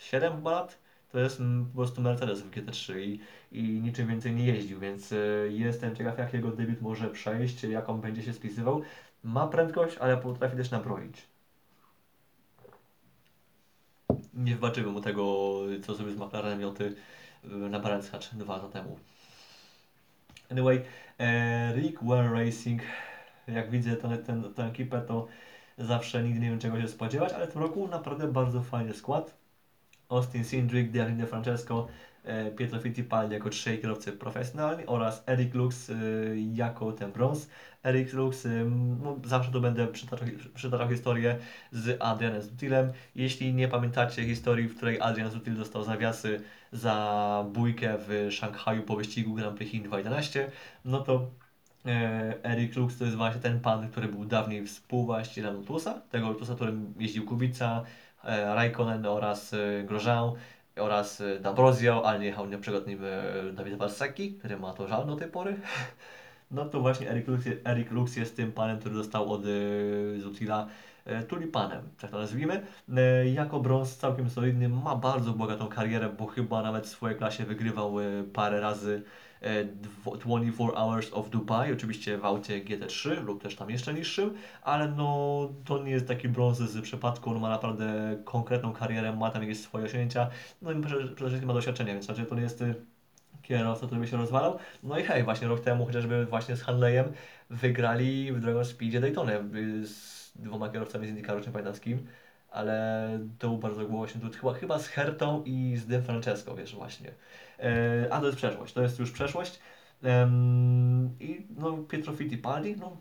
[0.00, 0.78] 7 chyba lat
[1.12, 3.20] to jest mm, po prostu Mercedes w GT3 i,
[3.52, 5.16] i niczym więcej nie jeździł, więc e,
[5.48, 8.82] jestem ciekaw jak jego debiut może przejść, jaką będzie się spisywał.
[9.24, 11.16] Ma prędkość, ale potrafi też nabroić.
[14.38, 15.54] Nie wybaczymy mu tego,
[15.86, 16.94] co sobie z McLarenem Joty
[17.44, 18.98] e, na Brands Hatch dwa lata temu.
[20.50, 20.84] Anyway,
[21.18, 22.82] e, Rick Well Racing,
[23.48, 25.28] jak widzę tę, tę, tę ekipę, to
[25.78, 29.34] zawsze nigdy nie wiem czego się spodziewać, ale w tym roku naprawdę bardzo fajny skład.
[30.08, 31.88] Austin Cindric, Davide Francesco,
[32.56, 35.94] Pietro Fittipaldi jako trzej kierowcy profesjonalni oraz Eric Lux e,
[36.54, 37.48] jako ten brąz.
[37.82, 38.48] Eric Lux, e,
[39.02, 39.86] no, zawsze tu będę
[40.54, 41.36] przytaczał, historię
[41.72, 42.92] z Adrianem Zutilem.
[43.14, 46.40] Jeśli nie pamiętacie historii, w której Adrian Zutil dostał zawiasy
[46.72, 50.50] za bójkę w Szanghaju po wyścigu Grand Prix Chin 2011,
[50.84, 51.30] no to
[52.42, 56.94] Eric Lux to jest właśnie ten pan, który był dawniej współwłaścicielem Lotusa, tego Lotusa, którym
[56.98, 57.84] jeździł Kubica,
[58.24, 60.32] E, Raikkonen oraz e, Grosjean
[60.80, 63.00] oraz e, D'Ambrosio, ale nie jechał na przykład nim
[63.52, 65.56] Dawid Walsaki, który ma to żal do tej pory.
[66.50, 69.42] No to właśnie Eric Lux, Eric Lux jest tym panem, który dostał od
[70.18, 70.66] Zutila
[71.28, 72.66] tulipanem, tak to nazwijmy.
[73.34, 77.94] Jako brąz całkiem solidny, ma bardzo bogatą karierę, bo chyba nawet w swojej klasie wygrywał
[78.32, 79.02] parę razy
[79.40, 84.88] 24 e, Hours of Dubai, oczywiście w aucie GT3 lub też tam jeszcze niższym, ale
[84.88, 89.42] no to nie jest taki brąz z przypadku, on ma naprawdę konkretną karierę, ma tam
[89.42, 90.30] jakieś swoje osiągnięcia,
[90.62, 92.74] no i przede wszystkim ma doświadczenie, więc znaczy to nie jest y,
[93.42, 94.58] kierowca, który by się rozwalał.
[94.82, 97.12] No i hej, właśnie rok temu chociażby właśnie z Hanleyem
[97.50, 102.06] wygrali w Dragon Speedzie Daytona y, z dwoma kierowcami z IndyCaru, nie pamiętam z kim
[102.50, 106.74] ale to był bardzo głośny tu chyba, chyba z Hertą i z De Francesco, wiesz,
[106.74, 107.10] właśnie.
[107.58, 109.60] E, a to jest przeszłość, to jest już przeszłość.
[111.20, 112.96] I no, Pietro Fittipaldi, no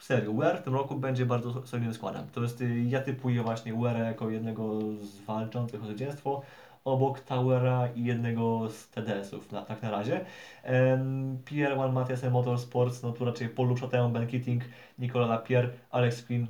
[0.00, 2.26] serio, UR w tym roku będzie bardzo solidnym składem.
[2.32, 6.42] To jest, y, ja typuję właśnie UR jako jednego z walczących o zwycięstwo
[6.84, 10.24] obok Towera i jednego z TDS-ów, na, tak na razie.
[10.64, 14.62] Um, Pierre One Mathias Motorsports, no tu raczej Paul Chateau, Ben Keating,
[14.98, 16.46] Nicola Lapierre, Alex Quinn,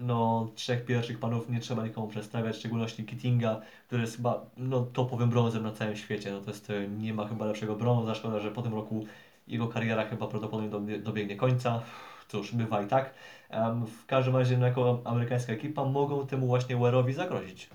[0.00, 4.80] no, trzech pierwszych panów nie trzeba nikomu przedstawiać, w szczególności Kittinga, który jest chyba no,
[4.80, 6.32] topowym brązem na całym świecie.
[6.32, 9.06] No, to jest, e, nie ma chyba lepszego brąza, szkoda, że po tym roku
[9.48, 11.82] jego kariera chyba prawdopodobnie dobiegnie końca.
[12.28, 13.14] Cóż, bywa i tak.
[13.50, 17.68] Um, w każdym razie, no, jako amerykańska ekipa, mogą temu właśnie Ware'owi zagrozić.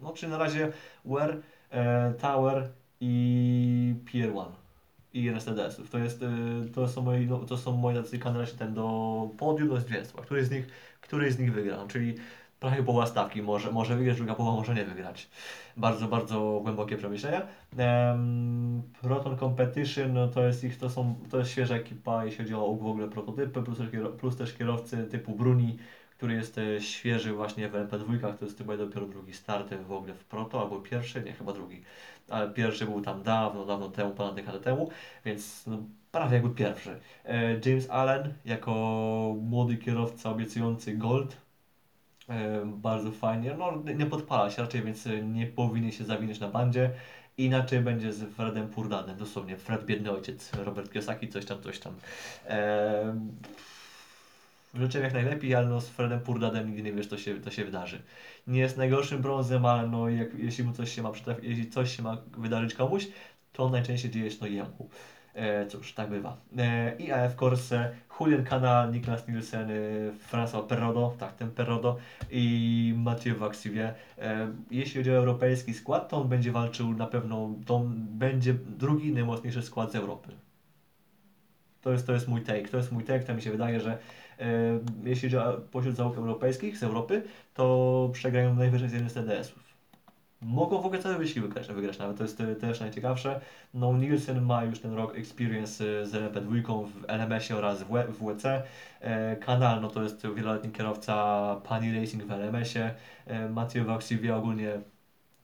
[0.00, 0.72] No, czy na razie
[1.04, 2.68] Ware, e, Tower
[3.00, 4.65] i Pier One
[5.16, 5.90] i Mercedesów.
[5.90, 6.26] To, jest, y,
[6.74, 10.22] to są moi, no, to są moi tacy kandydaci ten do podium, do zwycięstwa.
[10.22, 10.66] Który z nich,
[11.00, 11.76] który z nich wygra?
[11.76, 12.14] No, czyli
[12.60, 15.28] prawie połowa stawki może, może wygrać, druga połowa może nie wygrać.
[15.76, 17.42] Bardzo, bardzo głębokie przemyślenia.
[17.78, 22.54] Um, Proton Competition no to jest ich, to są, to jest świeża ekipa, jeśli chodzi
[22.54, 23.78] o w ogóle prototypy, plus
[24.18, 25.78] plus też kierowcy typu Bruni,
[26.16, 30.14] który jest e, świeży właśnie w LP2, to jest chyba dopiero drugi start w ogóle
[30.14, 31.82] w Proto, albo pierwszy, nie, chyba drugi.
[32.28, 34.90] Ale pierwszy był tam dawno, dawno temu, ponad dekadę temu,
[35.24, 35.78] więc no,
[36.12, 37.00] prawie jakby pierwszy.
[37.24, 38.72] E, James Allen jako
[39.42, 41.36] młody kierowca obiecujący Gold,
[42.28, 46.90] e, bardzo fajnie, no nie podpala się raczej, więc nie powinien się zawinąć na bandzie.
[47.38, 51.94] Inaczej będzie z Fredem Purdanem, dosłownie Fred biedny ojciec, Robert Kiyosaki, coś tam, coś tam.
[52.48, 53.14] Eee,
[54.74, 57.64] życzę jak najlepiej, ale no z Fredem Purdadem nigdy nie wiesz, co się, co się
[57.64, 58.02] wydarzy.
[58.46, 62.02] Nie jest najgorszym brązem, ale no jak, jeśli mu coś się ma jeśli coś się
[62.02, 63.08] ma wydarzyć komuś,
[63.52, 64.88] to najczęściej dzieje się to jemu.
[65.36, 66.36] E, cóż, tak bywa.
[66.58, 69.74] E, IAF Corse, Julian Kana, Niklas Nielsen, e,
[70.32, 71.96] François Perrodo, tak, ten Perrodo
[72.30, 73.94] i Mathieu Vaxivier.
[74.18, 79.12] E, jeśli chodzi o europejski skład, to on będzie walczył na pewno, to będzie drugi
[79.12, 80.28] najmocniejszy skład z Europy.
[81.82, 83.98] To jest, to jest mój take, to jest mój take, to mi się wydaje, że
[85.04, 87.22] jeśli chodzi o pośród załóg europejskich z Europy,
[87.54, 89.66] to przegrają najwyżej z jednym z TDS-ów.
[90.42, 93.40] Mogą w ogóle cały wyścig wygrać, wygrać nawet, to jest też najciekawsze.
[93.74, 98.62] No Nielsen ma już ten rok experience z LMP2 w LMS-ie oraz w WC.
[99.00, 101.16] E, Kanal, no to jest wieloletni kierowca
[101.68, 102.94] Pani Racing w LMS-ie.
[103.26, 104.80] E, Mathieu Vaxivier ogólnie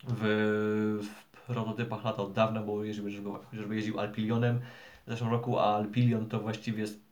[0.09, 0.23] w,
[1.03, 3.05] w prototypach lata od dawna, bo jeździł,
[3.51, 4.61] chociażby jeździł Alpilionem
[5.07, 7.12] w zeszłym roku, a Alpilion to właściwie jest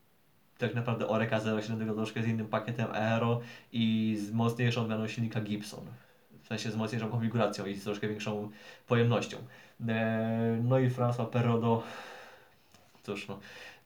[0.61, 3.41] tak naprawdę Oreca 07 tylko troszkę z innym pakietem aero
[3.73, 5.85] i z mocniejszą odmianą silnika Gibson.
[6.43, 8.51] W sensie z mocniejszą konfiguracją i z troszkę większą
[8.87, 9.37] pojemnością.
[9.89, 11.83] E, no i François Perrodo,
[13.03, 13.39] cóż no,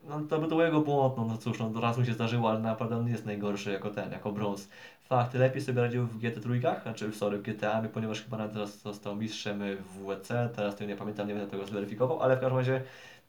[0.08, 2.58] no to by to jego błąd, no, no cóż, no raz mu się zdarzyło, ale
[2.58, 4.68] naprawdę on nie jest najgorszy jako ten, jako brąz.
[5.02, 9.62] Fakt, lepiej sobie radził w GT3, znaczy sorry, w GTA, ponieważ chyba teraz został mistrzem
[9.76, 12.82] w WC, teraz to nie pamiętam, nie będę tego zweryfikował, ale w każdym razie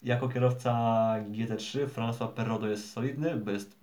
[0.06, 0.74] Jako kierowca
[1.32, 3.76] GT3 François Perrodo jest solidny, bo jest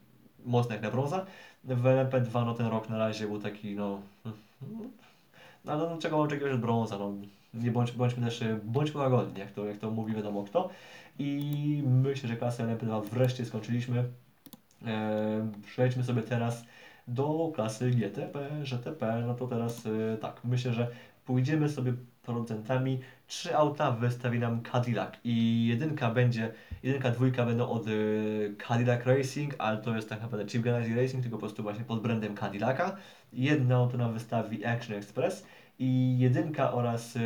[0.44, 1.26] mocny jak na brąza.
[1.64, 4.00] W LMP2 no ten rok na razie był taki no...
[5.64, 7.12] No, no czego mam oczekiwać od brąza, no
[7.54, 10.70] nie bądź, bądźmy też, bądźmy łagodni, jak to, jak to mówi wiadomo kto.
[11.18, 14.04] I myślę, że klasę LMP2 wreszcie skończyliśmy.
[14.86, 16.64] E, przejdźmy sobie teraz
[17.08, 20.88] do klasy GTP, GTP, no to teraz e, tak, myślę, że
[21.26, 21.92] pójdziemy sobie
[22.22, 23.00] producentami.
[23.32, 26.52] Trzy auta wystawi nam Cadillac i jedynka będzie,
[26.82, 31.22] jedynka, dwójka będą od y, Cadillac Racing, ale to jest tak naprawdę Chip Ganassi Racing,
[31.22, 32.96] tylko po prostu właśnie pod brandem Cadillaca.
[33.32, 35.46] Jedno auto nam wystawi Action Express
[35.78, 37.20] i jedynka oraz yy,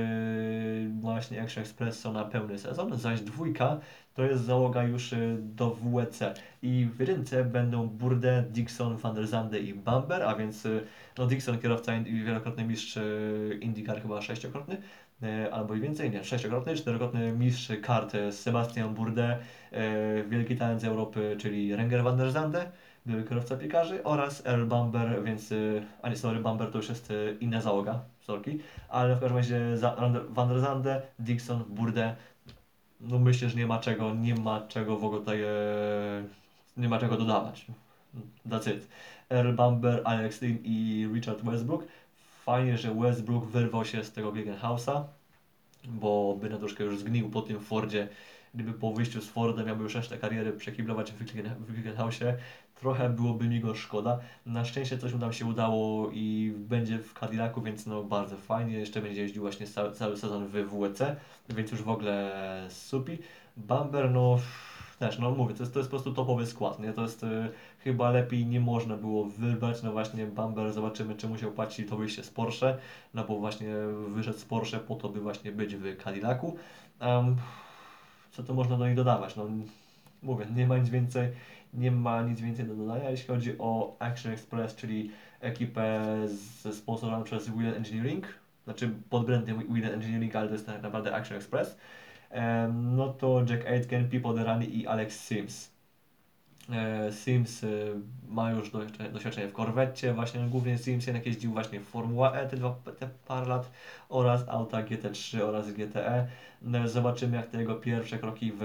[1.00, 3.78] właśnie Action Express są na pełny sezon, zaś dwójka
[4.14, 6.20] to jest załoga już yy, do WEC
[6.62, 10.86] i w jedynce będą Burde, Dixon, Van der Zande i Bamber, a więc yy,
[11.18, 14.76] no Dixon kierowca i wielokrotny mistrz yy, IndyCar chyba sześciokrotny,
[15.52, 19.38] albo i więcej, nie, sześciokrotny, czterokrotny mistrz kart Sebastian Burde,
[19.72, 19.78] yy,
[20.28, 22.70] wielki talent z Europy, czyli Renger van der Zande,
[23.06, 25.54] były kierowca piekarzy oraz Earl Bamber, więc,
[26.02, 28.58] a nie, sorry, Bamber to już jest inna załoga, sorki,
[28.88, 29.60] ale w każdym razie
[30.28, 32.16] Van der Zande, Dixon, Burde,
[33.00, 35.48] no myślę, że nie ma czego, nie ma czego w ogóle tutaj, e,
[36.76, 37.66] nie ma czego dodawać.
[38.48, 38.88] That's it.
[39.30, 41.84] Earl Bamber, Alex Lynn i Richard Westbrook.
[42.47, 45.05] Fajnie, że Westbrook wyrwał się z tego Gegenhausa,
[45.84, 48.09] bo by na troszkę już zgnił po tym Fordzie
[48.55, 52.36] gdyby po wyjściu z Fordem miałby już resztę kariery przekiblować w Wickenhausie,
[52.74, 54.18] trochę byłoby mi go szkoda.
[54.47, 58.78] Na szczęście coś mu tam się udało i będzie w Cadillacu, więc no bardzo fajnie.
[58.78, 60.99] Jeszcze będzie jeździł właśnie cały, cały sezon w WEC,
[61.49, 63.18] więc już w ogóle supi.
[63.57, 64.38] Bamber, no
[64.99, 66.92] też, no mówię, to jest, to jest po prostu topowy skład, nie?
[66.92, 71.38] To jest y, chyba lepiej nie można było wybrać, no właśnie Bamber, zobaczymy czy mu
[71.38, 72.78] się opłaci to wyjście z Porsche,
[73.14, 73.74] no bo właśnie
[74.09, 76.57] wyszedł z Porsche po to, by właśnie być w Cadillacu.
[77.01, 77.36] Um,
[78.30, 79.36] co to można do nich dodawać?
[79.36, 79.47] No,
[80.22, 81.28] mówię, nie ma nic więcej,
[81.74, 83.11] nie ma nic więcej do dodania.
[83.11, 86.16] Jeśli chodzi o Action Express, czyli ekipę
[86.72, 88.26] sponsorowaną przez Wheel Engineering,
[88.64, 91.76] znaczy pod brandem Wheel Engineering, ale to jest tak naprawdę Action Express,
[92.72, 95.76] no to Jack Aitken, Pipo Derani i Alex Sims.
[96.72, 97.68] E, Sims e,
[98.28, 98.70] ma już
[99.12, 103.08] doświadczenie w korwecie, właśnie głównie Sims jednak jeździł właśnie w Formuła E te, dwa, te
[103.28, 103.70] parę lat
[104.08, 106.26] oraz auta GT3 oraz GTE.
[106.62, 108.58] No, zobaczymy jak te jego pierwsze kroki w,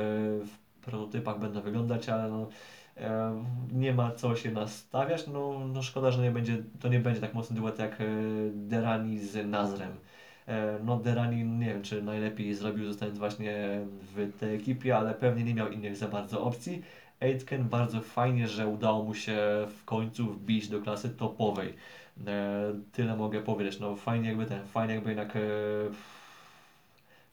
[0.46, 2.50] w prototypach będą wyglądać, ale no,
[2.98, 7.22] e, nie ma co się nastawiać, no, no szkoda, że nie będzie, to nie będzie
[7.22, 7.98] tak mocny duet jak
[8.54, 9.92] Derani z Nazrem.
[10.84, 13.82] No Derani nie wiem, czy najlepiej zrobił zostając właśnie
[14.16, 16.82] w tej ekipie, ale pewnie nie miał innych za bardzo opcji.
[17.22, 19.38] Aitken bardzo fajnie, że udało mu się
[19.78, 21.74] w końcu wbić do klasy topowej.
[22.28, 23.80] E, tyle mogę powiedzieć.
[23.80, 25.40] No fajnie jakby ten, fajnie jakby jednak e,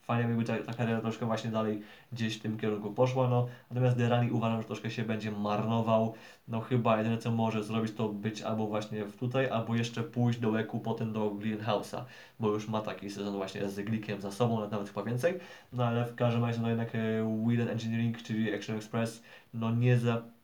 [0.09, 1.81] fajnie jakby ta, ta kariera troszkę właśnie dalej
[2.11, 3.47] gdzieś w tym kierunku poszła, no.
[3.69, 6.13] Natomiast Derani uważam, że troszkę się będzie marnował.
[6.47, 10.51] No chyba jedyne co może zrobić to być albo właśnie tutaj, albo jeszcze pójść do
[10.51, 12.03] Leku, potem do Greenhouse'a,
[12.39, 15.39] bo już ma taki sezon właśnie z Glickiem za sobą, nawet chyba więcej.
[15.73, 19.97] No ale w każdym razie no jednak e, Engineering, czyli Action Express, no nie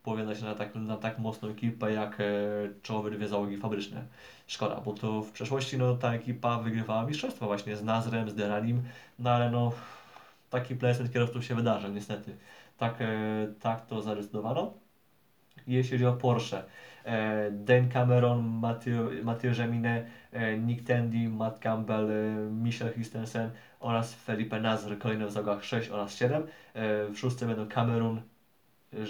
[0.05, 2.23] zapowiada się na tak, na tak mocną ekipę jak e,
[2.81, 4.05] czołowe dwie załogi fabryczne.
[4.47, 8.83] Szkoda, bo to w przeszłości no ta ekipa wygrywała mistrzostwa właśnie z Nazrem, z Deranim,
[9.19, 9.71] no ale no
[10.49, 12.35] taki placement kierowców się wydarzył niestety.
[12.77, 13.07] Tak, e,
[13.61, 14.73] tak to zadecydowano.
[15.67, 16.63] Jeśli chodzi o Porsche,
[17.05, 18.43] e, Dan Cameron,
[19.23, 19.53] Mathieu
[20.31, 22.09] e, Nick Tandy, Matt Campbell,
[22.51, 23.49] Michel Christensen
[23.79, 26.43] oraz Felipe Nazr, kolejne w załogach 6 oraz 7.
[27.09, 28.21] W szóstce będą Cameron,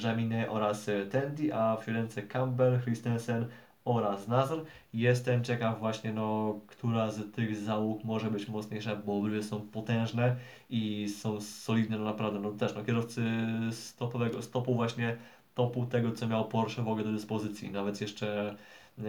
[0.03, 3.45] Gemine oraz Tandy, a w siódemce Campbell, Christensen,
[3.85, 4.61] oraz Nazr.
[4.93, 10.35] Jestem ciekaw właśnie, no, która z tych załóg może być mocniejsza, bo obydwie są potężne
[10.69, 13.23] i są solidne, no naprawdę, no też, no kierowcy
[13.71, 15.17] stopowego, stopu właśnie
[15.55, 18.55] topu tego, co miał Porsche w ogóle do dyspozycji, nawet jeszcze
[18.99, 19.03] e,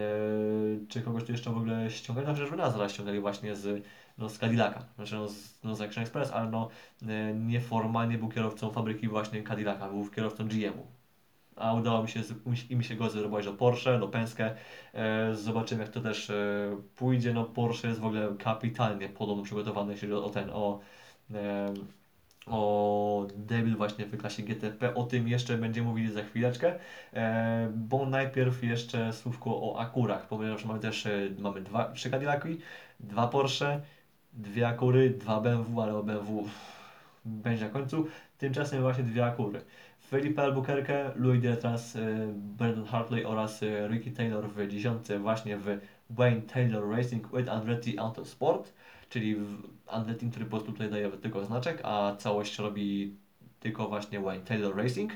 [0.89, 3.83] czy kogoś tu jeszcze w ogóle ściągali, no chociażby Nazra ściągali właśnie z,
[4.17, 6.69] no, z Cadillaca, znaczy no, z, no, z Action Express, ale no
[7.07, 10.97] e, nieformalnie był kierowcą fabryki właśnie Cadillaca, był kierowcą GM-u
[11.57, 12.19] a udało mi się
[12.69, 14.55] im się go zrobić do Porsche, do Penske.
[14.93, 17.33] E, zobaczymy jak to też e, pójdzie.
[17.33, 20.79] No Porsche jest w ogóle kapitalnie podobno przygotowany, jeśli o ten, o,
[22.47, 24.95] o debiut właśnie w klasie GTP.
[24.95, 26.79] O tym jeszcze będziemy mówili za chwileczkę,
[27.73, 31.07] bo najpierw jeszcze słówko o Akurach, ponieważ mamy też
[31.39, 32.57] mamy dwa, trzy Cadillaki,
[32.99, 33.81] dwa Porsche,
[34.37, 36.47] dwie Akury, dwa BMW, ale o BMW
[37.25, 38.07] będzie na końcu.
[38.37, 39.61] Tymczasem właśnie dwie Akury.
[40.09, 45.79] Felipe Albuquerque, Louis Detrans, y, Brandon Hartley oraz y, Ricky Taylor w dziesiątce właśnie w
[46.09, 48.73] Wayne Taylor Racing with Andretti Autosport,
[49.09, 49.35] czyli
[49.87, 53.15] Andretti, który po prostu tutaj daje tylko znaczek, a całość robi
[53.59, 55.11] tylko właśnie Wayne Taylor Racing.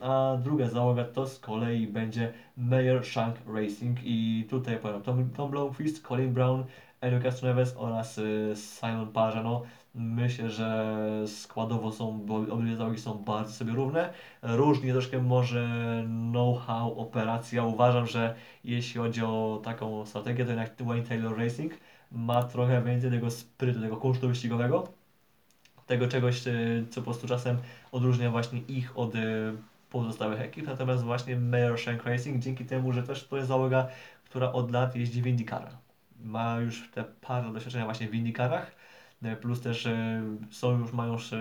[0.00, 5.50] A druga załoga to z kolei będzie Mayer Shank Racing i tutaj powiem Tom, Tom
[5.50, 6.64] Blomqvist, Colin Brown,
[7.00, 9.62] Enio Castroneves oraz y, Simon Parzano.
[9.94, 10.96] Myślę, że
[11.26, 14.12] składowo są, bo obydwie załogi są bardzo sobie równe.
[14.42, 15.68] Różnie troszkę może
[16.32, 17.64] know-how, operacja.
[17.64, 18.34] Uważam, że
[18.64, 21.72] jeśli chodzi o taką strategię, to jednak Wayne Taylor Racing
[22.12, 24.88] ma trochę więcej tego sprytu, tego kunsztu wyścigowego.
[25.86, 27.56] Tego czegoś, y, co po prostu czasem
[27.92, 29.52] odróżnia właśnie ich od y,
[29.90, 30.66] pozostałych ekip.
[30.66, 33.88] Natomiast właśnie Mayor Shank Racing dzięki temu, że też to jest załoga,
[34.24, 35.89] która od lat jeździ w IndyCara.
[36.24, 38.80] Ma już te parę doświadczenia właśnie w IndyCarach
[39.22, 41.38] E, plus też e, są już, mają już e,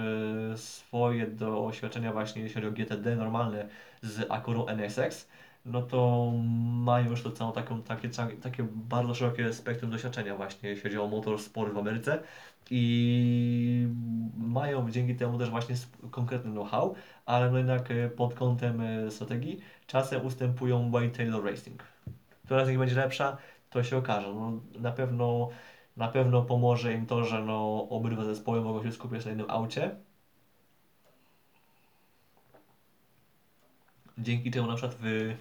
[0.57, 3.67] swoje doświadczenia właśnie jeśli chodzi o GTD normalne
[4.01, 5.27] z Acura NSX,
[5.65, 6.31] no to
[6.83, 8.09] mają już to całą taką, takie,
[8.41, 12.23] takie bardzo szerokie spektrum doświadczenia właśnie jeśli chodzi o motorsport w Ameryce
[12.71, 13.87] i
[14.37, 15.75] mają dzięki temu też właśnie
[16.11, 21.83] konkretny know-how, ale no jednak pod kątem strategii czasem ustępują Wayne Taylor Racing.
[22.45, 23.37] Która z nich będzie lepsza,
[23.69, 24.33] to się okaże.
[24.33, 25.49] No, na pewno
[25.97, 29.95] na pewno pomoże im to, że no, obydwa zespoły mogą się skupiać na jednym aucie.
[34.17, 35.35] Dzięki czemu na przykład w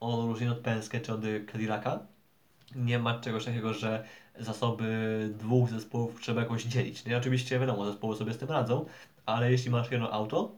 [0.00, 1.20] odróżnieniu od Penske czy od
[1.52, 2.06] Cadillaca
[2.74, 4.04] nie ma czegoś takiego, że
[4.38, 7.04] zasoby dwóch zespołów trzeba jakoś dzielić.
[7.04, 7.16] Nie?
[7.18, 8.86] Oczywiście wiadomo, zespoły sobie z tym radzą,
[9.26, 10.52] ale jeśli masz jedno auto,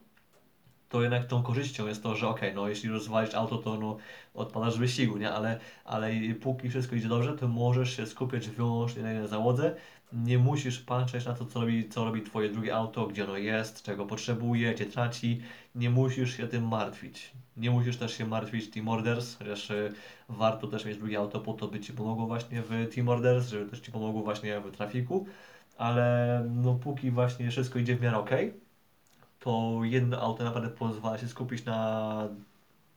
[0.92, 3.96] to jednak tą korzyścią jest to, że ok, no jeśli rozwalisz auto, to no
[4.34, 5.30] odpadasz z wyścigu, nie?
[5.30, 9.76] Ale, ale póki wszystko idzie dobrze, to możesz się skupiać wyłącznie na załodze.
[10.12, 13.82] Nie musisz patrzeć na to, co robi, co robi Twoje drugie auto, gdzie ono jest,
[13.82, 15.42] czego potrzebuje, gdzie traci.
[15.74, 17.32] Nie musisz się tym martwić.
[17.56, 19.92] Nie musisz też się martwić Team Orders, chociaż y,
[20.28, 23.70] warto też mieć drugie auto po to, by Ci pomogło właśnie w Team Orders, żeby
[23.70, 25.26] też Ci pomogło właśnie w trafiku.
[25.78, 28.30] Ale no póki właśnie wszystko idzie w miarę ok,
[29.44, 32.28] to jedno auto naprawdę pozwala się skupić na,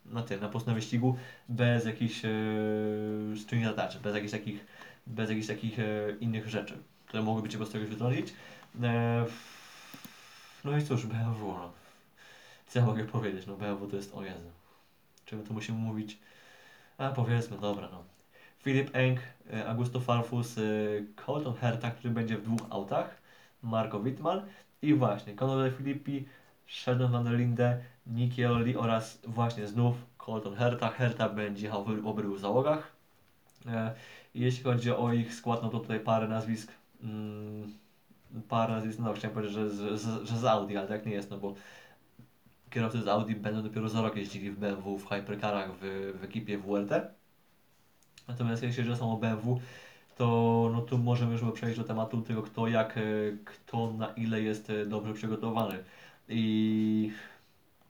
[0.06, 1.18] na tym, na prostu na wyścigu
[1.50, 2.30] bez jakichś e,
[3.38, 4.66] string zadaczy, bez jakichś takich,
[5.08, 5.84] bez jakichś takich e,
[6.20, 8.34] innych rzeczy, które mogłyby Cię po prostu wytrącić.
[8.84, 9.26] E,
[10.64, 11.72] no i cóż, BMW, no.
[12.68, 14.50] Co ja mogę powiedzieć, no BMW to jest, o Jezu,
[15.26, 16.18] czego tu musimy mówić?
[16.98, 18.04] A powiedzmy, dobra, no.
[18.60, 19.20] Filip Eng,
[19.68, 20.56] Augusto Farfus,
[21.26, 23.18] Colton Herta, który będzie w dwóch autach,
[23.64, 24.42] Marco Wittmann
[24.86, 26.26] i właśnie, Conor Filippi,
[26.66, 30.90] Sheldon van Linde, Nicky oraz właśnie znów Colton Herta.
[30.90, 32.92] Herta będzie jechał w obydwu załogach.
[33.68, 33.94] E,
[34.36, 36.72] jeśli chodzi o ich skład, no to tutaj parę nazwisk,
[37.04, 37.74] mm,
[38.50, 41.38] parę nazwisk, no chciałem powiedzieć, że z, że z Audi, ale tak nie jest, no
[41.38, 41.56] bo
[42.70, 46.58] kierowcy z Audi będą dopiero za rok jeździli w BMW, w Hypercarach, w, w ekipie
[46.58, 46.92] WRT.
[48.28, 49.60] Natomiast jeśli chodzi o BMW,
[50.16, 53.02] to no tu możemy już przejść do tematu tego, kto jak, e,
[53.46, 55.84] kto na ile jest e, dobrze przygotowany.
[56.30, 57.12] I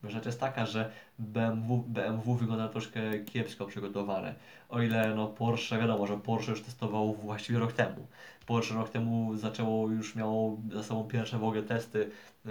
[0.04, 4.36] rzecz jest taka, że BMW, BMW wygląda troszkę kiepsko przygotowane.
[4.70, 8.08] O ile no Porsche, wiadomo, że Porsche już testował właściwie rok temu.
[8.46, 12.10] Porsche rok temu zaczęło, już miało za sobą pierwsze w ogóle testy,
[12.46, 12.50] e,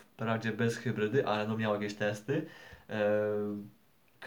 [0.00, 2.46] wprawdzie bez hybrydy, ale no miało jakieś testy.
[2.90, 3.00] E,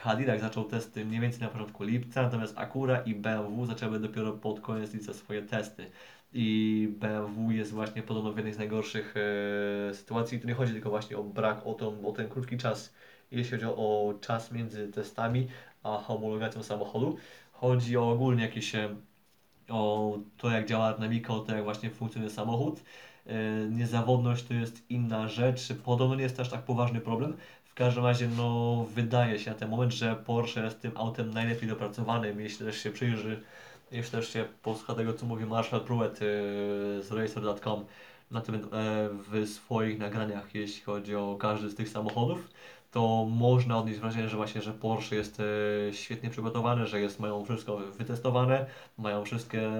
[0.03, 4.61] Cadillac zaczął testy mniej więcej na początku lipca, natomiast Acura i BMW zaczęły dopiero pod
[4.61, 5.91] koniec lipca swoje testy.
[6.33, 9.15] I BMW jest właśnie podobno w jednej z najgorszych
[9.89, 10.39] e, sytuacji.
[10.39, 12.93] Tu nie chodzi tylko właśnie o brak, o, tą, o ten krótki czas,
[13.31, 15.47] jeśli chodzi o czas między testami
[15.83, 17.17] a homologacją samochodu.
[17.51, 18.95] Chodzi o ogólnie jakieś e,
[19.69, 22.83] o to, jak działa dynamika, o to, jak właśnie funkcjonuje samochód.
[23.25, 25.73] E, niezawodność to jest inna rzecz.
[25.85, 27.37] Podobno nie jest aż tak poważny problem,
[27.77, 32.41] każdym razie no, wydaje się na ten moment, że Porsche jest tym autem najlepiej dopracowanym,
[32.41, 33.41] jeśli też się przyjrzy,
[33.91, 36.25] jeśli też się posłucha tego, co mówi Marshall Pruett y,
[37.03, 37.85] z Racer.com
[38.31, 38.59] na tym, e,
[39.09, 42.49] w swoich nagraniach, jeśli chodzi o każdy z tych samochodów,
[42.91, 45.43] to można odnieść wrażenie, że właśnie, że Porsche jest e,
[45.93, 48.65] świetnie przygotowany, że jest, mają wszystko wytestowane,
[48.97, 49.71] mają wszystkie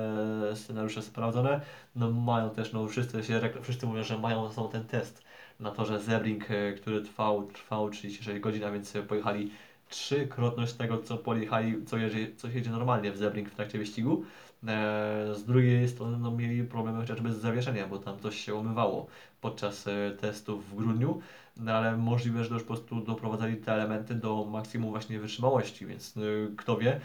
[0.55, 1.61] scenariusze sprawdzone,
[1.95, 5.26] no mają też, no wszyscy się, wszyscy mówią, że mają za ten test
[5.59, 9.51] na torze Zebring, e, który trwał, trwał 36 godzin, a więc pojechali
[9.89, 14.25] trzykrotność tego, co pojechali, co, jedzie, co jedzie normalnie w Zebring w trakcie wyścigu.
[14.67, 19.07] E, z drugiej strony no, mieli problemy chociażby z zawieszeniem, bo tam coś się umywało
[19.41, 21.21] podczas e, testów w grudniu,
[21.57, 26.13] no, ale możliwe, że już po prostu doprowadzali te elementy do maksimum właśnie wytrzymałości, więc
[26.57, 26.99] kto wie.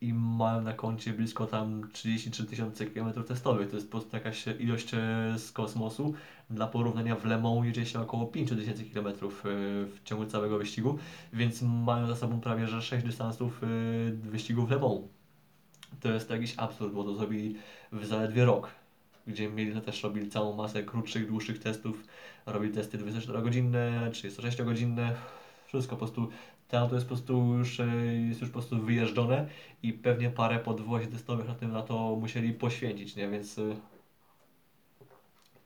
[0.00, 4.44] I mają na koncie blisko tam 33 tysiące kilometrów testowych, to jest po prostu jakaś
[4.46, 4.90] ilość
[5.36, 6.14] z kosmosu,
[6.50, 9.12] dla porównania w Le Mans jedzie się około 5000 km e,
[9.86, 10.98] w ciągu całego wyścigu,
[11.32, 13.66] więc mają za sobą prawie że 6 dystansów e,
[14.30, 15.15] wyścigów Le Mans.
[16.00, 17.56] To jest jakiś absurd, bo to zrobili
[17.92, 18.70] w zaledwie rok.
[19.26, 22.04] gdzie mieli też robili całą masę krótszych, dłuższych testów,
[22.46, 25.14] robili testy 24-godzinne, 36-godzinne,
[25.66, 26.30] wszystko po prostu
[26.68, 27.86] to auto jest po prostu już, e,
[28.28, 29.48] jest już po prostu wyjeżdżone
[29.82, 33.28] i pewnie parę podwozi testowych na tym na to musieli poświęcić, nie?
[33.28, 33.62] Więc e,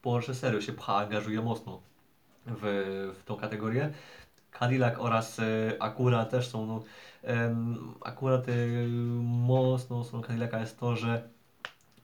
[0.02, 1.80] Porsche serio się pcha, angażuje mocno
[2.46, 2.62] w,
[3.20, 3.92] w tą kategorię.
[4.58, 5.42] Cadillac oraz e,
[5.82, 6.82] Acura też są, no,
[8.00, 8.52] akurat e,
[9.22, 11.28] mocną stroną Cadillaca jest to, że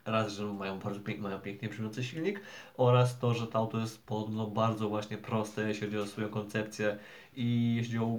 [0.04, 2.40] raz, że mają bardzo pięk, mają pięknie brzmiący silnik
[2.76, 6.98] oraz to, że to auto jest podobno bardzo właśnie proste, jeśli chodzi o swoją koncepcję
[7.36, 8.18] i jeśli o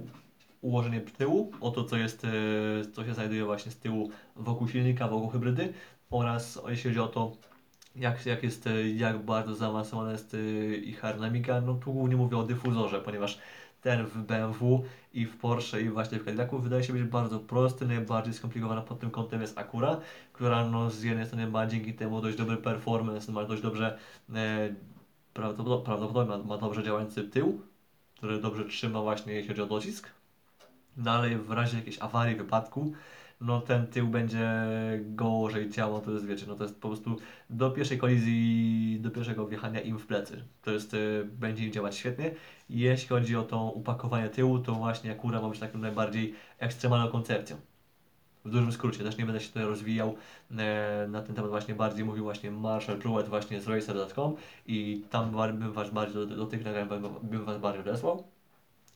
[0.61, 2.29] ułożenie tyłu, o to co jest, e,
[2.93, 5.73] co się znajduje właśnie z tyłu wokół silnika, wokół hybrydy
[6.09, 7.37] oraz jeśli chodzi o to,
[7.95, 10.35] jak, jak jest, e, jak bardzo zaawansowana jest
[10.83, 13.39] ich aerodynamika, no tu głównie mówię o dyfuzorze, ponieważ
[13.81, 16.59] ten w BMW i w Porsche i właśnie w Cadillacu.
[16.59, 19.99] Wydaje się być bardzo prosty, najbardziej skomplikowana pod tym kątem jest Acura,
[20.33, 23.97] która no z jednej strony ma dzięki temu dość dobry performance, ma dość dobrze,
[24.35, 24.75] e,
[25.33, 27.61] prawdopodobnie, ma, ma dobrze działający tył,
[28.17, 30.09] który dobrze trzyma właśnie jeśli chodzi o docisk,
[30.97, 32.93] no ale w razie jakiejś awarii, wypadku,
[33.41, 34.49] no ten tył będzie
[34.99, 37.17] gorzej działał, to jest wiecie, no to jest po prostu
[37.49, 40.43] do pierwszej kolizji, do pierwszego wjechania im w plecy.
[40.61, 42.31] To jest, y, będzie im działać świetnie.
[42.69, 47.57] Jeśli chodzi o to upakowanie tyłu, to właśnie Akura ma być taką najbardziej ekstremalną koncepcją.
[48.45, 50.15] W dużym skrócie, też nie będę się tutaj rozwijał
[50.57, 54.35] e, na ten temat, właśnie bardziej mówił właśnie Marshall Pruitt właśnie z racer.com
[54.67, 58.36] i tam bym was bardziej do, do tych nagrań bym, bym was bardziej odesłał.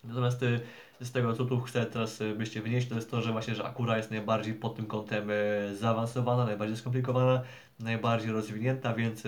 [0.04, 0.60] Natomiast y,
[1.02, 3.66] z tego, co tu chcę teraz y, byście wynieść, to jest to, że właśnie, że
[3.66, 7.42] Akura jest najbardziej pod tym kątem y, zaawansowana, najbardziej skomplikowana,
[7.80, 9.24] najbardziej rozwinięta, więc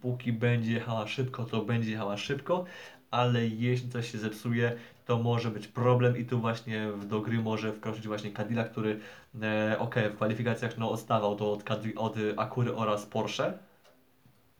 [0.00, 2.64] póki będzie jechała szybko, to będzie jechała szybko,
[3.10, 4.76] ale jeśli coś się zepsuje,
[5.06, 9.00] to może być problem i tu właśnie do gry może wkroczyć właśnie Cadillac, który
[9.42, 11.64] e, ok, w kwalifikacjach no odstawał to od,
[11.96, 13.52] od Akury oraz Porsche,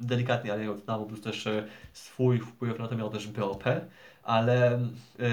[0.01, 1.49] delikatnie, ale odstawał plus też
[1.93, 3.65] swój wpływ na to miał też BOP,
[4.29, 5.29] ale e,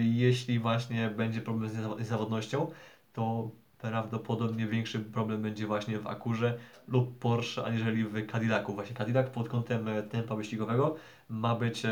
[0.00, 2.70] jeśli właśnie będzie problem z niezawo- niezawodnością,
[3.12, 8.74] to prawdopodobnie większy problem będzie właśnie w Akurze lub Porsche, aniżeli w Cadillacu.
[8.74, 10.96] Właśnie Cadillac pod kątem e, tempa wyścigowego
[11.28, 11.90] ma być e,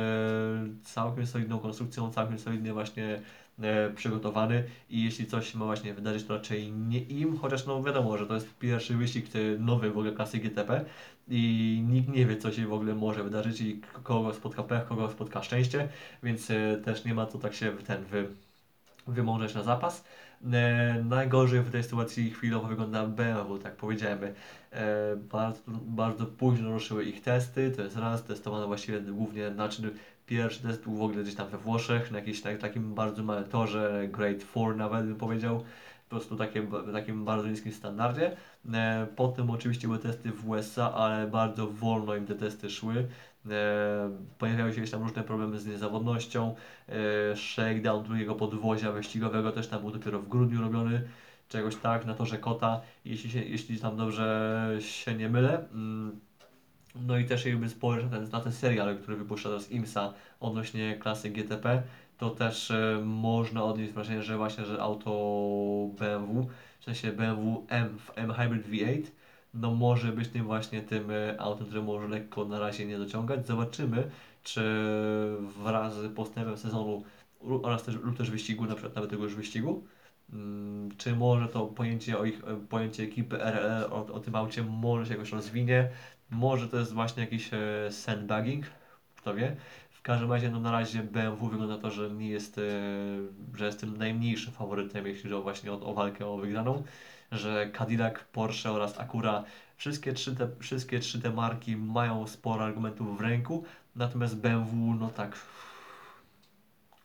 [0.82, 3.20] całkiem solidną konstrukcją, całkiem solidnie właśnie
[3.94, 8.26] przygotowany i jeśli coś ma właśnie wydarzyć, to raczej nie im, chociaż no wiadomo, że
[8.26, 10.84] to jest pierwszy wyścig e, nowy w ogóle klasy GTP
[11.28, 15.10] i nikt nie wie, co się w ogóle może wydarzyć i kogo spotka pech, kogo
[15.10, 15.88] spotka szczęście,
[16.22, 18.28] więc e, też nie ma co tak się ten wy,
[19.06, 20.04] wymążać na zapas.
[20.52, 24.18] E, najgorzej w tej sytuacji chwilowo wygląda BMW, tak powiedziałem.
[24.72, 29.94] E, bardzo, bardzo późno ruszyły ich testy, to jest raz, testowano właściwie głównie, znaczy
[30.26, 33.44] pierwszy test był w ogóle gdzieś tam we Włoszech, na jakimś tak, takim bardzo małym
[33.44, 35.64] torze, Grade 4 nawet bym powiedział,
[36.08, 38.36] po prostu takie, w takim bardzo niskim standardzie.
[38.72, 43.06] E, potem oczywiście były testy w USA, ale bardzo wolno im te testy szły.
[43.50, 46.54] E, pojawiały się jakieś tam różne problemy z niezawodnością.
[46.88, 51.02] E, shakedown drugiego podwozia wyścigowego też tam był dopiero w grudniu robiony.
[51.48, 55.68] Czegoś tak, na torze Kota, jeśli, się, jeśli tam dobrze się nie mylę.
[56.94, 60.96] No i też jakby spojrzeć na ten, na ten serial, który wypuszcza teraz IMSA odnośnie
[60.96, 61.82] klasy GTP,
[62.18, 65.10] to też e, można odnieść wrażenie, że właśnie, że auto
[65.98, 66.48] BMW,
[66.80, 69.02] w sensie BMW M, M Hybrid V8,
[69.54, 73.46] no może być tym właśnie tym e, autem, które może lekko na razie nie dociągać.
[73.46, 74.10] Zobaczymy,
[74.42, 74.62] czy
[75.62, 77.04] wraz z postępem sezonu
[77.62, 79.84] oraz też, lub też wyścigu, na przykład nawet tego już wyścigu,
[80.32, 83.38] mm, czy może to pojęcie o ich, e, pojęcie ekipy
[83.90, 85.90] o, o tym aucie może się jakoś rozwinie,
[86.30, 88.66] może to jest właśnie jakiś e, sandbagging,
[89.16, 89.56] kto wie.
[89.90, 92.62] W każdym razie no na razie BMW wygląda to, że nie jest, e,
[93.54, 96.82] że jest tym najmniejszym faworytem, jeśli chodzi właśnie o, o walkę o wygraną,
[97.32, 99.44] że Cadillac, Porsche oraz Acura,
[99.76, 103.64] wszystkie trzy, te, wszystkie trzy te marki mają sporo argumentów w ręku,
[103.96, 105.36] natomiast BMW no tak,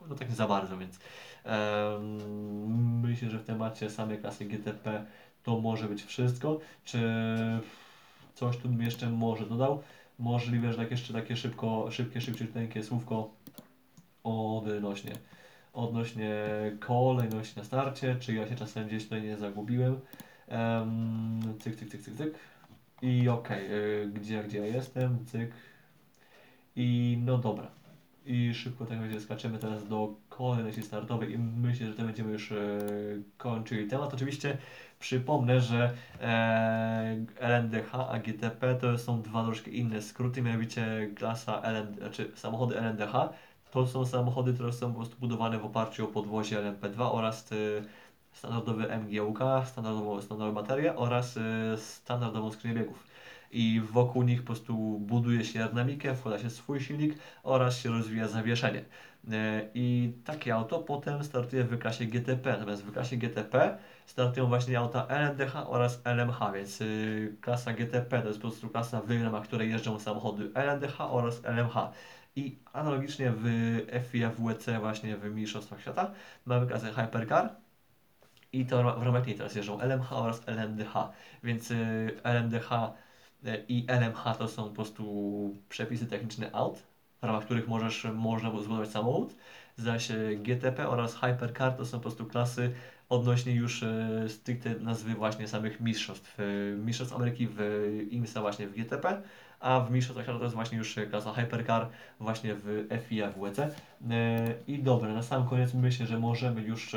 [0.10, 1.00] no tak nie za bardzo, więc
[1.44, 5.06] em, myślę, że w temacie samej klasy GTP
[5.44, 6.60] to może być wszystko.
[6.84, 7.00] Czy
[8.40, 9.84] coś tu bym jeszcze może dodał?
[10.20, 13.30] Możliwe, że tak jeszcze takie szybko, szybkie, szybciuteńkie słówko
[14.24, 15.14] odnośnie,
[15.74, 16.46] odnośnie
[16.80, 20.00] kolejności na starcie, czy ja się czasem gdzieś tutaj nie zagubiłem.
[20.48, 22.34] Em, cyk, cyk, cyk, cyk, cyk.
[23.02, 25.52] I okej, y, gdzie, gdzie ja jestem, cyk.
[26.76, 27.72] I no dobra.
[28.26, 32.52] I szybko tak będzie skaczemy teraz do kolejności startowej i myślę, że to będziemy już
[32.52, 32.56] e,
[33.38, 34.14] kończyli temat.
[34.14, 34.58] Oczywiście
[35.00, 41.98] przypomnę, że e, LNDH a GTP to są dwa troszkę inne skróty, mianowicie klasa LND,
[41.98, 43.14] znaczy samochody LNDH
[43.72, 47.56] to są samochody, które są po prostu budowane w oparciu o podwozie LMP2 oraz e,
[48.32, 51.40] standardowy MGUK, standardową, standardową baterię oraz
[51.78, 53.08] standardową skrzynię biegów.
[53.52, 58.28] i wokół nich po prostu buduje się aerodynamikę, wkłada się swój silnik oraz się rozwija
[58.28, 58.86] zawieszenie.
[59.74, 65.06] I takie auto potem startuje w klasie GTP, natomiast w klasie GTP startują właśnie auta
[65.08, 69.70] LMDH oraz LMH, więc y, klasa GTP to jest po prostu klasa w ramach której
[69.70, 71.92] jeżdżą samochody LMDH oraz LMH.
[72.36, 73.46] I analogicznie w
[74.12, 76.12] FIA WEC właśnie w Mistrzostwach Świata
[76.46, 77.56] mamy klasę Hypercar
[78.54, 80.94] i to w ramach niej teraz jeżdżą LMH oraz LMDH,
[81.44, 81.76] więc y,
[82.24, 82.72] LMDH
[83.46, 86.84] y, i LMH to są po prostu przepisy techniczne aut,
[87.22, 89.36] w ramach których możesz, można zbudować samochód,
[89.78, 92.74] zaś GTP oraz Hypercar to są po prostu klasy
[93.10, 96.40] odnośnie już e, stricte nazwy właśnie samych mistrzostw.
[96.40, 96.44] E,
[96.76, 97.60] mistrzostw Ameryki w
[98.12, 99.22] IMSA właśnie w GTP,
[99.60, 101.90] a w mistrzostwach świata to jest właśnie już klasa Hypercar
[102.20, 103.60] właśnie w FIA w WEC.
[103.60, 103.70] E,
[104.68, 106.96] I dobra, na sam koniec myślę, że możemy już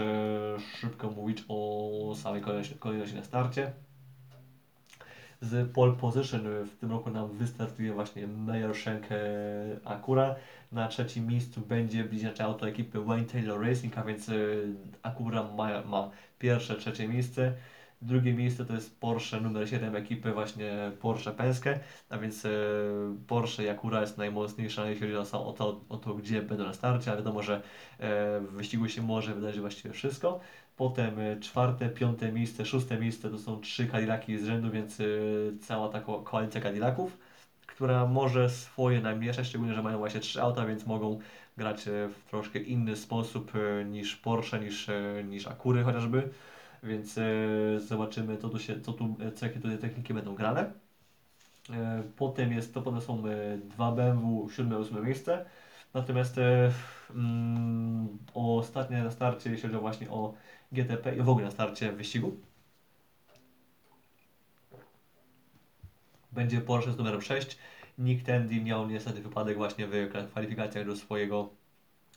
[0.81, 2.43] szybko mówić o samej
[2.79, 3.73] kolejności na starcie.
[5.43, 9.03] Z pole position w tym roku nam wystartuje właśnie Meyer Shank
[9.85, 10.35] Acura.
[10.73, 14.31] Na trzecim miejscu będzie bliźniacze auto ekipy Wayne Taylor Racing, a więc
[15.03, 17.53] Acura ma, ma pierwsze, trzecie miejsce.
[18.03, 21.81] Drugie miejsce to jest Porsche numer 7 ekipy właśnie Porsche Penske,
[22.11, 22.47] a więc
[23.27, 27.13] Porsche i Acura jest najmocniejsza, jeśli chodzi o to, o to, gdzie będą na starcie,
[27.13, 27.63] a wiadomo, że
[28.41, 30.41] w wyścigu się może wydarzyć właściwie wszystko.
[30.77, 34.99] Potem czwarte, piąte miejsce, szóste miejsce to są trzy Cadillaki z rzędu, więc
[35.61, 37.19] cała ta koalicja Cadillaców
[37.83, 41.19] która może swoje namieszać, szczególnie, że mają właśnie trzy auta, więc mogą
[41.57, 46.29] grać e, w troszkę inny sposób e, niż Porsche, niż, e, niż Akury chociażby.
[46.83, 47.21] Więc
[47.79, 50.73] zobaczymy, co tu, się, co tu, co, jakie tutaj techniki będą grane.
[52.17, 53.23] Potem jest, to potem są
[53.65, 55.45] dwa BMW, 7-8 miejsce.
[55.95, 56.37] Natomiast
[57.11, 60.35] mm, ostatnie na starcie, jeśli chodzi właśnie o
[60.73, 62.37] GTP i w ogóle na starcie wyścigu,
[66.33, 67.59] będzie Porsche z numerem 6.
[67.99, 71.51] Nick Tandy miał niestety wypadek właśnie w kwalifikacjach do swojego,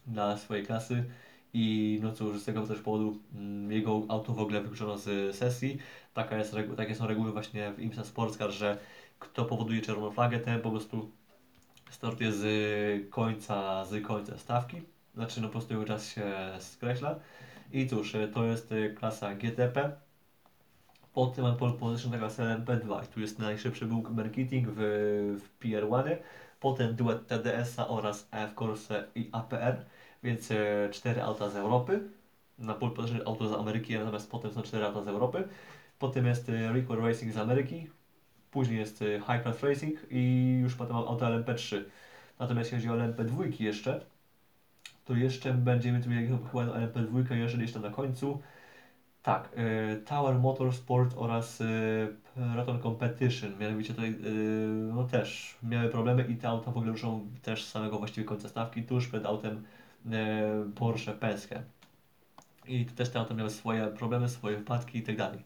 [0.08, 1.06] dla swojej klasy
[1.54, 5.78] i no cóż, z tego też powodu mm, jego auto w ogóle wykluczono z sesji.
[6.14, 8.78] Taka jest, takie są reguły właśnie w IMSA Sportscar, że
[9.20, 11.12] kto powoduje czerwoną flagę, ten po prostu
[11.90, 12.46] startuje z
[13.10, 14.82] końca, z końca stawki.
[15.16, 17.20] Znaczy no po prostu jego czas się skreśla.
[17.72, 20.06] I cóż, to jest klasa GTP.
[21.16, 24.78] Potem mam pole position na klasę LMP2 tu jest najszybszy był marketing w,
[25.40, 26.16] w PR1.
[26.60, 29.86] Potem duet TDS-a oraz AF Corse i APR,
[30.24, 32.10] więc e, cztery auta z Europy.
[32.60, 35.48] Na pole position auto z Ameryki, natomiast potem są cztery auta z Europy.
[36.00, 37.88] Potem jest e, Record Racing z Ameryki,
[38.52, 41.84] później jest e, High Class Racing i już potem mam auto LMP3.
[42.40, 44.06] Natomiast jeśli chodzi o LMP2 jeszcze,
[45.06, 46.10] to jeszcze będziemy tu
[46.52, 48.42] chyba LMP2 jeszcze gdzieś tam na końcu.
[49.26, 52.08] Tak, y, Tower Motorsport oraz y,
[52.54, 54.14] Proton Competition, mianowicie tutaj y,
[54.94, 58.50] no też miały problemy i te auta w ogóle ruszą też z samego właściwie końca
[58.50, 59.64] stawki, tuż przed autem
[60.76, 61.62] Porsche Penske.
[62.68, 65.40] I też te auta miały swoje problemy, swoje wypadki i tak dalej.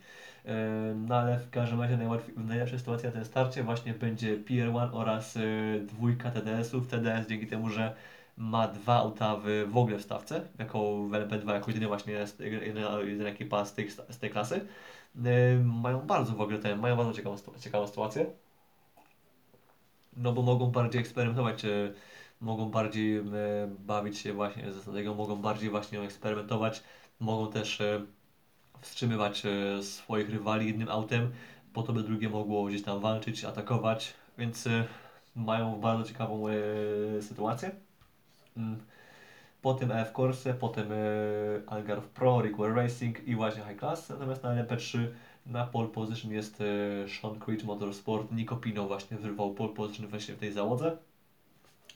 [0.95, 1.97] No ale w każdym razie
[2.37, 5.37] najlepsza sytuacja na tym starcie właśnie będzie PR1 oraz
[5.85, 6.87] dwójka TDS-ów.
[6.87, 7.95] TDS dzięki temu, że
[8.39, 9.35] ma dwa auta
[9.67, 13.91] w, ogóle w stawce, jako w LP2, jako jedyny właśnie jedyna, jedyna ekipa z tej,
[14.09, 14.67] z tej klasy.
[15.15, 18.25] Yy, mają bardzo w ogóle ten, mają bardzo ciekawą, ciekawą sytuację.
[20.17, 21.65] No bo mogą bardziej eksperymentować,
[22.41, 23.23] mogą bardziej yy,
[23.79, 26.83] bawić się właśnie ze strategią, mogą bardziej właśnie eksperymentować,
[27.19, 27.81] mogą też
[28.81, 29.43] wstrzymywać
[29.81, 31.31] swoich rywali jednym autem,
[31.73, 34.69] po to by drugie mogło gdzieś tam walczyć, atakować, więc
[35.35, 36.45] mają bardzo ciekawą
[37.21, 37.88] sytuację.
[38.57, 38.79] Mm.
[39.61, 40.95] Potem EF Corse, potem e,
[41.67, 44.09] Algarve Pro, Require Racing i właśnie High Class.
[44.09, 45.07] Natomiast na LP3
[45.45, 46.65] na pole position jest e,
[47.09, 48.31] Sean Creed Motorsport.
[48.31, 50.97] Nico Pino właśnie wyrwał pole position właśnie w tej załodze.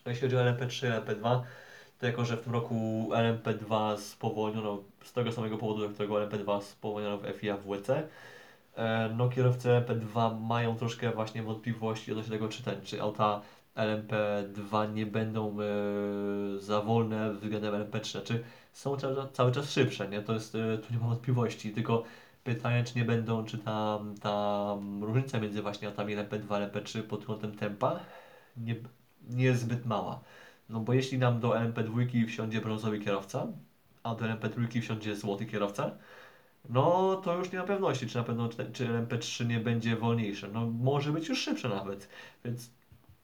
[0.05, 1.41] Jeśli chodzi o LP3 i LP2,
[1.99, 6.61] to jako, że w tym roku LMP2 spowolniono z tego samego powodu, dla którego LMP2
[6.61, 8.07] spowolniono w FIA w WC,
[8.75, 13.41] e, no kierowcy LMP2 mają troszkę właśnie wątpliwości odnośnie tego, czy ten, czy auta
[13.75, 15.65] LMP2 nie będą e,
[16.59, 18.11] za wolne względem LMP3.
[18.11, 18.43] Znaczy
[18.73, 20.21] są cały, cały czas szybsze, nie?
[20.21, 22.03] To jest, e, tu nie ma wątpliwości, tylko
[22.43, 27.25] pytanie, czy nie będą, czy ta, ta różnica między właśnie autami LMP2 a LMP3 pod
[27.25, 27.99] kątem tempa
[28.57, 28.75] nie,
[29.29, 30.19] nie jest zbyt mała.
[30.69, 33.47] No bo jeśli nam do LMP2 wsiądzie brązowy kierowca,
[34.03, 35.91] a do LMP3 wsiądzie złoty kierowca,
[36.69, 40.47] no to już nie ma pewności, czy na pewno czy, czy LMP3 nie będzie wolniejsze.
[40.47, 42.09] No może być już szybsze nawet,
[42.45, 42.69] więc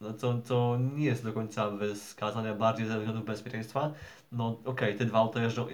[0.02, 3.94] no, co, co nie jest do końca wskazane bardziej ze względów bezpieczeństwa.
[4.32, 5.68] No okej, okay, te dwa auta jeżdżą,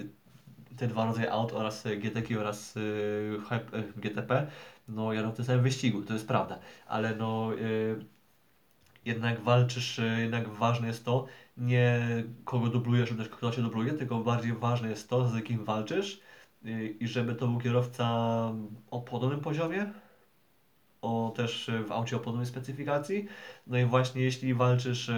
[0.78, 4.48] te dwa rodzaje aut oraz GTK oraz y, Hype- y, GTP,
[4.88, 8.06] no jadą w tym samym wyścigu, to jest prawda, ale no y,
[9.06, 11.26] jednak walczysz, y, jednak ważne jest to,
[11.58, 12.00] nie
[12.46, 16.22] kogo dublujesz lub też kto się dubluje, tylko bardziej ważne jest to, z kim walczysz
[17.00, 18.08] i żeby to był kierowca
[18.92, 19.94] o podobnym poziomie,
[21.06, 23.26] o też y, w aucie o podobnej specyfikacji.
[23.68, 25.12] No i właśnie jeśli walczysz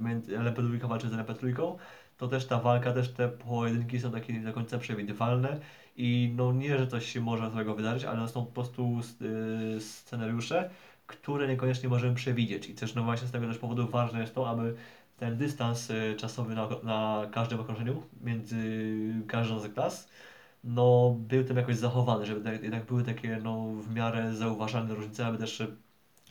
[0.00, 1.76] między- LP2 walczy z LP3,
[2.18, 5.60] to też ta walka, też te pojedynki są takie nie do końca przewidywalne
[5.96, 9.00] i no nie, że coś się może złego wydarzyć, ale są po prostu
[9.76, 10.70] y, scenariusze,
[11.06, 14.48] które niekoniecznie możemy przewidzieć i też no właśnie z tego też powodu ważne jest to,
[14.50, 14.74] aby
[15.18, 18.56] ten dystans czasowy na, na każdym okrążeniu między
[19.28, 20.08] każdą z klas
[20.64, 25.26] no, był tam jakoś zachowany, żeby tak- jednak były takie no, w miarę zauważalne różnice,
[25.26, 25.62] aby też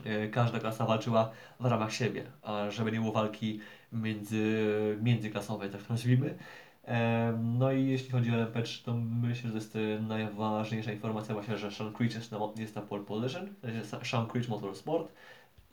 [0.06, 3.60] e, każda klasa walczyła w ramach siebie, a żeby nie było walki
[3.94, 6.38] między, międzyklasowej, tak to nazwijmy.
[7.44, 11.72] No i jeśli chodzi o LMP3, to myślę, że jest e, najważniejsza informacja właśnie, że
[11.72, 13.50] Sean Creech jest na, jest na pole position,
[14.04, 15.12] Sean Creech Motorsport,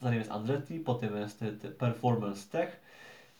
[0.03, 2.81] za nim jest Andretti, potem jest e, Performance Tech,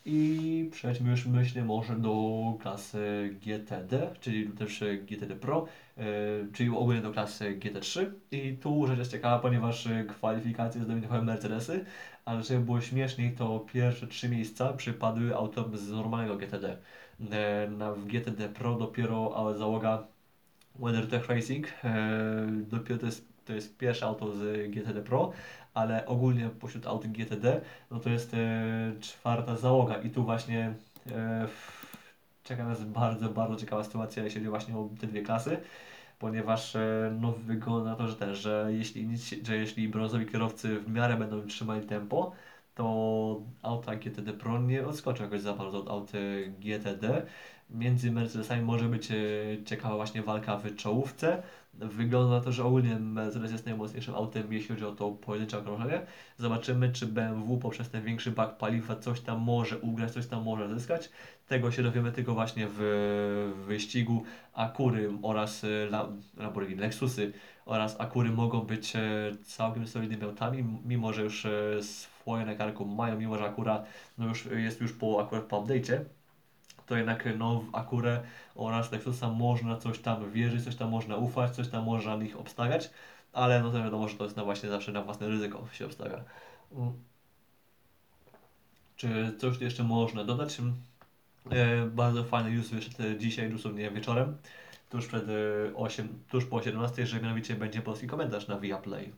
[0.07, 5.65] i przejdźmy już myślę może do klasy GTD, czyli też e, GTD Pro,
[5.97, 6.03] e,
[6.53, 8.05] czyli ogólnie do klasy GT3.
[8.31, 11.85] I tu rzecz jest ciekawa, ponieważ e, kwalifikacje zdominowały Mercedesy,
[12.25, 16.77] ale żeby było śmieszniej, to pierwsze trzy miejsca przypadły autom z normalnego GTD.
[17.95, 20.07] W GTD Pro dopiero załoga
[20.79, 21.67] WeatherTech Racing,
[22.57, 25.31] dopiero to jest, to jest pierwsze auto z GTD Pro,
[25.77, 28.37] ale ogólnie pośród aut GTD, no to jest e,
[29.01, 30.73] czwarta załoga i tu właśnie
[31.11, 31.47] e,
[32.43, 35.57] czeka nas bardzo, bardzo ciekawa sytuacja, jeśli chodzi właśnie o te dwie klasy,
[36.19, 40.79] ponieważ e, no wygląda na to, że też, że jeśli, nic, że jeśli brązowi kierowcy
[40.79, 42.31] w miarę będą trzymali tempo,
[42.75, 46.11] to auta GTD Pro nie odskoczą jakoś za bardzo od aut
[46.59, 47.25] GTD.
[47.69, 49.09] Między Mercedesami może być
[49.65, 51.43] ciekawa właśnie walka w czołówce.
[51.79, 56.01] Wygląda na to, że ogólnie Mercedes jest najmocniejszym autem, jeśli chodzi o to pojedyncze okrążenie.
[56.37, 60.69] Zobaczymy, czy BMW poprzez ten większy bak paliwa coś tam może ugrać, coś tam może
[60.69, 61.09] zyskać.
[61.47, 64.23] Tego się dowiemy tylko właśnie w wyścigu.
[64.53, 67.33] Akury oraz La- Lamborghini, Lexusy
[67.65, 68.99] oraz Akury mogą być e,
[69.43, 73.83] całkiem solidnymi autami, mimo że już e, swoje na karku mają, mimo że Akura
[74.17, 75.99] no już jest już po, akurat po update'cie
[76.87, 78.21] to jednak no, Akurę
[78.55, 82.39] oraz Lexusa można coś tam wierzyć, coś tam można ufać, coś tam można na nich
[82.39, 82.89] obstawiać,
[83.33, 86.23] ale no to wiadomo, że to jest na właśnie zawsze na własne ryzyko się obstawia.
[86.75, 86.93] Mm.
[88.95, 90.59] Czy coś jeszcze można dodać?
[90.59, 90.75] Mm,
[91.51, 94.37] E, bardzo fajny news wyszedł e, dzisiaj, dosłownie wieczorem,
[94.89, 99.13] tuż przed e, 8, tuż po 17, że mianowicie będzie polski komentarz na Viaplay.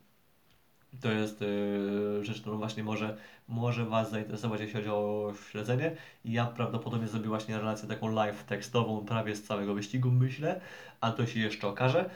[1.00, 3.16] To jest e, rzecz, którą właśnie może,
[3.48, 5.96] może Was zainteresować, jeśli chodzi o śledzenie.
[6.24, 10.60] Ja prawdopodobnie zrobię właśnie relację taką live tekstową prawie z całego wyścigu, myślę,
[11.00, 12.10] a to się jeszcze okaże.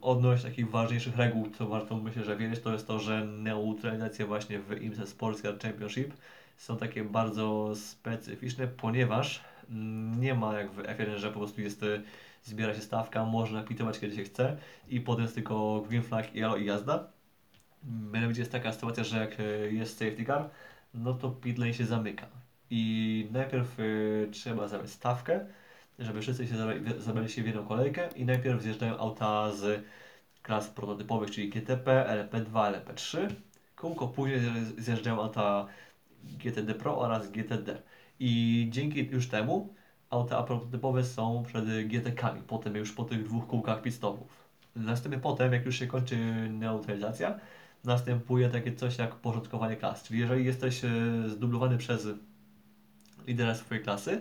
[0.00, 4.58] Odnośnie takich ważniejszych reguł, co warto myślę, że wiedzieć, to jest to, że neutralizacje właśnie
[4.58, 6.14] w IMSA Sports Car Championship
[6.56, 11.82] są takie bardzo specyficzne, ponieważ mm, nie ma jak w F1, że po prostu jest,
[11.82, 12.02] e,
[12.42, 14.56] zbiera się stawka, można pitować kiedy się chce
[14.88, 17.15] i potem jest tylko green flag, i jazda.
[18.12, 19.42] Mianowicie jest taka sytuacja, że jak e,
[19.72, 20.50] jest safety car,
[20.94, 22.26] no to pit lane się zamyka.
[22.70, 23.82] I najpierw e,
[24.30, 25.46] trzeba zabrać stawkę,
[25.98, 29.84] żeby wszyscy się zabra- zabrali się w jedną kolejkę i najpierw zjeżdżają auta z
[30.42, 33.30] klas prototypowych, czyli GTP, LP2, LP3.
[33.76, 34.40] Kółko później
[34.78, 35.66] zjeżdżają auta
[36.24, 37.82] GTD Pro oraz GTD.
[38.20, 39.74] I dzięki już temu
[40.10, 44.46] auta prototypowe są przed GTK-ami, potem już po tych dwóch kółkach pit-stopów.
[44.76, 46.16] Następnie potem, jak już się kończy
[46.50, 47.40] neutralizacja,
[47.86, 50.02] następuje takie coś jak porządkowanie klas.
[50.02, 50.88] Czyli jeżeli jesteś e,
[51.28, 52.08] zdublowany przez
[53.26, 54.20] lidera swojej klasy,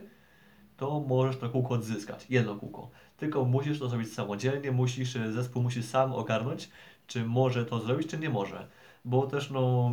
[0.77, 2.89] to możesz to kółko odzyskać, jedno kółko.
[3.17, 6.69] Tylko musisz to zrobić samodzielnie, musisz, e, zespół musi sam ogarnąć,
[7.07, 8.67] czy może to zrobić, czy nie może.
[9.05, 9.91] Bo też no,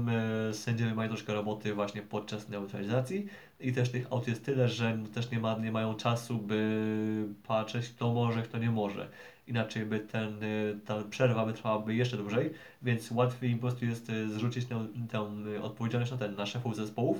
[0.53, 3.27] sędziowie mają troszkę roboty właśnie podczas neutralizacji
[3.61, 7.89] i też tych aut jest tyle, że też nie, ma, nie mają czasu, by patrzeć
[7.89, 9.09] kto może, kto nie może.
[9.47, 12.51] Inaczej by ten, y, ta przerwa by trwałaby jeszcze dłużej,
[12.82, 16.47] więc łatwiej im po prostu jest y, zrzucić tę, tę y, odpowiedzialność na ten, na
[16.47, 17.19] szefów zespołów.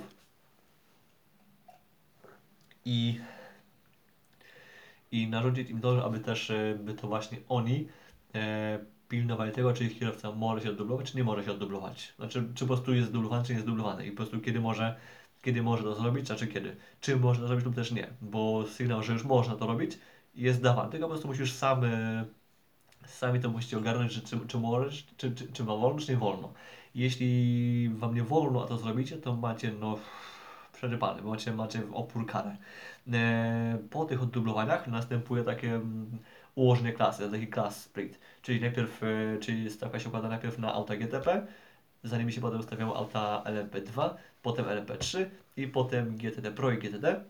[2.85, 3.19] I,
[5.11, 7.87] i narzucić im to, aby też by to właśnie oni
[8.35, 8.79] e,
[9.13, 12.13] pilnowali tego, czy ich kierowca może się oddublować, czy nie może się oddublować.
[12.15, 13.69] Znaczy, czy po prostu jest zdublowany, czy nie jest
[14.05, 14.95] i po prostu kiedy może,
[15.41, 16.75] kiedy może to zrobić, a czy kiedy.
[17.01, 19.97] Czy można to zrobić lub też nie, bo sygnał, że już można to robić,
[20.35, 21.81] jest dawany, tylko po prostu musisz sam,
[23.05, 26.17] sami to musicie ogarnąć, że czy, czy możesz, czy, czy, czy wam wolno, czy nie
[26.17, 26.53] wolno.
[26.95, 29.97] Jeśli wam nie wolno, a to zrobicie, to macie no
[30.73, 32.57] przerypany, macie, macie opór karę.
[33.13, 36.17] E, po tych oddublowaniach następuje takie mm,
[36.55, 40.95] ułożenie klasy, taki class split, czyli najpierw, e, czyli stawka się układa najpierw na auta
[40.95, 41.47] GTP,
[42.03, 44.09] za nimi się potem ustawiają auta LMP2,
[44.41, 45.25] potem LMP3
[45.57, 47.23] i potem GTD Pro i GTD.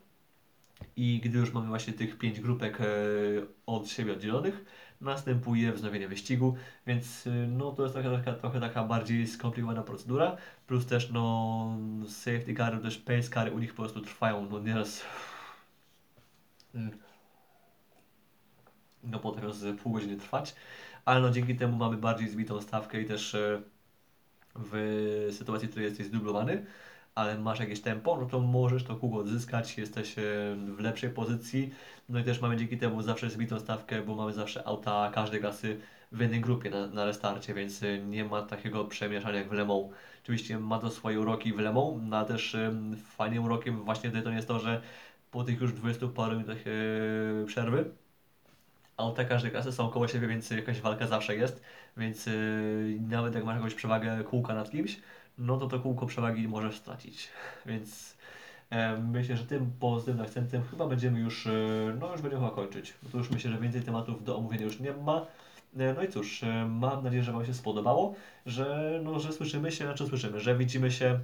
[0.96, 2.86] I gdy już mamy właśnie tych pięć grupek e,
[3.66, 4.66] od siebie oddzielonych,
[5.02, 6.56] następuje wznowienie wyścigu,
[6.88, 10.38] więc e, no to jest trochę, taka, trochę taka bardziej skomplikowana procedura,
[10.68, 11.78] plus też no
[12.08, 15.02] safety cary, też pace cary u nich po prostu trwają no nieraz
[16.76, 16.92] mm,
[19.04, 20.56] no potrafią z pół godziny trwać,
[21.06, 23.62] ale no dzięki temu mamy bardziej zbitą stawkę i też e,
[24.56, 26.66] w sytuacji, w której jesteś zdublowany,
[27.16, 30.16] ale masz jakieś tempo, no to możesz to kółko odzyskać, jesteś
[30.56, 31.74] w lepszej pozycji.
[32.10, 35.80] No i też mamy dzięki temu zawsze zbitą stawkę, bo mamy zawsze auta każdej klasy
[36.12, 39.66] w jednej grupie na, na restarcie, więc e, nie ma takiego przemieszania jak w Le
[39.66, 39.88] Mans.
[40.24, 42.58] Oczywiście ma to swoje uroki w Le Mans, no a też
[43.06, 44.82] fajnym urokiem właśnie to jest to, że
[45.32, 47.86] po tych już 20 paru minutach e, przerwy
[48.98, 51.64] auta każdej klasy są koło siebie, więc jakaś walka zawsze jest,
[51.98, 55.00] więc yy, nawet jak masz jakąś przewagę kółka nad kimś,
[55.38, 57.28] no to to kółko przewagi możesz stracić.
[57.66, 58.18] Więc
[58.70, 61.52] e, myślę, że tym pozytywnym akcentem chyba będziemy już, e,
[62.00, 62.94] no już będziemy chyba kończyć.
[63.04, 65.26] Bo to już myślę, że więcej tematów do omówienia już nie ma.
[65.78, 68.16] E, no i cóż, e, mam nadzieję, że Wam się spodobało,
[68.46, 71.20] że, no, że słyszymy się, znaczy słyszymy, że widzimy się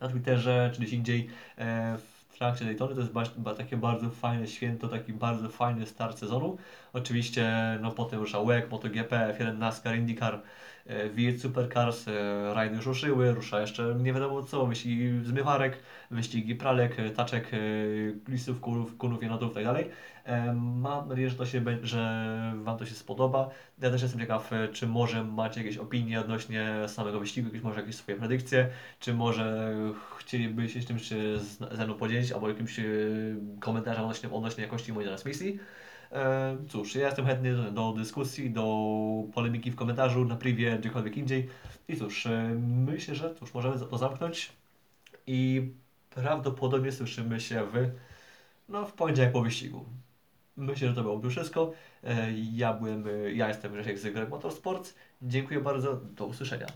[0.00, 1.28] na Twitterze czy gdzieś indziej
[2.34, 2.94] w trakcie Daytony.
[2.94, 6.56] To jest ba takie bardzo fajne święto, taki bardzo fajny start sezonu.
[6.92, 10.42] Oczywiście no potem rusza WEC, MotoGP, F1 NASCAR, IndyCar,
[10.86, 15.78] e, Wirt Supercars, e, rajdy już ruszyły, rusza jeszcze nie wiadomo co, wyścigi zmywarek,
[16.10, 17.50] wyścigi pralek, e, taczek,
[18.28, 19.84] listów, kunów, kunów jenotów itd.
[20.24, 23.50] E, Mam nadzieję, że, to się, że Wam to się spodoba.
[23.82, 27.96] Ja też jestem ciekaw, czy może macie jakieś opinie odnośnie samego wyścigu, jakieś, może jakieś
[27.96, 28.68] swoje predykcje,
[29.00, 29.74] czy może
[30.18, 31.08] chcieliby się czymś
[31.72, 32.80] ze mną podzielić, albo jakimś
[33.60, 35.58] komentarzem odnośnie, odnośnie jakości mojej transmisji.
[36.14, 38.64] E, Cóż, ja jestem chętny do, dyskusji, do
[39.34, 41.48] polemiki w komentarzu, na privie, gdziekolwiek indziej.
[41.88, 44.52] I cóż, e, myślę, że cóż, możemy to zamknąć
[45.26, 45.68] i
[46.10, 47.90] prawdopodobnie słyszymy się w,
[48.68, 49.84] no, w poniedziałek po wyścigu.
[50.56, 51.72] Myślę, że to byłoby wszystko.
[52.04, 53.04] E, Ja byłem,
[53.34, 54.94] ja jestem Grzesiek z Greg Motorsports.
[55.22, 56.66] Dziękuję bardzo, do usłyszenia.